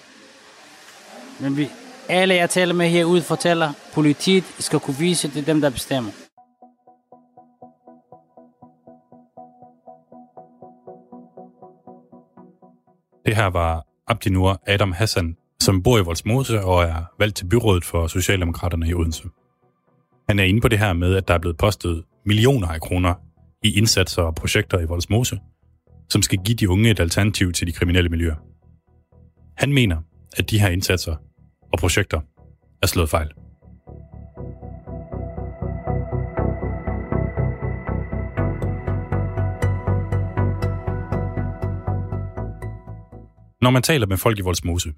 Men 1.40 1.58
vi, 1.58 1.70
alle 2.10 2.36
jeg 2.36 2.50
taler 2.50 2.74
med 2.74 2.90
herude 2.90 3.22
fortæller, 3.22 3.74
politiet 3.94 4.44
skal 4.60 4.80
kunne 4.80 4.98
vise, 4.98 5.28
det 5.28 5.38
er 5.38 5.46
dem, 5.46 5.62
der 5.62 5.70
bestemmer. 5.70 6.12
Det 13.26 13.36
her 13.36 13.46
var 13.46 13.86
Abdinur 14.08 14.62
Adam 14.68 14.92
Hassan, 14.92 15.38
som 15.62 15.84
bor 15.84 15.98
i 15.98 16.02
Voldsmose 16.02 16.62
og 16.62 16.84
er 16.84 17.04
valgt 17.20 17.38
til 17.38 17.46
byrådet 17.46 17.86
for 17.86 18.08
Socialdemokraterne 18.08 18.88
i 18.88 18.94
Odense. 18.94 19.24
Han 20.30 20.40
er 20.40 20.44
inde 20.44 20.62
på 20.62 20.68
det 20.68 20.80
her 20.80 20.94
med, 20.94 21.16
at 21.16 21.28
der 21.28 21.34
er 21.34 21.38
blevet 21.38 21.58
postet 21.58 22.04
millioner 22.26 22.68
af 22.68 22.82
kroner 22.82 23.14
i 23.64 23.78
indsatser 23.78 24.22
og 24.22 24.36
projekter 24.36 24.80
i 24.80 24.86
Voldsmose, 24.86 25.40
som 26.10 26.22
skal 26.22 26.40
give 26.46 26.56
de 26.56 26.70
unge 26.70 26.90
et 26.90 27.00
alternativ 27.00 27.54
til 27.54 27.68
de 27.68 27.72
kriminelle 27.72 28.10
miljøer. 28.10 28.36
Han 29.60 29.74
mener, 29.74 30.02
at 30.38 30.50
de 30.50 30.60
her 30.60 30.70
indsatser 30.70 31.16
og 31.74 31.80
projekter 31.80 32.22
er 32.82 32.88
slået 32.88 33.10
fejl. 33.10 33.28
Når 43.62 43.70
man 43.70 43.84
taler 43.84 44.08
med 44.08 44.18
folk 44.18 44.40
i 44.40 44.42
Voldsmose, 44.42 44.94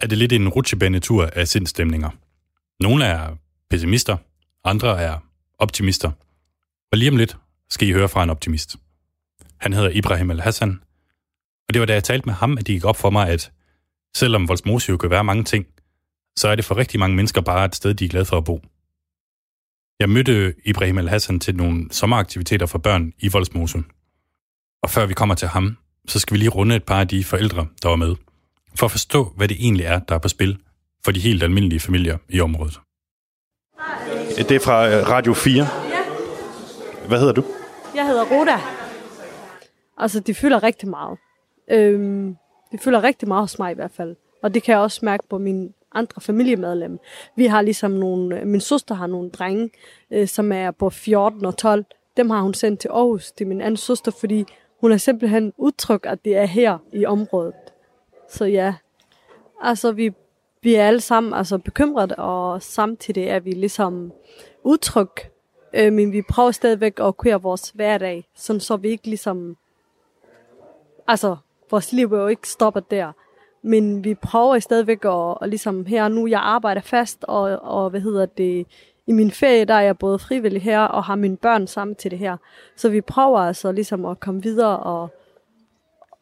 er 0.00 0.06
det 0.06 0.18
lidt 0.18 0.32
en 0.32 0.48
rutsjebanetur 0.48 1.26
af 1.26 1.48
sindstemninger. 1.48 2.10
Nogle 2.80 3.04
er 3.04 3.36
pessimister, 3.70 4.16
andre 4.64 5.02
er 5.02 5.18
optimister. 5.58 6.10
Og 6.92 6.98
lige 6.98 7.10
om 7.10 7.16
lidt 7.16 7.36
skal 7.70 7.88
I 7.88 7.92
høre 7.92 8.08
fra 8.08 8.22
en 8.22 8.30
optimist. 8.30 8.76
Han 9.56 9.72
hedder 9.72 9.90
Ibrahim 9.90 10.30
Al-Hassan, 10.30 10.80
og 11.68 11.74
det 11.74 11.80
var 11.80 11.86
da 11.86 11.92
jeg 11.92 12.04
talte 12.04 12.26
med 12.26 12.34
ham, 12.34 12.52
at 12.52 12.66
det 12.66 12.74
gik 12.74 12.84
op 12.84 12.96
for 12.96 13.10
mig, 13.10 13.28
at 13.28 13.52
selvom 14.16 14.48
Voldsmose 14.48 14.90
jo 14.90 14.96
kan 14.96 15.10
være 15.10 15.24
mange 15.24 15.44
ting, 15.44 15.66
så 16.36 16.48
er 16.48 16.54
det 16.54 16.64
for 16.64 16.76
rigtig 16.76 17.00
mange 17.00 17.16
mennesker 17.16 17.40
bare 17.40 17.64
et 17.64 17.74
sted, 17.74 17.94
de 17.94 18.04
er 18.04 18.08
glade 18.08 18.24
for 18.24 18.36
at 18.36 18.44
bo. 18.44 18.60
Jeg 20.00 20.10
mødte 20.10 20.54
Ibrahim 20.64 20.98
Al-Hassan 20.98 21.40
til 21.40 21.56
nogle 21.56 21.86
sommeraktiviteter 21.90 22.66
for 22.66 22.78
børn 22.78 23.12
i 23.18 23.28
Voldsmose. 23.28 23.82
Og 24.82 24.90
før 24.90 25.06
vi 25.06 25.14
kommer 25.14 25.34
til 25.34 25.48
ham, 25.48 25.76
så 26.08 26.18
skal 26.18 26.34
vi 26.34 26.38
lige 26.38 26.48
runde 26.48 26.76
et 26.76 26.84
par 26.84 27.00
af 27.00 27.08
de 27.08 27.24
forældre, 27.24 27.66
der 27.82 27.88
var 27.88 27.96
med, 27.96 28.16
for 28.74 28.86
at 28.86 28.90
forstå, 28.90 29.32
hvad 29.36 29.48
det 29.48 29.56
egentlig 29.60 29.86
er, 29.86 29.98
der 29.98 30.14
er 30.14 30.18
på 30.18 30.28
spil 30.28 30.58
for 31.04 31.12
de 31.12 31.20
helt 31.20 31.42
almindelige 31.42 31.80
familier 31.80 32.18
i 32.28 32.40
området. 32.40 32.80
Det 34.36 34.50
er 34.50 34.60
fra 34.60 34.88
øh, 34.88 35.08
Radio 35.08 35.34
4. 35.34 35.66
Hvad 37.08 37.18
hedder 37.18 37.32
du? 37.32 37.44
Jeg 37.94 38.06
hedder 38.06 38.24
Roda. 38.24 38.60
Altså, 39.98 40.20
de 40.20 40.34
fylder 40.34 40.62
rigtig 40.62 40.88
meget. 40.88 41.18
Øhm, 41.70 42.36
de 42.72 42.78
fylder 42.78 43.02
rigtig 43.02 43.28
meget 43.28 43.42
hos 43.42 43.58
mig 43.58 43.72
i 43.72 43.74
hvert 43.74 43.90
fald. 43.90 44.16
Og 44.42 44.54
det 44.54 44.62
kan 44.62 44.72
jeg 44.72 44.80
også 44.80 45.04
mærke 45.04 45.24
på 45.28 45.38
min 45.38 45.74
andre 45.94 46.20
familiemedlem. 46.20 46.98
Vi 47.36 47.46
har 47.46 47.62
ligesom 47.62 47.90
nogle, 47.90 48.40
øh, 48.40 48.46
min 48.46 48.60
søster 48.60 48.94
har 48.94 49.06
nogle 49.06 49.30
drenge, 49.30 49.70
øh, 50.10 50.28
som 50.28 50.52
er 50.52 50.70
på 50.70 50.90
14 50.90 51.44
og 51.44 51.56
12. 51.56 51.84
Dem 52.16 52.30
har 52.30 52.40
hun 52.40 52.54
sendt 52.54 52.80
til 52.80 52.88
Aarhus 52.88 53.32
til 53.32 53.46
min 53.46 53.60
anden 53.60 53.76
søster, 53.76 54.10
fordi 54.10 54.44
hun 54.80 54.92
er 54.92 54.96
simpelthen 54.96 55.52
udtryk, 55.56 56.06
at 56.08 56.24
det 56.24 56.36
er 56.36 56.44
her 56.44 56.78
i 56.92 57.06
området. 57.06 57.54
Så 58.28 58.44
ja, 58.44 58.74
altså 59.60 59.92
vi, 59.92 60.12
vi 60.62 60.74
er 60.74 60.86
alle 60.86 61.00
sammen 61.00 61.34
altså, 61.34 61.58
bekymrede, 61.58 62.14
og 62.14 62.62
samtidig 62.62 63.24
er 63.24 63.40
vi 63.40 63.50
ligesom 63.50 64.12
udtryk, 64.64 65.30
øh, 65.74 65.92
men 65.92 66.12
vi 66.12 66.22
prøver 66.22 66.50
stadigvæk 66.50 67.00
at 67.00 67.16
køre 67.16 67.42
vores 67.42 67.70
hverdag, 67.70 68.28
sådan 68.34 68.60
så 68.60 68.76
vi 68.76 68.88
ikke 68.88 69.06
ligesom, 69.06 69.56
altså 71.08 71.36
vores 71.72 71.92
liv 71.92 72.12
er 72.12 72.20
jo 72.20 72.26
ikke 72.26 72.48
stoppet 72.48 72.90
der, 72.90 73.12
men 73.62 74.04
vi 74.04 74.14
prøver 74.14 74.58
stadigvæk 74.58 75.04
at, 75.04 75.38
at 75.42 75.48
ligesom 75.48 75.86
her 75.86 76.08
nu, 76.08 76.26
jeg 76.26 76.40
arbejder 76.40 76.80
fast, 76.80 77.24
og, 77.28 77.42
og 77.62 77.90
hvad 77.90 78.00
hedder 78.00 78.26
det, 78.26 78.66
i 79.06 79.12
min 79.12 79.30
ferie, 79.30 79.64
der 79.64 79.74
er 79.74 79.80
jeg 79.80 79.98
både 79.98 80.18
frivillig 80.18 80.62
her, 80.62 80.80
og 80.80 81.04
har 81.04 81.14
mine 81.14 81.36
børn 81.36 81.66
sammen 81.66 81.96
til 81.96 82.10
det 82.10 82.18
her. 82.18 82.36
Så 82.76 82.88
vi 82.88 83.00
prøver 83.00 83.38
altså 83.38 83.72
ligesom 83.72 84.04
at 84.04 84.20
komme 84.20 84.42
videre 84.42 84.78
og, 84.78 85.08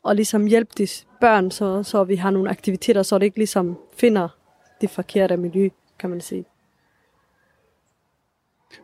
og 0.02 0.16
ligesom 0.16 0.46
hjælpe 0.46 0.70
de 0.78 0.88
børn, 1.20 1.50
så, 1.50 1.82
så 1.82 2.04
vi 2.04 2.16
har 2.16 2.30
nogle 2.30 2.50
aktiviteter, 2.50 3.02
så 3.02 3.18
det 3.18 3.26
ikke 3.26 3.38
ligesom 3.38 3.78
finder 3.96 4.28
det 4.80 4.90
forkerte 4.90 5.36
miljø, 5.36 5.68
kan 5.98 6.10
man 6.10 6.20
sige. 6.20 6.44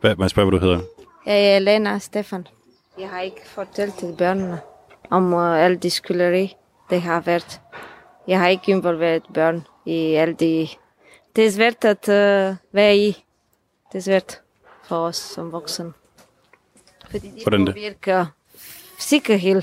Hvad, 0.01 0.15
må 0.15 0.23
jeg 0.23 0.29
spørge, 0.29 0.49
hvad 0.49 0.59
du 0.59 0.65
hedder? 0.65 0.79
Jeg 1.25 1.55
er 1.55 1.59
Lena 1.59 1.99
Stefan. 1.99 2.47
Jeg 2.99 3.09
har 3.09 3.21
ikke 3.21 3.49
fortalt 3.49 3.93
til 3.93 4.15
børnene 4.17 4.59
om 5.09 5.33
uh, 5.33 5.63
alle 5.63 5.77
de 5.77 5.89
skylderi, 5.89 6.55
det 6.89 7.01
har 7.01 7.21
været. 7.21 7.61
Jeg 8.27 8.39
har 8.39 8.47
ikke 8.47 8.71
involveret 8.71 9.23
børn 9.33 9.67
i 9.85 10.13
alle 10.13 10.33
de... 10.33 10.67
Det 11.35 11.45
er 11.45 11.51
svært 11.51 11.85
at 11.85 12.09
uh, 12.09 12.55
være 12.71 12.97
i. 12.97 13.23
Det 13.91 13.97
er 13.97 14.01
svært 14.01 14.41
for 14.83 14.95
os 14.95 15.15
som 15.15 15.51
voksne. 15.51 15.93
Fordi 17.09 17.27
det 17.27 17.43
Hvordan 17.43 17.65
det? 17.65 17.75
påvirker 17.75 18.25
sikkerhed. 18.99 19.61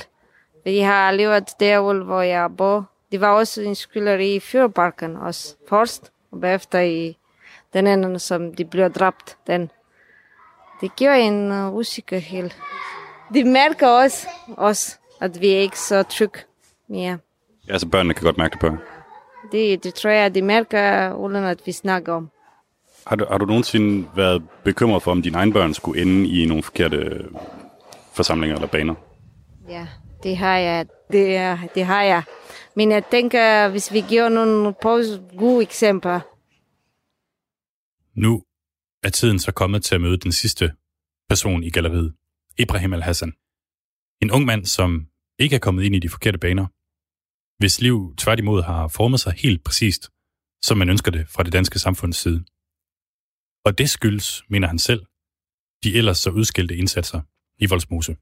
Vi 0.64 0.78
har 0.78 1.10
levet 1.10 1.60
der, 1.60 1.80
hvor 2.04 2.22
jeg 2.22 2.56
bor. 2.56 2.84
Det 3.12 3.20
var 3.20 3.30
også 3.30 3.62
en 3.62 3.74
skylderi 3.74 4.34
i 4.34 4.40
Fyrparken 4.40 5.16
også 5.16 5.54
først, 5.68 6.12
og 6.30 6.40
bagefter 6.40 6.80
i 6.80 7.18
den 7.72 7.86
anden, 7.86 8.18
som 8.18 8.54
de 8.54 8.64
blev 8.64 8.92
dræbt. 8.92 9.36
Den. 9.46 9.70
Det 10.80 10.96
giver 10.96 11.14
en 11.14 11.52
uh, 11.52 11.74
usikkerhed. 11.74 12.50
De 13.34 13.44
mærker 13.44 13.88
også, 13.88 14.28
også, 14.56 14.98
at 15.20 15.40
vi 15.40 15.50
er 15.50 15.58
ikke 15.58 15.78
så 15.78 16.02
trygge 16.02 16.38
mere. 16.88 17.18
Ja, 17.68 17.72
altså 17.72 17.88
børnene 17.88 18.14
kan 18.14 18.24
godt 18.24 18.38
mærke 18.38 18.52
det 18.52 18.60
på. 18.60 18.76
Det, 19.52 19.84
det 19.84 19.94
tror 19.94 20.10
jeg, 20.10 20.34
de 20.34 20.42
mærker, 20.42 21.12
uden 21.14 21.36
at 21.36 21.60
vi 21.66 21.72
snakker 21.72 22.12
om. 22.12 22.30
Har 23.06 23.16
du, 23.16 23.26
har 23.30 23.38
du 23.38 23.44
nogensinde 23.44 24.08
været 24.16 24.42
bekymret 24.64 25.02
for, 25.02 25.10
om 25.10 25.22
dine 25.22 25.38
egne 25.38 25.52
børn 25.52 25.74
skulle 25.74 26.02
ende 26.02 26.28
i 26.28 26.46
nogle 26.46 26.62
forkerte 26.62 27.24
forsamlinger 28.12 28.56
eller 28.56 28.68
baner? 28.68 28.94
Ja, 29.68 29.86
det 30.22 30.36
har 30.36 30.58
jeg. 30.58 30.86
Det, 31.12 31.36
er, 31.36 31.58
det 31.74 31.84
har 31.84 32.02
jeg. 32.02 32.22
Men 32.76 32.90
jeg 32.90 33.04
tænker, 33.10 33.68
hvis 33.68 33.92
vi 33.92 34.04
giver 34.08 34.28
nogle 34.28 34.72
gode 35.38 35.62
eksempler, 35.62 36.20
Nu 38.14 38.42
er 39.02 39.10
tiden 39.10 39.38
så 39.38 39.52
kommet 39.52 39.84
til 39.84 39.94
at 39.94 40.00
møde 40.00 40.16
den 40.16 40.32
sidste 40.32 40.72
person 41.28 41.62
i 41.64 41.70
galleriet, 41.70 42.14
Ibrahim 42.58 42.92
Al-Hassan. 42.92 43.32
En 44.24 44.30
ung 44.30 44.44
mand, 44.44 44.66
som 44.66 45.06
ikke 45.38 45.56
er 45.56 45.60
kommet 45.60 45.84
ind 45.84 45.94
i 45.94 45.98
de 45.98 46.08
forkerte 46.08 46.38
baner, 46.38 46.66
hvis 47.58 47.80
liv 47.80 48.14
tværtimod 48.16 48.62
har 48.62 48.88
formet 48.88 49.20
sig 49.20 49.32
helt 49.36 49.64
præcist, 49.64 50.10
som 50.62 50.78
man 50.78 50.88
ønsker 50.88 51.10
det 51.10 51.28
fra 51.28 51.42
det 51.42 51.52
danske 51.52 51.78
samfunds 51.78 52.16
side. 52.16 52.44
Og 53.64 53.78
det 53.78 53.90
skyldes, 53.90 54.42
mener 54.48 54.68
han 54.68 54.78
selv, 54.78 55.02
de 55.84 55.94
ellers 55.94 56.18
så 56.18 56.30
udskilte 56.30 56.76
indsatser 56.76 57.20
i 57.58 57.66
Voldsmose. 57.66 58.16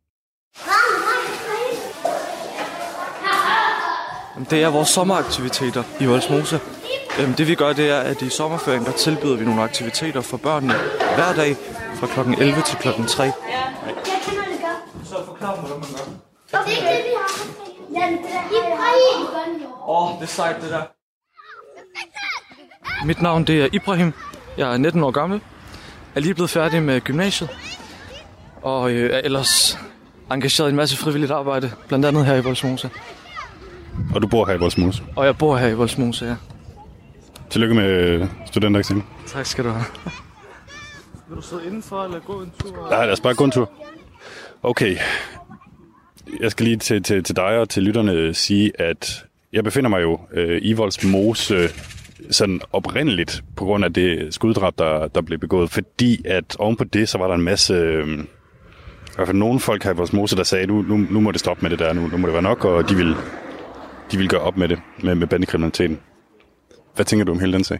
Det 4.50 4.62
er 4.62 4.68
vores 4.68 4.88
sommeraktiviteter 4.88 5.82
i 6.00 6.06
Voldsmose. 6.06 6.60
Øhm, 7.20 7.34
Det 7.34 7.48
vi 7.48 7.54
gør, 7.54 7.72
det 7.72 7.90
er, 7.90 8.00
at 8.00 8.22
i 8.22 8.28
sommerferien, 8.28 8.84
der 8.84 8.92
tilbyder 8.92 9.36
vi 9.36 9.44
nogle 9.44 9.62
aktiviteter 9.62 10.20
for 10.20 10.36
børnene 10.36 10.74
hver 11.16 11.32
dag 11.36 11.56
fra 11.98 12.06
kl. 12.06 12.42
11 12.42 12.62
til 12.62 12.76
kl. 12.78 12.88
3. 13.08 13.32
Mig, 15.42 15.50
hvad 15.50 15.70
man 15.70 15.80
gør. 15.80 16.04
Det 16.50 16.54
er 16.54 16.66
ikke 16.70 16.82
det, 16.82 17.04
vi 17.04 17.12
har. 17.18 17.52
Åh, 19.88 20.12
oh, 20.12 20.20
det 20.20 20.22
er 20.22 20.26
sejt, 20.26 20.62
det 20.62 20.70
der. 20.70 20.82
Mit 23.06 23.22
navn 23.22 23.44
det 23.44 23.62
er 23.62 23.68
Ibrahim. 23.72 24.12
Jeg 24.58 24.72
er 24.72 24.76
19 24.76 25.02
år 25.04 25.10
gammel. 25.10 25.40
Er 26.14 26.20
lige 26.20 26.34
blevet 26.34 26.50
færdig 26.50 26.82
med 26.82 27.00
gymnasiet. 27.00 27.50
Og 28.62 28.90
øh, 28.90 29.10
er 29.10 29.18
ellers 29.18 29.78
engageret 30.30 30.68
i 30.68 30.70
en 30.70 30.76
masse 30.76 30.96
frivilligt 30.96 31.32
arbejde, 31.32 31.72
blandt 31.88 32.06
andet 32.06 32.26
her 32.26 32.34
i 32.34 32.42
Voldsmose. 32.42 32.90
Og 34.14 34.22
du 34.22 34.26
bor 34.26 34.46
her 34.46 34.54
i 34.54 34.58
Voldsmose. 34.58 35.02
Og 35.16 35.26
jeg 35.26 35.38
bor 35.38 35.56
her 35.56 35.68
i 35.68 35.74
Voldsmose, 35.74 36.26
ja. 36.26 36.36
Tillykke 37.50 37.74
med 37.74 37.88
øh, 37.90 38.28
studentereksamen. 38.46 39.04
Tak 39.26 39.46
skal 39.46 39.64
du 39.64 39.70
have. 39.70 39.84
Vil 41.28 41.36
du 41.36 41.42
sidde 41.42 41.66
indenfor 41.66 42.04
eller 42.04 42.20
gå 42.20 42.42
en 42.42 42.52
tur? 42.60 42.88
Nej, 42.90 43.04
lad 43.04 43.12
os 43.12 43.20
bare 43.20 43.34
gå 43.34 43.44
en 43.44 43.50
tur. 43.50 43.70
Okay. 44.62 44.96
Jeg 46.40 46.50
skal 46.50 46.66
lige 46.66 46.76
til, 46.76 47.02
til, 47.02 47.24
til 47.24 47.36
dig 47.36 47.58
og 47.58 47.68
til 47.68 47.82
lytterne 47.82 48.34
sige, 48.34 48.80
at 48.80 49.26
jeg 49.52 49.64
befinder 49.64 49.90
mig 49.90 50.02
jo 50.02 50.20
øh, 50.32 50.58
i 50.62 50.72
Voldsmose 50.72 51.68
sådan 52.30 52.60
oprindeligt 52.72 53.44
på 53.56 53.64
grund 53.64 53.84
af 53.84 53.92
det 53.92 54.34
skuddrab, 54.34 54.78
der, 54.78 55.08
der 55.08 55.20
blev 55.20 55.38
begået, 55.38 55.70
fordi 55.70 56.26
at 56.26 56.56
ovenpå 56.58 56.84
det, 56.84 57.08
så 57.08 57.18
var 57.18 57.28
der 57.28 57.34
en 57.34 57.42
masse... 57.42 57.74
Øh, 57.74 58.24
i 59.12 59.14
hvert 59.14 59.28
fald 59.28 59.38
nogle 59.38 59.60
folk 59.60 59.84
her 59.84 59.92
i 59.92 59.96
Voldsmose, 59.96 60.36
der 60.36 60.42
sagde, 60.42 60.66
nu, 60.66 60.82
nu, 60.82 60.96
nu 60.96 61.20
må 61.20 61.32
det 61.32 61.40
stoppe 61.40 61.62
med 61.62 61.70
det 61.70 61.78
der, 61.78 61.92
nu, 61.92 62.06
nu 62.06 62.16
må 62.16 62.26
det 62.26 62.32
være 62.32 62.42
nok, 62.42 62.64
og 62.64 62.88
de 62.88 62.94
vil, 62.94 63.14
de 64.12 64.18
vil 64.18 64.28
gøre 64.28 64.40
op 64.40 64.56
med 64.56 64.68
det, 64.68 64.80
med, 65.02 65.14
med 65.14 65.26
bandekriminaliteten. 65.26 66.00
Hvad 66.94 67.04
tænker 67.04 67.24
du 67.24 67.32
om 67.32 67.40
hele 67.40 67.52
den 67.52 67.64
sag? 67.64 67.78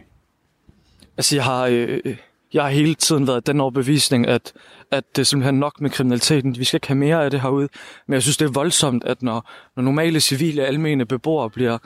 Altså, 1.17 1.35
jeg 1.35 1.43
har, 1.43 1.65
øh, 1.65 1.99
øh 2.05 2.15
jeg 2.53 2.63
har 2.63 2.69
hele 2.69 2.95
tiden 2.95 3.27
været 3.27 3.47
den 3.47 3.59
overbevisning, 3.61 4.27
at, 4.27 4.53
at 4.91 5.03
det 5.15 5.21
er 5.21 5.25
simpelthen 5.25 5.59
nok 5.59 5.81
med 5.81 5.89
kriminaliteten. 5.89 6.59
Vi 6.59 6.63
skal 6.63 6.77
ikke 6.77 6.87
have 6.87 6.97
mere 6.97 7.23
af 7.23 7.31
det 7.31 7.41
herude. 7.41 7.69
Men 8.07 8.13
jeg 8.13 8.21
synes, 8.21 8.37
det 8.37 8.45
er 8.45 8.51
voldsomt, 8.51 9.03
at 9.03 9.21
når, 9.23 9.49
når 9.75 9.83
normale 9.83 10.19
civile 10.19 10.65
almene 10.65 11.05
beboere 11.05 11.49
bliver, 11.49 11.77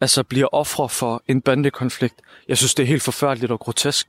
altså 0.00 0.22
bliver 0.22 0.54
ofre 0.54 0.88
for 0.88 1.22
en 1.28 1.40
bandekonflikt, 1.40 2.20
jeg 2.48 2.58
synes, 2.58 2.74
det 2.74 2.82
er 2.82 2.86
helt 2.86 3.02
forfærdeligt 3.02 3.52
og 3.52 3.60
grotesk. 3.60 4.08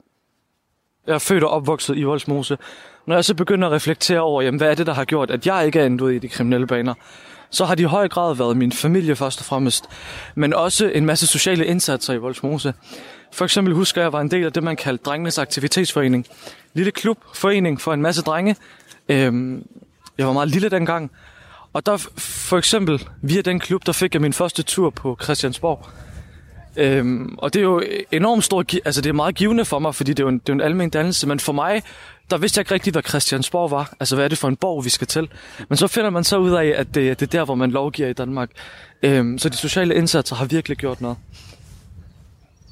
Jeg 1.07 1.14
er 1.14 1.20
født 1.20 1.43
og 1.43 1.49
opvokset 1.49 1.97
i 1.97 2.03
Voldsmose. 2.03 2.57
Når 3.07 3.16
jeg 3.16 3.26
så 3.26 3.36
begynder 3.36 3.68
at 3.68 3.74
reflektere 3.74 4.20
over, 4.20 4.41
jamen, 4.41 4.57
hvad 4.57 4.72
er 4.72 4.76
det, 4.76 4.88
der 4.88 4.93
har 4.93 5.05
gjort, 5.05 5.32
at 5.32 5.47
jeg 5.47 5.66
ikke 5.66 5.80
er 5.80 5.86
endt 5.86 6.01
ud 6.01 6.11
i 6.11 6.20
de 6.20 6.28
kriminelle 6.28 6.68
baner, 6.68 6.93
så 7.54 7.66
har 7.66 7.76
det 7.76 7.84
i 7.84 7.86
høj 7.86 8.08
grad 8.08 8.36
været 8.36 8.58
min 8.58 8.72
familie 8.72 9.16
først 9.16 9.39
og 9.39 9.45
fremmest, 9.45 9.86
men 10.36 10.54
også 10.54 10.88
en 10.88 11.06
masse 11.06 11.28
sociale 11.28 11.66
indsatser 11.66 12.14
i 12.14 12.18
Voldsmose. 12.18 12.74
For 13.34 13.45
eksempel 13.45 13.74
husker 13.74 14.01
jeg, 14.01 14.06
at 14.08 14.12
jeg 14.12 14.14
var 14.14 14.22
en 14.22 14.32
del 14.32 14.45
af 14.45 14.54
det, 14.54 14.64
man 14.64 14.76
kaldte 14.76 15.04
Drengenes 15.04 15.38
Aktivitetsforening. 15.38 16.26
Lille 16.74 16.91
klub, 16.91 17.18
forening 17.34 17.82
for 17.82 17.93
en 17.93 18.01
masse 18.01 18.22
drenge. 18.22 18.56
Øhm, 19.10 19.66
jeg 20.18 20.28
var 20.28 20.34
meget 20.34 20.49
lille 20.49 20.70
dengang. 20.70 21.12
Og 21.74 21.86
der 21.86 21.97
for 22.18 22.58
eksempel, 22.58 23.08
via 23.22 23.41
den 23.41 23.60
klub, 23.60 23.86
der 23.86 23.91
fik 23.91 24.14
jeg 24.14 24.22
min 24.22 24.34
første 24.34 24.64
tur 24.64 24.89
på 24.89 25.18
Christiansborg. 25.24 25.86
Øhm, 26.78 27.36
og 27.38 27.54
det 27.54 27.60
er 27.60 27.64
jo 27.64 27.84
enormt 28.12 28.43
stort, 28.43 28.74
altså 28.86 29.01
det 29.01 29.10
er 29.10 29.14
meget 29.14 29.36
givende 29.36 29.66
for 29.66 29.80
mig, 29.80 29.95
fordi 29.95 30.12
det 30.12 30.20
er 30.20 30.24
jo 30.24 30.30
en, 30.30 30.39
det 30.39 30.49
er 30.49 30.54
jo 30.54 30.56
en 30.56 30.62
almen 30.62 30.89
dannelse, 30.89 31.28
men 31.28 31.39
for 31.39 31.54
mig, 31.54 31.84
der 32.34 32.39
vidste 32.39 32.57
jeg 32.57 32.61
ikke 32.61 32.73
rigtigt, 32.73 32.93
hvad 32.93 33.03
Christiansborg 33.03 33.71
var. 33.71 33.93
Altså 33.99 34.15
hvad 34.15 34.25
er 34.25 34.29
det 34.29 34.38
for 34.38 34.47
en 34.47 34.55
borg, 34.55 34.86
vi 34.86 34.89
skal 34.89 35.07
til? 35.07 35.29
Men 35.69 35.77
så 35.77 35.88
finder 35.88 36.09
man 36.09 36.23
så 36.23 36.38
ud 36.38 36.51
af, 36.51 36.73
at 36.77 36.95
det, 36.95 37.19
det 37.19 37.25
er 37.25 37.39
der, 37.39 37.45
hvor 37.45 37.55
man 37.55 37.71
lovgiver 37.71 38.09
i 38.09 38.13
Danmark. 38.13 38.49
Øhm, 39.03 39.38
så 39.38 39.49
de 39.49 39.57
sociale 39.57 39.95
indsatser 39.95 40.36
har 40.36 40.45
virkelig 40.45 40.77
gjort 40.77 41.01
noget. 41.01 41.17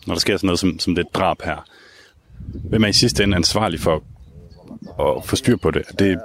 når 0.08 0.14
der 0.16 0.20
sker 0.20 0.38
sådan 0.38 0.48
noget 0.48 0.60
som, 0.60 0.80
som 0.80 0.96
det 0.96 1.06
drab 1.14 1.42
her, 1.42 1.66
hvem 2.70 2.84
er 2.84 2.88
i 2.88 2.94
sidste 2.94 3.24
ende 3.24 3.36
ansvarlig 3.36 3.80
for 3.80 4.04
at 5.00 5.26
få 5.26 5.36
styr 5.36 5.58
på 5.58 5.72
det? 5.72 5.84
Er 5.90 5.94
det 5.94 6.20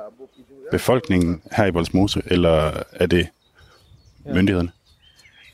befolkningen 0.70 1.42
her 1.52 1.66
i 1.66 1.70
Voldsmose, 1.70 2.22
eller 2.26 2.82
er 2.92 3.06
det 3.06 3.28
myndighederne? 4.34 4.70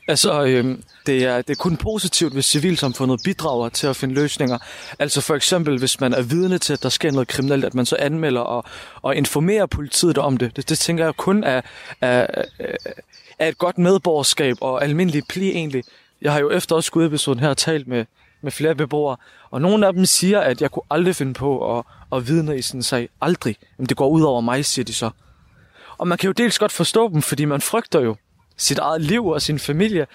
Altså, 0.07 0.45
øh, 0.45 0.77
det, 1.05 1.23
er, 1.23 1.41
det 1.41 1.49
er 1.49 1.55
kun 1.61 1.77
positivt, 1.77 2.33
hvis 2.33 2.45
civilsamfundet 2.45 3.19
bidrager 3.23 3.69
til 3.69 3.87
at 3.87 3.95
finde 3.95 4.15
løsninger. 4.15 4.57
Altså 4.99 5.21
for 5.21 5.35
eksempel, 5.35 5.79
hvis 5.79 5.99
man 5.99 6.13
er 6.13 6.21
vidne 6.21 6.57
til, 6.57 6.73
at 6.73 6.83
der 6.83 6.89
sker 6.89 7.11
noget 7.11 7.27
kriminelt, 7.27 7.65
at 7.65 7.73
man 7.73 7.85
så 7.85 7.95
anmelder 7.99 8.41
og, 8.41 8.65
og 9.01 9.15
informerer 9.15 9.65
politiet 9.65 10.17
om 10.17 10.37
det. 10.37 10.55
Det, 10.55 10.69
det 10.69 10.79
tænker 10.79 11.03
jeg 11.05 11.15
kun 11.15 11.43
er, 11.43 11.61
er, 12.01 12.27
er 13.39 13.47
et 13.47 13.57
godt 13.57 13.77
medborgerskab 13.77 14.57
og 14.61 14.83
almindelig 14.83 15.23
pli 15.29 15.49
egentlig. 15.49 15.83
Jeg 16.21 16.31
har 16.31 16.39
jo 16.39 16.51
efter 16.51 16.75
også 16.75 16.87
skudepisoden 16.87 17.39
her 17.39 17.53
talt 17.53 17.87
med, 17.87 18.05
med 18.41 18.51
flere 18.51 18.75
beboere, 18.75 19.17
og 19.51 19.61
nogle 19.61 19.87
af 19.87 19.93
dem 19.93 20.05
siger, 20.05 20.39
at 20.39 20.61
jeg 20.61 20.71
kunne 20.71 20.83
aldrig 20.91 21.15
finde 21.15 21.33
på 21.33 21.77
at, 21.77 21.85
at 22.11 22.27
vidne 22.27 22.57
i 22.57 22.61
sådan 22.61 22.79
en 22.79 22.83
sag. 22.83 23.09
Aldrig. 23.21 23.55
Jamen, 23.77 23.87
det 23.87 23.97
går 23.97 24.09
ud 24.09 24.21
over 24.21 24.41
mig, 24.41 24.65
siger 24.65 24.85
de 24.85 24.93
så. 24.93 25.09
Og 25.97 26.07
man 26.07 26.17
kan 26.17 26.27
jo 26.27 26.31
dels 26.31 26.59
godt 26.59 26.71
forstå 26.71 27.09
dem, 27.09 27.21
fordi 27.21 27.45
man 27.45 27.61
frygter 27.61 27.99
jo 27.99 28.15
sit 28.57 28.77
eget 28.77 29.01
liv 29.01 29.27
og 29.27 29.41
sin 29.41 29.59
familie. 29.59 30.07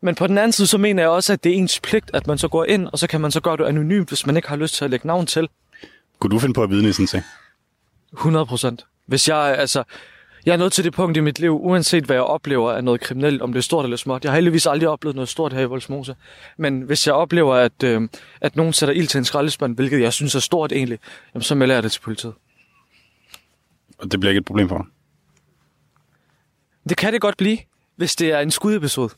Men 0.00 0.14
på 0.14 0.26
den 0.26 0.38
anden 0.38 0.52
side, 0.52 0.66
så 0.66 0.78
mener 0.78 1.02
jeg 1.02 1.10
også, 1.10 1.32
at 1.32 1.44
det 1.44 1.52
er 1.52 1.56
ens 1.56 1.80
pligt, 1.80 2.10
at 2.14 2.26
man 2.26 2.38
så 2.38 2.48
går 2.48 2.64
ind, 2.64 2.88
og 2.92 2.98
så 2.98 3.06
kan 3.06 3.20
man 3.20 3.30
så 3.30 3.40
gøre 3.40 3.56
det 3.56 3.64
anonymt, 3.64 4.08
hvis 4.08 4.26
man 4.26 4.36
ikke 4.36 4.48
har 4.48 4.56
lyst 4.56 4.74
til 4.74 4.84
at 4.84 4.90
lægge 4.90 5.06
navn 5.06 5.26
til. 5.26 5.48
Kunne 6.18 6.30
du 6.30 6.38
finde 6.38 6.54
på 6.54 6.62
at 6.62 6.70
vidne 6.70 6.88
i 6.88 6.92
sådan 6.92 7.02
en 7.02 7.06
sag? 7.06 7.22
100 8.12 8.46
procent. 8.46 8.86
Hvis 9.06 9.28
jeg, 9.28 9.56
altså, 9.58 9.84
jeg 10.46 10.52
er 10.52 10.56
nået 10.56 10.72
til 10.72 10.84
det 10.84 10.92
punkt 10.92 11.16
i 11.16 11.20
mit 11.20 11.38
liv, 11.38 11.60
uanset 11.64 12.04
hvad 12.04 12.16
jeg 12.16 12.22
oplever 12.22 12.72
af 12.72 12.84
noget 12.84 13.00
kriminelt, 13.00 13.42
om 13.42 13.52
det 13.52 13.58
er 13.58 13.62
stort 13.62 13.84
eller 13.84 13.96
småt. 13.96 14.24
Jeg 14.24 14.32
har 14.32 14.36
heldigvis 14.36 14.66
aldrig 14.66 14.88
oplevet 14.88 15.14
noget 15.16 15.28
stort 15.28 15.52
her 15.52 15.60
i 15.60 15.64
Voldsmose. 15.64 16.16
Men 16.56 16.80
hvis 16.80 17.06
jeg 17.06 17.14
oplever, 17.14 17.54
at, 17.54 17.82
øh, 17.84 18.08
at 18.40 18.56
nogen 18.56 18.72
sætter 18.72 18.94
ild 18.94 19.06
til 19.06 19.18
en 19.18 19.24
skraldespand, 19.24 19.74
hvilket 19.74 20.00
jeg 20.00 20.12
synes 20.12 20.34
er 20.34 20.40
stort 20.40 20.72
egentlig, 20.72 20.98
jamen, 21.34 21.42
så 21.42 21.54
melder 21.54 21.74
jeg 21.74 21.82
det 21.82 21.92
til 21.92 22.00
politiet. 22.00 22.34
Og 23.98 24.12
det 24.12 24.20
bliver 24.20 24.30
ikke 24.30 24.38
et 24.38 24.44
problem 24.44 24.68
for 24.68 24.76
dig? 24.76 24.86
Det 26.88 26.96
kan 26.96 27.12
det 27.12 27.20
godt 27.20 27.36
blive, 27.36 27.58
hvis 27.96 28.16
det 28.16 28.30
er 28.30 28.40
en 28.40 28.50
skudepisode. 28.50 29.10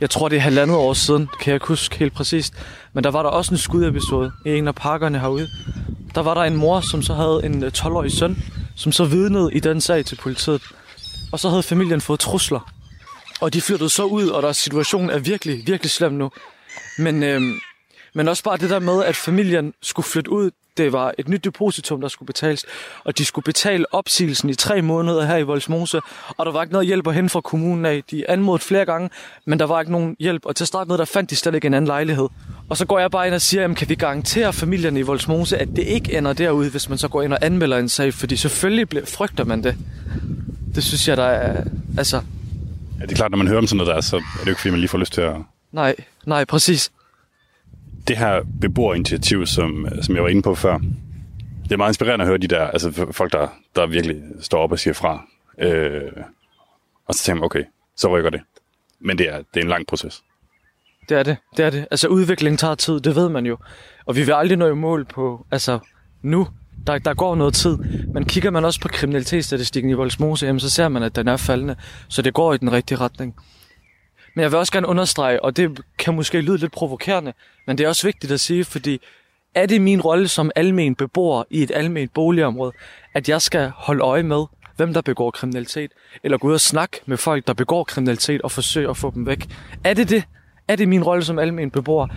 Jeg 0.00 0.10
tror, 0.10 0.28
det 0.28 0.36
er 0.36 0.40
halvandet 0.40 0.76
år 0.76 0.92
siden, 0.92 1.28
kan 1.40 1.50
jeg 1.50 1.54
ikke 1.54 1.66
huske 1.66 1.96
helt 1.96 2.12
præcist. 2.12 2.54
Men 2.92 3.04
der 3.04 3.10
var 3.10 3.22
der 3.22 3.30
også 3.30 3.54
en 3.54 3.58
skudepisode 3.58 4.32
i 4.46 4.50
en 4.50 4.68
af 4.68 4.74
parkerne 4.74 5.18
herude. 5.18 5.48
Der 6.14 6.22
var 6.22 6.34
der 6.34 6.42
en 6.42 6.56
mor, 6.56 6.80
som 6.80 7.02
så 7.02 7.14
havde 7.14 7.40
en 7.44 7.64
øh, 7.64 7.72
12-årig 7.76 8.12
søn, 8.12 8.36
som 8.76 8.92
så 8.92 9.04
vidnede 9.04 9.54
i 9.54 9.60
den 9.60 9.80
sag 9.80 10.04
til 10.04 10.16
politiet. 10.16 10.62
Og 11.32 11.40
så 11.40 11.48
havde 11.48 11.62
familien 11.62 12.00
fået 12.00 12.20
trusler. 12.20 12.72
Og 13.40 13.52
de 13.52 13.60
flyttede 13.60 13.90
så 13.90 14.04
ud, 14.04 14.28
og 14.28 14.42
deres 14.42 14.56
situation 14.56 15.10
er 15.10 15.18
virkelig, 15.18 15.66
virkelig 15.66 15.90
slem 15.90 16.12
nu. 16.12 16.30
Men, 16.98 17.22
øhm, 17.22 17.54
men 18.14 18.28
også 18.28 18.42
bare 18.42 18.56
det 18.56 18.70
der 18.70 18.78
med, 18.78 19.04
at 19.04 19.16
familien 19.16 19.74
skulle 19.82 20.06
flytte 20.06 20.30
ud, 20.30 20.50
det 20.76 20.92
var 20.92 21.14
et 21.18 21.28
nyt 21.28 21.44
depositum, 21.44 22.00
der 22.00 22.08
skulle 22.08 22.26
betales, 22.26 22.64
og 23.04 23.18
de 23.18 23.24
skulle 23.24 23.44
betale 23.44 23.94
opsigelsen 23.94 24.50
i 24.50 24.54
tre 24.54 24.82
måneder 24.82 25.24
her 25.24 25.36
i 25.36 25.42
Voldsmose, 25.42 26.00
og 26.28 26.46
der 26.46 26.52
var 26.52 26.62
ikke 26.62 26.72
noget 26.72 26.86
hjælp 26.86 27.06
at 27.06 27.14
hente 27.14 27.30
fra 27.30 27.40
kommunen 27.40 27.86
af. 27.86 28.02
De 28.10 28.30
anmodede 28.30 28.64
flere 28.64 28.84
gange, 28.84 29.10
men 29.44 29.58
der 29.58 29.64
var 29.64 29.80
ikke 29.80 29.92
nogen 29.92 30.16
hjælp, 30.18 30.46
og 30.46 30.56
til 30.56 30.66
start 30.66 30.88
med, 30.88 30.98
der 30.98 31.04
fandt 31.04 31.30
de 31.30 31.36
slet 31.36 31.54
ikke 31.54 31.66
en 31.66 31.74
anden 31.74 31.86
lejlighed. 31.86 32.28
Og 32.68 32.76
så 32.76 32.86
går 32.86 32.98
jeg 32.98 33.10
bare 33.10 33.26
ind 33.26 33.34
og 33.34 33.40
siger, 33.40 33.60
jamen, 33.60 33.74
kan 33.74 33.88
vi 33.88 33.94
garantere 33.94 34.52
familien 34.52 34.96
i 34.96 35.02
Voldsmose, 35.02 35.58
at 35.58 35.68
det 35.76 35.82
ikke 35.82 36.18
ender 36.18 36.32
derude, 36.32 36.70
hvis 36.70 36.88
man 36.88 36.98
så 36.98 37.08
går 37.08 37.22
ind 37.22 37.32
og 37.32 37.38
anmelder 37.42 37.78
en 37.78 37.88
sag, 37.88 38.14
fordi 38.14 38.36
selvfølgelig 38.36 39.08
frygter 39.08 39.44
man 39.44 39.64
det. 39.64 39.76
Det 40.74 40.84
synes 40.84 41.08
jeg, 41.08 41.16
der 41.16 41.24
er... 41.24 41.64
Altså, 41.98 42.20
Ja, 43.00 43.06
det 43.06 43.12
er 43.12 43.16
klart, 43.16 43.30
når 43.30 43.38
man 43.38 43.48
hører 43.48 43.58
om 43.58 43.66
sådan 43.66 43.76
noget 43.76 43.94
der, 43.94 44.00
så 44.00 44.16
er 44.16 44.20
det 44.38 44.46
jo 44.46 44.50
ikke, 44.50 44.60
fordi 44.60 44.70
man 44.70 44.80
lige 44.80 44.88
får 44.88 44.98
lyst 44.98 45.12
til 45.12 45.20
at... 45.20 45.36
nej, 45.72 45.94
nej, 46.26 46.44
præcis. 46.44 46.90
Det 48.08 48.16
her 48.16 48.42
beboerinitiativ, 48.60 49.46
som, 49.46 49.86
som 50.02 50.14
jeg 50.14 50.22
var 50.22 50.28
inde 50.28 50.42
på 50.42 50.54
før, 50.54 50.78
det 51.64 51.72
er 51.72 51.76
meget 51.76 51.90
inspirerende 51.90 52.22
at 52.22 52.28
høre 52.28 52.38
de 52.38 52.48
der, 52.48 52.66
altså 52.66 53.06
folk, 53.12 53.32
der, 53.32 53.48
der 53.76 53.86
virkelig 53.86 54.22
står 54.40 54.58
op 54.58 54.72
og 54.72 54.78
siger 54.78 54.94
fra. 54.94 55.26
Øh, 55.58 56.12
og 57.06 57.14
så 57.14 57.24
tænker 57.24 57.40
man, 57.40 57.44
okay, 57.44 57.64
så 57.96 58.16
rykker 58.16 58.30
det. 58.30 58.40
Men 59.00 59.18
det 59.18 59.28
er, 59.28 59.36
det 59.36 59.60
er 59.60 59.60
en 59.60 59.68
lang 59.68 59.86
proces. 59.86 60.22
Det 61.08 61.18
er 61.18 61.22
det, 61.22 61.36
det 61.56 61.64
er 61.64 61.70
det. 61.70 61.86
Altså 61.90 62.08
udvikling 62.08 62.58
tager 62.58 62.74
tid, 62.74 63.00
det 63.00 63.16
ved 63.16 63.28
man 63.28 63.46
jo. 63.46 63.58
Og 64.06 64.16
vi 64.16 64.22
vil 64.22 64.32
aldrig 64.32 64.58
nå 64.58 64.68
i 64.68 64.74
mål 64.74 65.04
på, 65.04 65.46
altså 65.50 65.78
nu, 66.22 66.48
der, 66.86 66.98
der 66.98 67.14
går 67.14 67.34
noget 67.34 67.54
tid. 67.54 67.76
Men 68.14 68.24
kigger 68.24 68.50
man 68.50 68.64
også 68.64 68.80
på 68.80 68.88
kriminalitetsstatistikken 68.88 69.90
i 69.90 69.94
Voldsmose, 69.94 70.46
jamen, 70.46 70.60
så 70.60 70.70
ser 70.70 70.88
man, 70.88 71.02
at 71.02 71.16
den 71.16 71.28
er 71.28 71.36
faldende. 71.36 71.76
Så 72.08 72.22
det 72.22 72.34
går 72.34 72.54
i 72.54 72.58
den 72.58 72.72
rigtige 72.72 72.98
retning. 72.98 73.34
Men 74.34 74.42
jeg 74.42 74.50
vil 74.50 74.58
også 74.58 74.72
gerne 74.72 74.86
understrege, 74.86 75.42
og 75.42 75.56
det 75.56 75.80
kan 75.98 76.14
måske 76.14 76.40
lyde 76.40 76.58
lidt 76.58 76.72
provokerende, 76.72 77.32
men 77.66 77.78
det 77.78 77.84
er 77.84 77.88
også 77.88 78.06
vigtigt 78.06 78.32
at 78.32 78.40
sige, 78.40 78.64
fordi 78.64 79.00
er 79.54 79.66
det 79.66 79.80
min 79.80 80.00
rolle 80.00 80.28
som 80.28 80.50
almen 80.56 80.94
beboer 80.94 81.44
i 81.50 81.62
et 81.62 81.70
almen 81.74 82.08
boligområde, 82.08 82.72
at 83.14 83.28
jeg 83.28 83.42
skal 83.42 83.72
holde 83.76 84.02
øje 84.02 84.22
med, 84.22 84.44
hvem 84.76 84.94
der 84.94 85.00
begår 85.00 85.30
kriminalitet, 85.30 85.90
eller 86.22 86.38
gå 86.38 86.48
ud 86.48 86.52
og 86.52 86.60
snakke 86.60 87.00
med 87.06 87.16
folk, 87.16 87.46
der 87.46 87.52
begår 87.52 87.84
kriminalitet 87.84 88.42
og 88.42 88.50
forsøge 88.50 88.90
at 88.90 88.96
få 88.96 89.10
dem 89.14 89.26
væk? 89.26 89.46
Er 89.84 89.94
det 89.94 90.10
det? 90.10 90.24
Er 90.68 90.76
det 90.76 90.88
min 90.88 91.04
rolle 91.04 91.24
som 91.24 91.38
almen 91.38 91.70
beboer? 91.70 92.08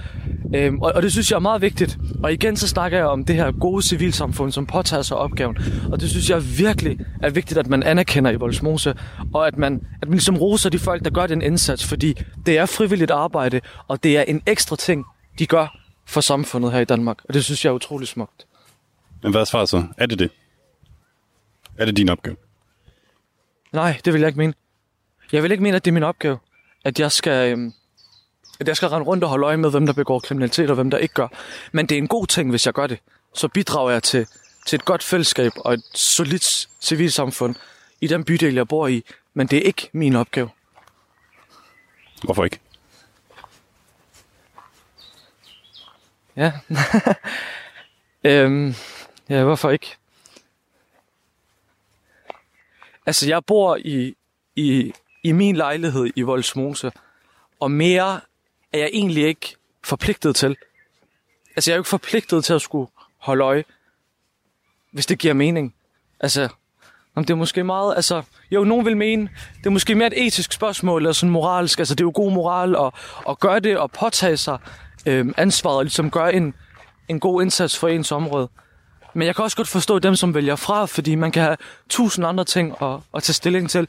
Øhm, 0.56 0.80
og, 0.80 0.92
og 0.96 1.02
det 1.02 1.12
synes 1.12 1.32
jeg 1.32 1.36
er 1.36 1.40
meget 1.42 1.62
vigtigt. 1.62 1.98
Og 2.24 2.34
igen 2.34 2.58
så 2.58 2.68
snakker 2.68 2.98
jeg 2.98 3.08
om 3.08 3.26
det 3.26 3.36
her 3.36 3.52
gode 3.52 3.82
civilsamfund, 3.82 4.52
som 4.52 4.66
påtager 4.66 5.02
sig 5.04 5.18
opgaven. 5.18 5.58
Og 5.92 6.02
det 6.02 6.10
synes 6.10 6.30
jeg 6.30 6.44
virkelig 6.58 7.00
er 7.24 7.30
vigtigt, 7.30 7.60
at 7.60 7.68
man 7.68 7.84
anerkender 7.84 8.32
i 8.32 8.36
Voldsmose. 8.36 8.96
Og 9.34 9.48
at 9.48 9.58
man, 9.58 9.88
at 10.02 10.08
man 10.08 10.12
ligesom 10.12 10.38
roser 10.38 10.70
de 10.70 10.80
folk, 10.80 11.04
der 11.04 11.10
gør 11.10 11.28
den 11.28 11.42
indsats. 11.42 11.86
Fordi 11.86 12.18
det 12.46 12.58
er 12.58 12.66
frivilligt 12.66 13.12
arbejde, 13.12 13.62
og 13.88 14.04
det 14.04 14.18
er 14.18 14.22
en 14.22 14.42
ekstra 14.46 14.76
ting, 14.76 15.06
de 15.40 15.46
gør 15.46 15.78
for 16.06 16.22
samfundet 16.22 16.72
her 16.72 16.80
i 16.80 16.86
Danmark. 16.86 17.18
Og 17.26 17.34
det 17.34 17.46
synes 17.46 17.66
jeg 17.66 17.72
er 17.72 17.76
utrolig 17.76 18.08
smukt. 18.08 18.46
Men 19.24 19.32
hvad 19.32 19.42
er 19.42 19.46
svaret 19.46 19.70
så? 19.70 19.84
Er 19.98 20.06
det 20.06 20.20
det? 20.20 20.32
Er 21.78 21.86
det 21.86 21.98
din 21.98 22.10
opgave? 22.10 22.36
Nej, 23.74 23.98
det 24.06 24.14
vil 24.14 24.20
jeg 24.20 24.28
ikke 24.28 24.40
mene. 24.40 24.54
Jeg 25.32 25.44
vil 25.44 25.52
ikke 25.52 25.64
mene, 25.64 25.76
at 25.76 25.86
det 25.86 25.92
er 25.92 25.94
min 25.94 26.04
opgave, 26.04 26.38
at 26.86 27.00
jeg 27.00 27.12
skal, 27.12 27.52
øhm, 27.52 27.74
at 28.60 28.68
jeg 28.68 28.78
skal 28.78 28.90
rende 28.90 29.08
rundt 29.08 29.24
og 29.24 29.30
holde 29.30 29.46
øje 29.46 29.58
med, 29.58 29.72
hvem 29.72 29.86
der 29.86 29.94
begår 29.94 30.20
kriminalitet 30.20 30.70
og 30.70 30.76
hvem 30.76 30.90
der 30.90 30.98
ikke 30.98 31.14
gør. 31.14 31.28
Men 31.72 31.86
det 31.86 31.96
er 31.96 32.00
en 32.00 32.08
god 32.08 32.28
ting, 32.28 32.50
hvis 32.50 32.66
jeg 32.66 32.74
gør 32.74 32.88
det. 32.88 33.00
Så 33.34 33.48
bidrager 33.48 33.92
jeg 33.92 34.04
til, 34.04 34.28
til 34.66 34.76
et 34.76 34.86
godt 34.86 35.04
fællesskab 35.04 35.52
og 35.58 35.74
et 35.74 35.84
solidt 35.94 36.68
civilsamfund 36.82 37.56
i 38.02 38.08
den 38.08 38.24
bydel, 38.24 38.54
jeg 38.54 38.68
bor 38.68 38.88
i. 38.88 39.04
Men 39.34 39.48
det 39.48 39.58
er 39.58 39.62
ikke 39.62 39.90
min 39.92 40.16
opgave. 40.16 40.50
Hvorfor 42.24 42.44
ikke? 42.44 42.60
Ja. 46.36 46.52
øhm, 48.24 48.76
ja, 49.30 49.44
hvorfor 49.44 49.70
ikke? 49.70 49.98
Altså, 53.06 53.28
jeg 53.28 53.46
bor 53.46 53.76
i, 53.76 54.16
i, 54.56 54.94
i 55.24 55.32
min 55.32 55.56
lejlighed 55.56 56.10
i 56.16 56.22
Voldsmose, 56.22 56.92
og 57.60 57.72
mere 57.72 58.22
er 58.74 58.78
jeg 58.78 58.90
egentlig 58.94 59.26
ikke 59.28 59.56
forpligtet 59.84 60.36
til. 60.36 60.56
Altså, 61.56 61.72
jeg 61.72 61.74
er 61.74 61.78
jo 61.78 61.82
ikke 61.82 61.90
forpligtet 61.90 62.46
til 62.46 62.54
at 62.54 62.62
skulle 62.62 62.92
holde 63.18 63.44
øje, 63.44 63.64
hvis 64.92 65.06
det 65.06 65.20
giver 65.20 65.34
mening. 65.34 65.76
Altså, 66.20 66.50
om 67.16 67.26
det 67.26 67.34
er 67.34 67.38
måske 67.38 67.64
meget, 67.64 67.96
altså, 67.96 68.24
jo, 68.52 68.64
nogen 68.64 68.86
vil 68.86 68.98
mene, 68.98 69.30
det 69.58 69.66
er 69.66 69.70
måske 69.70 69.96
mere 69.96 70.08
et 70.08 70.26
etisk 70.28 70.54
spørgsmål, 70.54 71.02
eller 71.02 71.12
sådan 71.12 71.30
moralsk, 71.30 71.80
altså 71.80 71.96
det 71.96 72.02
er 72.02 72.06
jo 72.06 72.12
god 72.16 72.32
moral 72.32 72.76
at, 72.76 72.94
at 73.30 73.40
gøre 73.40 73.60
det 73.60 73.78
og 73.78 73.92
påtage 73.92 74.38
sig 74.38 74.58
øh, 75.06 75.26
ansvaret, 75.38 75.78
og 75.78 75.84
ligesom 75.84 76.12
gøre 76.12 76.34
en, 76.34 76.54
en 77.08 77.20
god 77.20 77.42
indsats 77.42 77.78
for 77.78 77.88
ens 77.88 78.12
område. 78.12 78.50
Men 79.14 79.28
jeg 79.28 79.36
kan 79.36 79.44
også 79.44 79.58
godt 79.58 79.68
forstå 79.68 80.00
dem, 80.00 80.16
som 80.16 80.34
vælger 80.34 80.56
fra, 80.56 80.86
fordi 80.86 81.16
man 81.16 81.32
kan 81.32 81.44
have 81.44 81.58
tusind 81.90 82.26
andre 82.26 82.44
ting 82.46 82.76
at, 82.82 83.00
at 83.14 83.24
tage 83.24 83.34
stilling 83.34 83.70
til. 83.70 83.88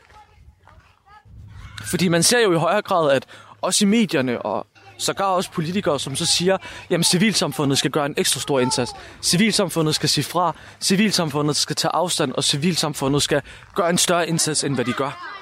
Fordi 1.85 2.09
man 2.09 2.22
ser 2.22 2.41
jo 2.41 2.53
i 2.53 2.57
højere 2.57 2.83
grad, 2.83 3.11
at 3.11 3.26
også 3.61 3.85
i 3.85 3.89
medierne 3.89 4.43
og 4.43 4.66
sågar 4.99 5.24
også 5.24 5.51
politikere, 5.51 6.01
som 6.01 6.16
så 6.16 6.26
siger, 6.26 6.57
jamen 6.90 7.05
civilsamfundet 7.05 7.78
skal 7.78 7.90
gøre 7.90 8.07
en 8.07 8.14
ekstra 8.16 8.40
stor 8.40 8.61
indsats. 8.61 8.92
Civilsamfundet 9.22 9.94
skal 9.94 10.09
sige 10.09 10.24
fra, 10.24 10.55
civilsamfundet 10.80 11.57
skal 11.57 11.76
tage 11.76 11.92
afstand, 11.94 12.32
og 12.32 12.44
civilsamfundet 12.44 13.22
skal 13.22 13.42
gøre 13.74 13.90
en 13.90 13.99
større 13.99 14.28
indsats, 14.28 14.64
end 14.64 14.74
hvad 14.74 14.84
de 14.84 14.92
gør. 14.92 15.34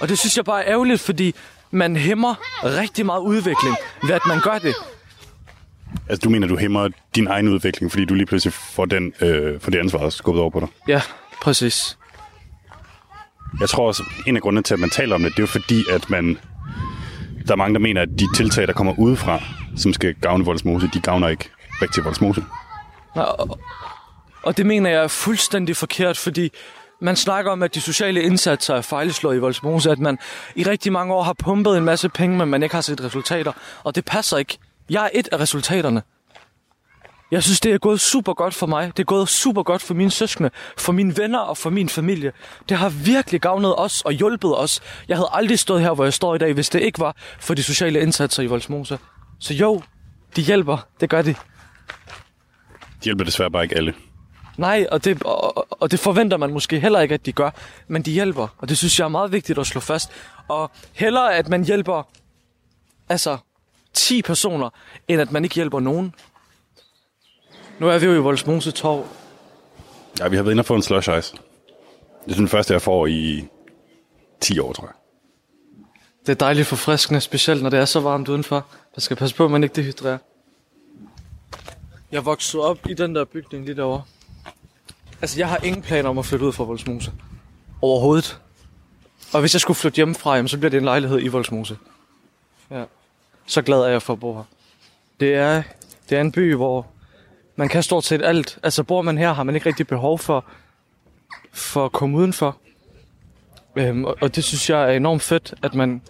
Og 0.00 0.08
det 0.08 0.18
synes 0.18 0.36
jeg 0.36 0.44
bare 0.44 0.64
er 0.64 0.72
ærgerligt, 0.72 1.00
fordi 1.00 1.34
man 1.70 1.96
hæmmer 1.96 2.34
rigtig 2.64 3.06
meget 3.06 3.20
udvikling 3.20 3.76
ved, 4.02 4.14
at 4.14 4.22
man 4.26 4.40
gør 4.40 4.58
det. 4.58 4.74
Altså, 6.08 6.24
du 6.24 6.30
mener, 6.30 6.48
du 6.48 6.56
hæmmer 6.56 6.88
din 7.14 7.26
egen 7.26 7.48
udvikling, 7.48 7.92
fordi 7.92 8.04
du 8.04 8.14
lige 8.14 8.26
pludselig 8.26 8.52
får, 8.52 8.84
den, 8.84 9.12
øh, 9.20 9.60
får 9.60 9.70
det 9.70 9.78
ansvar 9.78 10.10
skubbet 10.10 10.40
over 10.40 10.50
på 10.50 10.60
dig? 10.60 10.68
Ja, 10.88 11.02
præcis. 11.42 11.98
Jeg 13.60 13.68
tror 13.68 13.86
også, 13.86 14.02
en 14.26 14.36
af 14.36 14.42
grundene 14.42 14.62
til, 14.62 14.74
at 14.74 14.80
man 14.80 14.90
taler 14.90 15.14
om 15.14 15.22
det, 15.22 15.32
det 15.32 15.38
er 15.38 15.42
jo 15.42 15.46
fordi, 15.46 15.84
at 15.90 16.10
man... 16.10 16.38
Der 17.46 17.52
er 17.52 17.56
mange, 17.56 17.74
der 17.74 17.80
mener, 17.80 18.02
at 18.02 18.08
de 18.08 18.36
tiltag, 18.36 18.66
der 18.66 18.72
kommer 18.72 18.98
udefra, 18.98 19.42
som 19.76 19.92
skal 19.92 20.14
gavne 20.14 20.44
Voldsmose, 20.44 20.90
de 20.94 21.00
gavner 21.00 21.28
ikke 21.28 21.48
rigtig 21.82 22.04
Voldsmose. 22.04 22.44
Og, 23.14 23.58
og 24.42 24.56
det 24.56 24.66
mener 24.66 24.90
jeg 24.90 25.02
er 25.02 25.08
fuldstændig 25.08 25.76
forkert, 25.76 26.18
fordi 26.18 26.50
man 27.00 27.16
snakker 27.16 27.50
om, 27.50 27.62
at 27.62 27.74
de 27.74 27.80
sociale 27.80 28.22
indsatser 28.22 28.74
er 28.74 28.80
fejlslået 28.80 29.36
i 29.36 29.38
Voldsmose, 29.38 29.90
at 29.90 29.98
man 29.98 30.18
i 30.54 30.62
rigtig 30.62 30.92
mange 30.92 31.14
år 31.14 31.22
har 31.22 31.32
pumpet 31.32 31.78
en 31.78 31.84
masse 31.84 32.08
penge, 32.08 32.38
men 32.38 32.48
man 32.48 32.62
ikke 32.62 32.74
har 32.74 32.82
set 32.82 33.04
resultater, 33.04 33.52
og 33.84 33.94
det 33.94 34.04
passer 34.04 34.36
ikke. 34.36 34.58
Jeg 34.90 35.04
er 35.04 35.08
et 35.14 35.28
af 35.32 35.40
resultaterne. 35.40 36.02
Jeg 37.30 37.42
synes, 37.42 37.60
det 37.60 37.72
er 37.72 37.78
gået 37.78 38.00
super 38.00 38.34
godt 38.34 38.54
for 38.54 38.66
mig. 38.66 38.96
Det 38.96 39.02
er 39.02 39.04
gået 39.04 39.28
super 39.28 39.62
godt 39.62 39.82
for 39.82 39.94
mine 39.94 40.10
søskende, 40.10 40.50
for 40.78 40.92
mine 40.92 41.16
venner 41.16 41.38
og 41.38 41.56
for 41.56 41.70
min 41.70 41.88
familie. 41.88 42.32
Det 42.68 42.76
har 42.76 42.88
virkelig 42.88 43.40
gavnet 43.40 43.74
os 43.78 44.02
og 44.02 44.12
hjulpet 44.12 44.58
os. 44.58 44.80
Jeg 45.08 45.16
havde 45.16 45.28
aldrig 45.32 45.58
stået 45.58 45.80
her, 45.80 45.94
hvor 45.94 46.04
jeg 46.04 46.12
står 46.12 46.34
i 46.34 46.38
dag, 46.38 46.52
hvis 46.52 46.68
det 46.68 46.80
ikke 46.80 46.98
var 46.98 47.16
for 47.40 47.54
de 47.54 47.62
sociale 47.62 48.00
indsatser 48.00 48.42
i 48.42 48.46
Voldsmose. 48.46 48.98
Så 49.38 49.54
jo, 49.54 49.82
de 50.36 50.42
hjælper. 50.42 50.86
Det 51.00 51.10
gør 51.10 51.22
de. 51.22 51.34
De 51.34 53.04
hjælper 53.04 53.24
desværre 53.24 53.50
bare 53.50 53.62
ikke 53.62 53.76
alle. 53.76 53.94
Nej, 54.56 54.86
og 54.92 55.04
det, 55.04 55.22
og, 55.22 55.82
og 55.82 55.90
det 55.90 56.00
forventer 56.00 56.36
man 56.36 56.52
måske 56.52 56.80
heller 56.80 57.00
ikke, 57.00 57.14
at 57.14 57.26
de 57.26 57.32
gør. 57.32 57.50
Men 57.88 58.02
de 58.02 58.10
hjælper, 58.10 58.48
og 58.58 58.68
det 58.68 58.78
synes 58.78 58.98
jeg 58.98 59.04
er 59.04 59.08
meget 59.08 59.32
vigtigt 59.32 59.58
at 59.58 59.66
slå 59.66 59.80
fast. 59.80 60.10
Og 60.48 60.70
hellere, 60.92 61.34
at 61.34 61.48
man 61.48 61.64
hjælper 61.64 62.02
altså 63.08 63.38
10 63.92 64.22
personer, 64.22 64.70
end 65.08 65.20
at 65.20 65.32
man 65.32 65.44
ikke 65.44 65.54
hjælper 65.54 65.80
nogen. 65.80 66.14
Nu 67.78 67.88
er 67.88 67.98
vi 67.98 68.06
jo 68.06 68.14
i 68.14 68.18
Voldsmose 68.18 68.70
Torv. 68.70 69.06
Ja, 70.18 70.28
vi 70.28 70.36
har 70.36 70.42
været 70.42 70.52
inde 70.52 70.60
og 70.60 70.66
få 70.66 70.74
en 70.74 70.82
slush 70.82 71.18
ice. 71.18 71.36
Det 72.24 72.32
er 72.32 72.36
den 72.36 72.48
første, 72.48 72.72
jeg 72.72 72.82
får 72.82 73.06
i 73.06 73.48
10 74.40 74.58
år, 74.58 74.72
tror 74.72 74.86
jeg. 74.86 74.94
Det 76.26 76.32
er 76.32 76.36
dejligt 76.36 76.66
forfriskende, 76.66 77.20
specielt 77.20 77.62
når 77.62 77.70
det 77.70 77.78
er 77.78 77.84
så 77.84 78.00
varmt 78.00 78.28
udenfor. 78.28 78.66
Man 78.96 79.00
skal 79.00 79.16
passe 79.16 79.36
på, 79.36 79.44
at 79.44 79.50
man 79.50 79.62
ikke 79.62 79.74
dehydrerer. 79.74 80.18
Jeg 82.12 82.24
voksede 82.24 82.62
op 82.62 82.78
i 82.88 82.94
den 82.94 83.14
der 83.14 83.24
bygning 83.24 83.64
lige 83.64 83.76
derovre. 83.76 84.02
Altså, 85.20 85.38
jeg 85.38 85.48
har 85.48 85.56
ingen 85.56 85.82
planer 85.82 86.08
om 86.08 86.18
at 86.18 86.26
flytte 86.26 86.46
ud 86.46 86.52
fra 86.52 86.64
Voldsmose. 86.64 87.12
Overhovedet. 87.82 88.40
Og 89.32 89.40
hvis 89.40 89.54
jeg 89.54 89.60
skulle 89.60 89.76
flytte 89.76 89.96
hjemmefra, 89.96 90.34
jamen, 90.34 90.48
så 90.48 90.58
bliver 90.58 90.70
det 90.70 90.78
en 90.78 90.84
lejlighed 90.84 91.22
i 91.22 91.28
Voldsmose. 91.28 91.78
Ja. 92.70 92.84
Så 93.46 93.62
glad 93.62 93.78
er 93.78 93.88
jeg 93.88 94.02
for 94.02 94.12
at 94.12 94.20
bo 94.20 94.34
her. 94.34 94.44
Det 95.20 95.34
er, 95.34 95.62
det 96.08 96.16
er 96.16 96.20
en 96.20 96.32
by, 96.32 96.54
hvor 96.54 96.86
man 97.56 97.68
kan 97.68 97.82
stort 97.82 98.04
set 98.04 98.22
alt. 98.24 98.58
Altså, 98.62 98.82
bor 98.82 99.02
man 99.02 99.18
her, 99.18 99.32
har 99.32 99.42
man 99.42 99.54
ikke 99.54 99.68
rigtig 99.68 99.86
behov 99.86 100.18
for, 100.18 100.44
for 101.52 101.84
at 101.84 101.92
komme 101.92 102.18
udenfor. 102.18 102.56
Øhm, 103.76 104.04
og, 104.04 104.16
og 104.20 104.36
det 104.36 104.44
synes 104.44 104.70
jeg 104.70 104.82
er 104.82 104.96
enormt 104.96 105.22
fedt, 105.22 105.54
at 105.62 105.74
man 105.74 106.02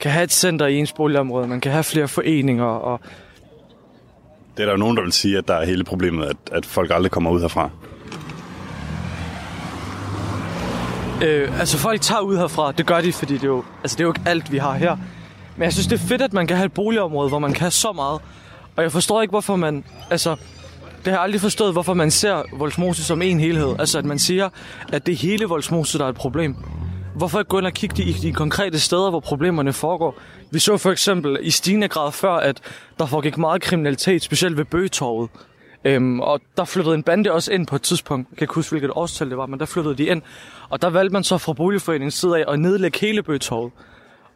kan 0.00 0.10
have 0.10 0.24
et 0.24 0.32
center 0.32 0.66
i 0.66 0.76
ens 0.76 0.92
boligområde. 0.92 1.48
Man 1.48 1.60
kan 1.60 1.72
have 1.72 1.84
flere 1.84 2.08
foreninger 2.08 2.64
og 2.64 3.00
Det 4.56 4.62
er 4.62 4.64
der 4.64 4.72
jo 4.72 4.78
nogen, 4.78 4.96
der 4.96 5.02
vil 5.02 5.12
sige, 5.12 5.38
at 5.38 5.48
der 5.48 5.54
er 5.54 5.64
hele 5.64 5.84
problemet, 5.84 6.26
at, 6.26 6.36
at 6.52 6.66
folk 6.66 6.90
aldrig 6.90 7.10
kommer 7.12 7.30
ud 7.30 7.40
herfra. 7.40 7.70
Øh, 11.24 11.60
altså 11.60 11.78
folk 11.78 12.00
tager 12.00 12.20
ud 12.20 12.36
herfra, 12.36 12.72
det 12.72 12.86
gør 12.86 13.00
de, 13.00 13.12
fordi 13.12 13.34
det 13.34 13.42
er, 13.42 13.48
jo, 13.48 13.64
altså, 13.82 13.96
det 13.96 14.00
er 14.00 14.04
jo 14.04 14.10
ikke 14.10 14.22
alt, 14.26 14.52
vi 14.52 14.58
har 14.58 14.72
her. 14.72 14.96
Men 15.56 15.64
jeg 15.64 15.72
synes, 15.72 15.86
det 15.86 16.00
er 16.00 16.06
fedt, 16.06 16.22
at 16.22 16.32
man 16.32 16.46
kan 16.46 16.56
have 16.56 16.66
et 16.66 16.72
boligområde, 16.72 17.28
hvor 17.28 17.38
man 17.38 17.52
kan 17.52 17.70
så 17.70 17.92
meget. 17.92 18.20
Og 18.76 18.82
jeg 18.82 18.92
forstår 18.92 19.22
ikke, 19.22 19.30
hvorfor 19.30 19.56
man... 19.56 19.84
Altså, 20.10 20.36
det 21.04 21.12
har 21.12 21.18
jeg 21.18 21.22
aldrig 21.22 21.40
forstået, 21.40 21.72
hvorfor 21.72 21.94
man 21.94 22.10
ser 22.10 22.42
Voldsmose 22.52 23.04
som 23.04 23.22
en 23.22 23.40
helhed. 23.40 23.74
Altså, 23.78 23.98
at 23.98 24.04
man 24.04 24.18
siger, 24.18 24.48
at 24.92 25.06
det 25.06 25.12
er 25.12 25.16
hele 25.16 25.44
Voldsmose, 25.44 25.98
der 25.98 26.04
er 26.04 26.08
et 26.08 26.14
problem. 26.14 26.56
Hvorfor 27.16 27.38
ikke 27.38 27.48
gå 27.48 27.58
ind 27.58 27.66
og 27.66 27.72
kigge 27.72 28.02
i 28.02 28.12
de 28.12 28.32
konkrete 28.32 28.80
steder, 28.80 29.10
hvor 29.10 29.20
problemerne 29.20 29.72
foregår? 29.72 30.14
Vi 30.50 30.58
så 30.58 30.76
for 30.76 30.90
eksempel 30.90 31.38
i 31.40 31.50
stigende 31.50 31.88
grad 31.88 32.12
før, 32.12 32.32
at 32.32 32.60
der 32.98 33.06
foregik 33.06 33.38
meget 33.38 33.62
kriminalitet, 33.62 34.22
specielt 34.22 34.56
ved 34.56 34.64
Bøgetorvet. 34.64 35.30
Øhm, 35.84 36.20
og 36.20 36.40
der 36.56 36.64
flyttede 36.64 36.94
en 36.94 37.02
bande 37.02 37.32
også 37.32 37.52
ind 37.52 37.66
på 37.66 37.76
et 37.76 37.82
tidspunkt. 37.82 38.30
Jeg 38.30 38.38
kan 38.38 38.44
ikke 38.44 38.54
huske, 38.54 38.70
hvilket 38.72 38.90
årstal 38.94 39.30
det 39.30 39.36
var, 39.36 39.46
men 39.46 39.60
der 39.60 39.66
flyttede 39.66 39.94
de 39.94 40.04
ind. 40.04 40.22
Og 40.68 40.82
der 40.82 40.90
valgte 40.90 41.12
man 41.12 41.24
så 41.24 41.38
fra 41.38 41.52
boligforeningens 41.52 42.14
side 42.14 42.38
af 42.38 42.52
at 42.52 42.60
nedlægge 42.60 42.98
hele 43.00 43.22
Bøgetorvet. 43.22 43.72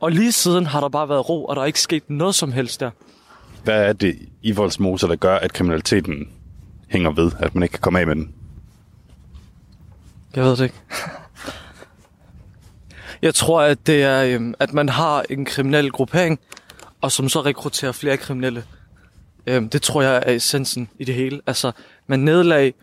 Og 0.01 0.11
lige 0.11 0.33
siden 0.33 0.67
har 0.67 0.81
der 0.81 0.89
bare 0.89 1.09
været 1.09 1.29
ro, 1.29 1.45
og 1.45 1.57
der 1.57 1.63
er 1.63 1.67
ikke 1.67 1.81
sket 1.81 2.03
noget 2.11 2.35
som 2.35 2.53
helst 2.53 2.81
der. 2.81 2.91
Hvad 3.65 3.85
er 3.85 3.93
det 3.93 4.19
i 4.43 4.53
Voldsmose, 4.53 5.09
der 5.09 5.17
gør, 5.17 5.37
at 5.37 5.53
kriminaliteten 5.53 6.29
hænger 6.89 7.11
ved, 7.11 7.33
at 7.39 7.55
man 7.55 7.63
ikke 7.63 7.73
kan 7.73 7.81
komme 7.81 8.01
af 8.01 8.07
med 8.07 8.17
den? 8.17 8.35
Jeg 10.37 10.45
ved 10.45 10.57
det 10.57 10.65
ikke. 10.65 10.81
Jeg 13.23 13.35
tror, 13.35 13.63
at 13.63 13.87
det 13.87 14.03
er, 14.03 14.25
øhm, 14.25 14.55
at 14.59 14.73
man 14.73 14.89
har 14.89 15.25
en 15.31 15.45
kriminel 15.45 15.91
gruppering, 15.91 16.41
og 17.01 17.13
som 17.13 17.29
så 17.29 17.41
rekrutterer 17.41 17.93
flere 17.93 18.17
kriminelle. 18.17 18.65
Øhm, 19.47 19.69
det 19.69 19.83
tror 19.83 20.03
jeg 20.03 20.23
er 20.27 20.33
essensen 20.33 20.89
i 20.99 21.05
det 21.05 21.15
hele. 21.15 21.41
Altså, 21.47 21.73
man 22.07 22.21
nedlag 22.21 22.75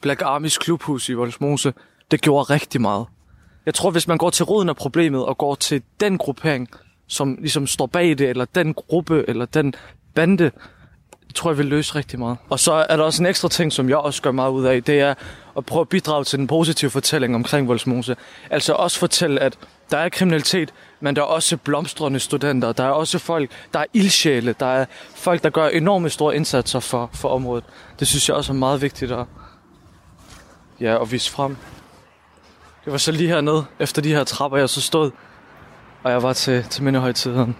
Black 0.00 0.22
Armys 0.22 0.58
klubhus 0.58 1.08
i 1.08 1.12
Voldsmose. 1.12 1.72
Det 2.10 2.20
gjorde 2.20 2.52
rigtig 2.52 2.80
meget. 2.80 3.06
Jeg 3.66 3.74
tror, 3.74 3.90
hvis 3.90 4.08
man 4.08 4.18
går 4.18 4.30
til 4.30 4.44
roden 4.44 4.68
af 4.68 4.76
problemet 4.76 5.24
og 5.24 5.38
går 5.38 5.54
til 5.54 5.82
den 6.00 6.18
gruppering, 6.18 6.68
som 7.06 7.36
ligesom 7.40 7.66
står 7.66 7.86
bag 7.86 8.08
det, 8.18 8.20
eller 8.20 8.44
den 8.44 8.74
gruppe, 8.74 9.24
eller 9.28 9.44
den 9.44 9.74
bande, 10.14 10.50
det 11.30 11.36
tror 11.36 11.50
jeg 11.50 11.58
vil 11.58 11.66
løse 11.66 11.94
rigtig 11.94 12.18
meget. 12.18 12.36
Og 12.48 12.60
så 12.60 12.72
er 12.72 12.96
der 12.96 13.04
også 13.04 13.22
en 13.22 13.26
ekstra 13.26 13.48
ting, 13.48 13.72
som 13.72 13.88
jeg 13.88 13.96
også 13.96 14.22
gør 14.22 14.30
meget 14.30 14.50
ud 14.50 14.64
af, 14.64 14.82
det 14.82 15.00
er 15.00 15.14
at 15.56 15.66
prøve 15.66 15.80
at 15.80 15.88
bidrage 15.88 16.24
til 16.24 16.38
den 16.38 16.46
positive 16.46 16.90
fortælling 16.90 17.34
omkring 17.34 17.68
Voldsmose. 17.68 18.16
Altså 18.50 18.72
også 18.72 18.98
fortælle, 18.98 19.40
at 19.40 19.58
der 19.90 19.98
er 19.98 20.08
kriminalitet, 20.08 20.74
men 21.00 21.16
der 21.16 21.22
er 21.22 21.26
også 21.26 21.56
blomstrende 21.56 22.20
studenter, 22.20 22.72
der 22.72 22.84
er 22.84 22.90
også 22.90 23.18
folk, 23.18 23.50
der 23.74 23.78
er 23.80 23.84
ildsjæle, 23.92 24.54
der 24.60 24.66
er 24.66 24.84
folk, 25.14 25.42
der 25.42 25.50
gør 25.50 25.68
enorme 25.68 26.10
store 26.10 26.36
indsatser 26.36 26.80
for, 26.80 27.10
for 27.14 27.28
området. 27.28 27.64
Det 28.00 28.08
synes 28.08 28.28
jeg 28.28 28.36
også 28.36 28.52
er 28.52 28.56
meget 28.56 28.82
vigtigt 28.82 29.12
at, 29.12 29.26
ja, 30.80 31.02
at 31.02 31.12
vise 31.12 31.30
frem. 31.30 31.56
Det 32.84 32.92
var 32.92 32.98
så 32.98 33.12
lige 33.12 33.28
hernede, 33.28 33.64
efter 33.78 34.02
de 34.02 34.14
her 34.14 34.24
trapper, 34.24 34.58
jeg 34.58 34.68
så 34.68 34.80
stod, 34.80 35.10
og 36.02 36.10
jeg 36.10 36.22
var 36.22 36.32
til, 36.32 36.64
til 36.64 36.82
mindehøjtiden. 36.82 37.56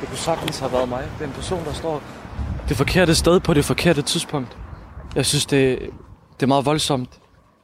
Det 0.00 0.08
kunne 0.08 0.18
sagtens 0.18 0.58
have 0.58 0.72
været 0.72 0.88
mig. 0.88 1.08
Det 1.18 1.24
er 1.24 1.28
en 1.28 1.34
person, 1.34 1.64
der 1.64 1.72
står 1.72 2.02
det 2.68 2.76
forkerte 2.76 3.14
sted 3.14 3.40
på 3.40 3.54
det 3.54 3.64
forkerte 3.64 4.02
tidspunkt. 4.02 4.58
Jeg 5.14 5.26
synes, 5.26 5.46
det, 5.46 5.78
det 6.34 6.42
er 6.42 6.46
meget 6.46 6.66
voldsomt. 6.66 7.10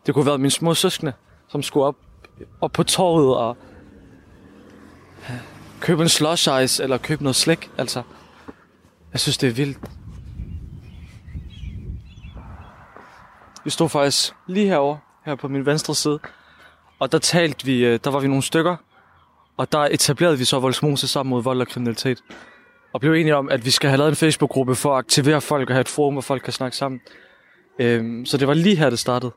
Det 0.06 0.14
kunne 0.14 0.22
have 0.22 0.26
været 0.26 0.40
mine 0.40 0.50
små 0.50 0.74
søskende, 0.74 1.12
som 1.48 1.62
skulle 1.62 1.86
op, 1.86 1.96
op 2.60 2.72
på 2.72 2.82
torvet 2.82 3.36
og 3.36 3.56
købe 5.80 6.02
en 6.02 6.08
slush 6.08 6.48
ice 6.62 6.82
eller 6.82 6.98
købe 6.98 7.22
noget 7.22 7.36
slik. 7.36 7.70
Altså, 7.78 8.02
jeg 9.12 9.20
synes, 9.20 9.38
det 9.38 9.48
er 9.48 9.52
vildt. 9.52 9.78
Vi 13.64 13.70
stod 13.70 13.88
faktisk 13.88 14.34
lige 14.46 14.66
herover 14.66 14.96
her 15.24 15.34
på 15.34 15.48
min 15.48 15.66
venstre 15.66 15.94
side, 15.94 16.18
og 16.98 17.12
der 17.12 17.18
talte 17.18 17.64
vi, 17.64 17.84
øh, 17.84 18.00
der 18.04 18.10
var 18.10 18.20
vi 18.20 18.26
nogle 18.26 18.42
stykker, 18.42 18.76
og 19.62 19.72
der 19.72 19.78
etablerede 19.78 20.38
vi 20.38 20.44
så 20.44 20.58
Voldsmose 20.58 21.08
sammen 21.08 21.30
mod 21.30 21.42
vold 21.42 21.60
og 21.60 21.68
kriminalitet. 21.68 22.18
Og 22.92 23.00
blev 23.00 23.12
enige 23.12 23.36
om, 23.36 23.48
at 23.48 23.64
vi 23.64 23.70
skal 23.70 23.90
have 23.90 23.98
lavet 23.98 24.10
en 24.10 24.16
Facebook-gruppe 24.16 24.74
for 24.74 24.92
at 24.92 24.98
aktivere 24.98 25.40
folk 25.40 25.70
og 25.70 25.74
have 25.74 25.80
et 25.80 25.88
forum, 25.88 26.14
hvor 26.14 26.22
folk 26.22 26.42
kan 26.42 26.52
snakke 26.52 26.76
sammen. 26.76 27.00
Øhm, 27.78 28.26
så 28.26 28.36
det 28.36 28.48
var 28.48 28.54
lige 28.54 28.76
her, 28.76 28.90
det 28.90 28.98
startede. 28.98 29.32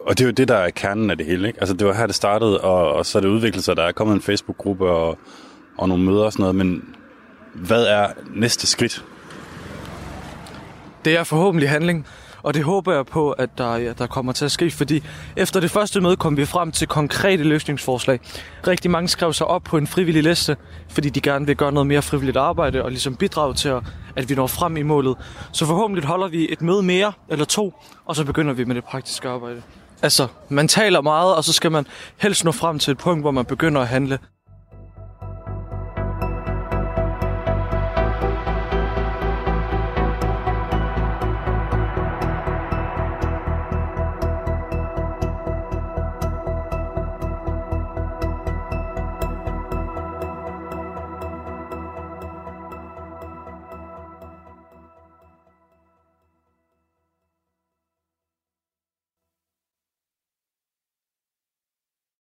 Og 0.00 0.18
det 0.18 0.24
er 0.24 0.28
jo 0.28 0.32
det, 0.32 0.48
der 0.48 0.54
er 0.54 0.70
kernen 0.70 1.10
af 1.10 1.16
det 1.16 1.26
hele, 1.26 1.48
ikke? 1.48 1.60
Altså, 1.60 1.74
det 1.74 1.86
var 1.86 1.94
her, 1.94 2.06
det 2.06 2.14
startede, 2.14 2.60
og, 2.60 2.92
og 2.92 3.06
så 3.06 3.18
er 3.18 3.20
det 3.20 3.28
udviklet 3.28 3.64
sig. 3.64 3.76
Der 3.76 3.82
er 3.82 3.92
kommet 3.92 4.14
en 4.14 4.22
Facebook-gruppe 4.22 4.90
og, 4.90 5.18
og 5.78 5.88
nogle 5.88 6.04
møder 6.04 6.24
og 6.24 6.32
sådan 6.32 6.42
noget, 6.42 6.54
men 6.54 6.94
hvad 7.54 7.84
er 7.84 8.12
næste 8.34 8.66
skridt? 8.66 9.04
Det 11.04 11.16
er 11.16 11.24
forhåbentlig 11.24 11.70
handling, 11.70 12.06
og 12.42 12.54
det 12.54 12.64
håber 12.64 12.94
jeg 12.94 13.06
på, 13.06 13.30
at 13.30 13.58
der, 13.58 13.76
ja, 13.76 13.92
der 13.92 14.06
kommer 14.06 14.32
til 14.32 14.44
at 14.44 14.52
ske, 14.52 14.70
fordi 14.70 15.02
efter 15.36 15.60
det 15.60 15.70
første 15.70 16.00
møde 16.00 16.16
kom 16.16 16.36
vi 16.36 16.44
frem 16.44 16.72
til 16.72 16.88
konkrete 16.88 17.44
løsningsforslag. 17.44 18.20
Rigtig 18.66 18.90
mange 18.90 19.08
skrev 19.08 19.32
sig 19.32 19.46
op 19.46 19.62
på 19.62 19.76
en 19.76 19.86
frivillig 19.86 20.22
liste, 20.22 20.56
fordi 20.88 21.08
de 21.08 21.20
gerne 21.20 21.46
vil 21.46 21.56
gøre 21.56 21.72
noget 21.72 21.86
mere 21.86 22.02
frivilligt 22.02 22.36
arbejde 22.36 22.82
og 22.84 22.90
ligesom 22.90 23.16
bidrage 23.16 23.54
til, 23.54 23.68
at, 23.68 23.82
at 24.16 24.28
vi 24.28 24.34
når 24.34 24.46
frem 24.46 24.76
i 24.76 24.82
målet. 24.82 25.16
Så 25.52 25.66
forhåbentlig 25.66 26.04
holder 26.04 26.28
vi 26.28 26.52
et 26.52 26.62
møde 26.62 26.82
mere, 26.82 27.12
eller 27.28 27.44
to, 27.44 27.74
og 28.04 28.16
så 28.16 28.24
begynder 28.24 28.54
vi 28.54 28.64
med 28.64 28.74
det 28.74 28.84
praktiske 28.84 29.28
arbejde. 29.28 29.62
Altså, 30.02 30.26
man 30.48 30.68
taler 30.68 31.00
meget, 31.00 31.34
og 31.34 31.44
så 31.44 31.52
skal 31.52 31.72
man 31.72 31.86
helst 32.16 32.44
nå 32.44 32.52
frem 32.52 32.78
til 32.78 32.90
et 32.90 32.98
punkt, 32.98 33.22
hvor 33.22 33.30
man 33.30 33.44
begynder 33.44 33.80
at 33.80 33.88
handle. 33.88 34.18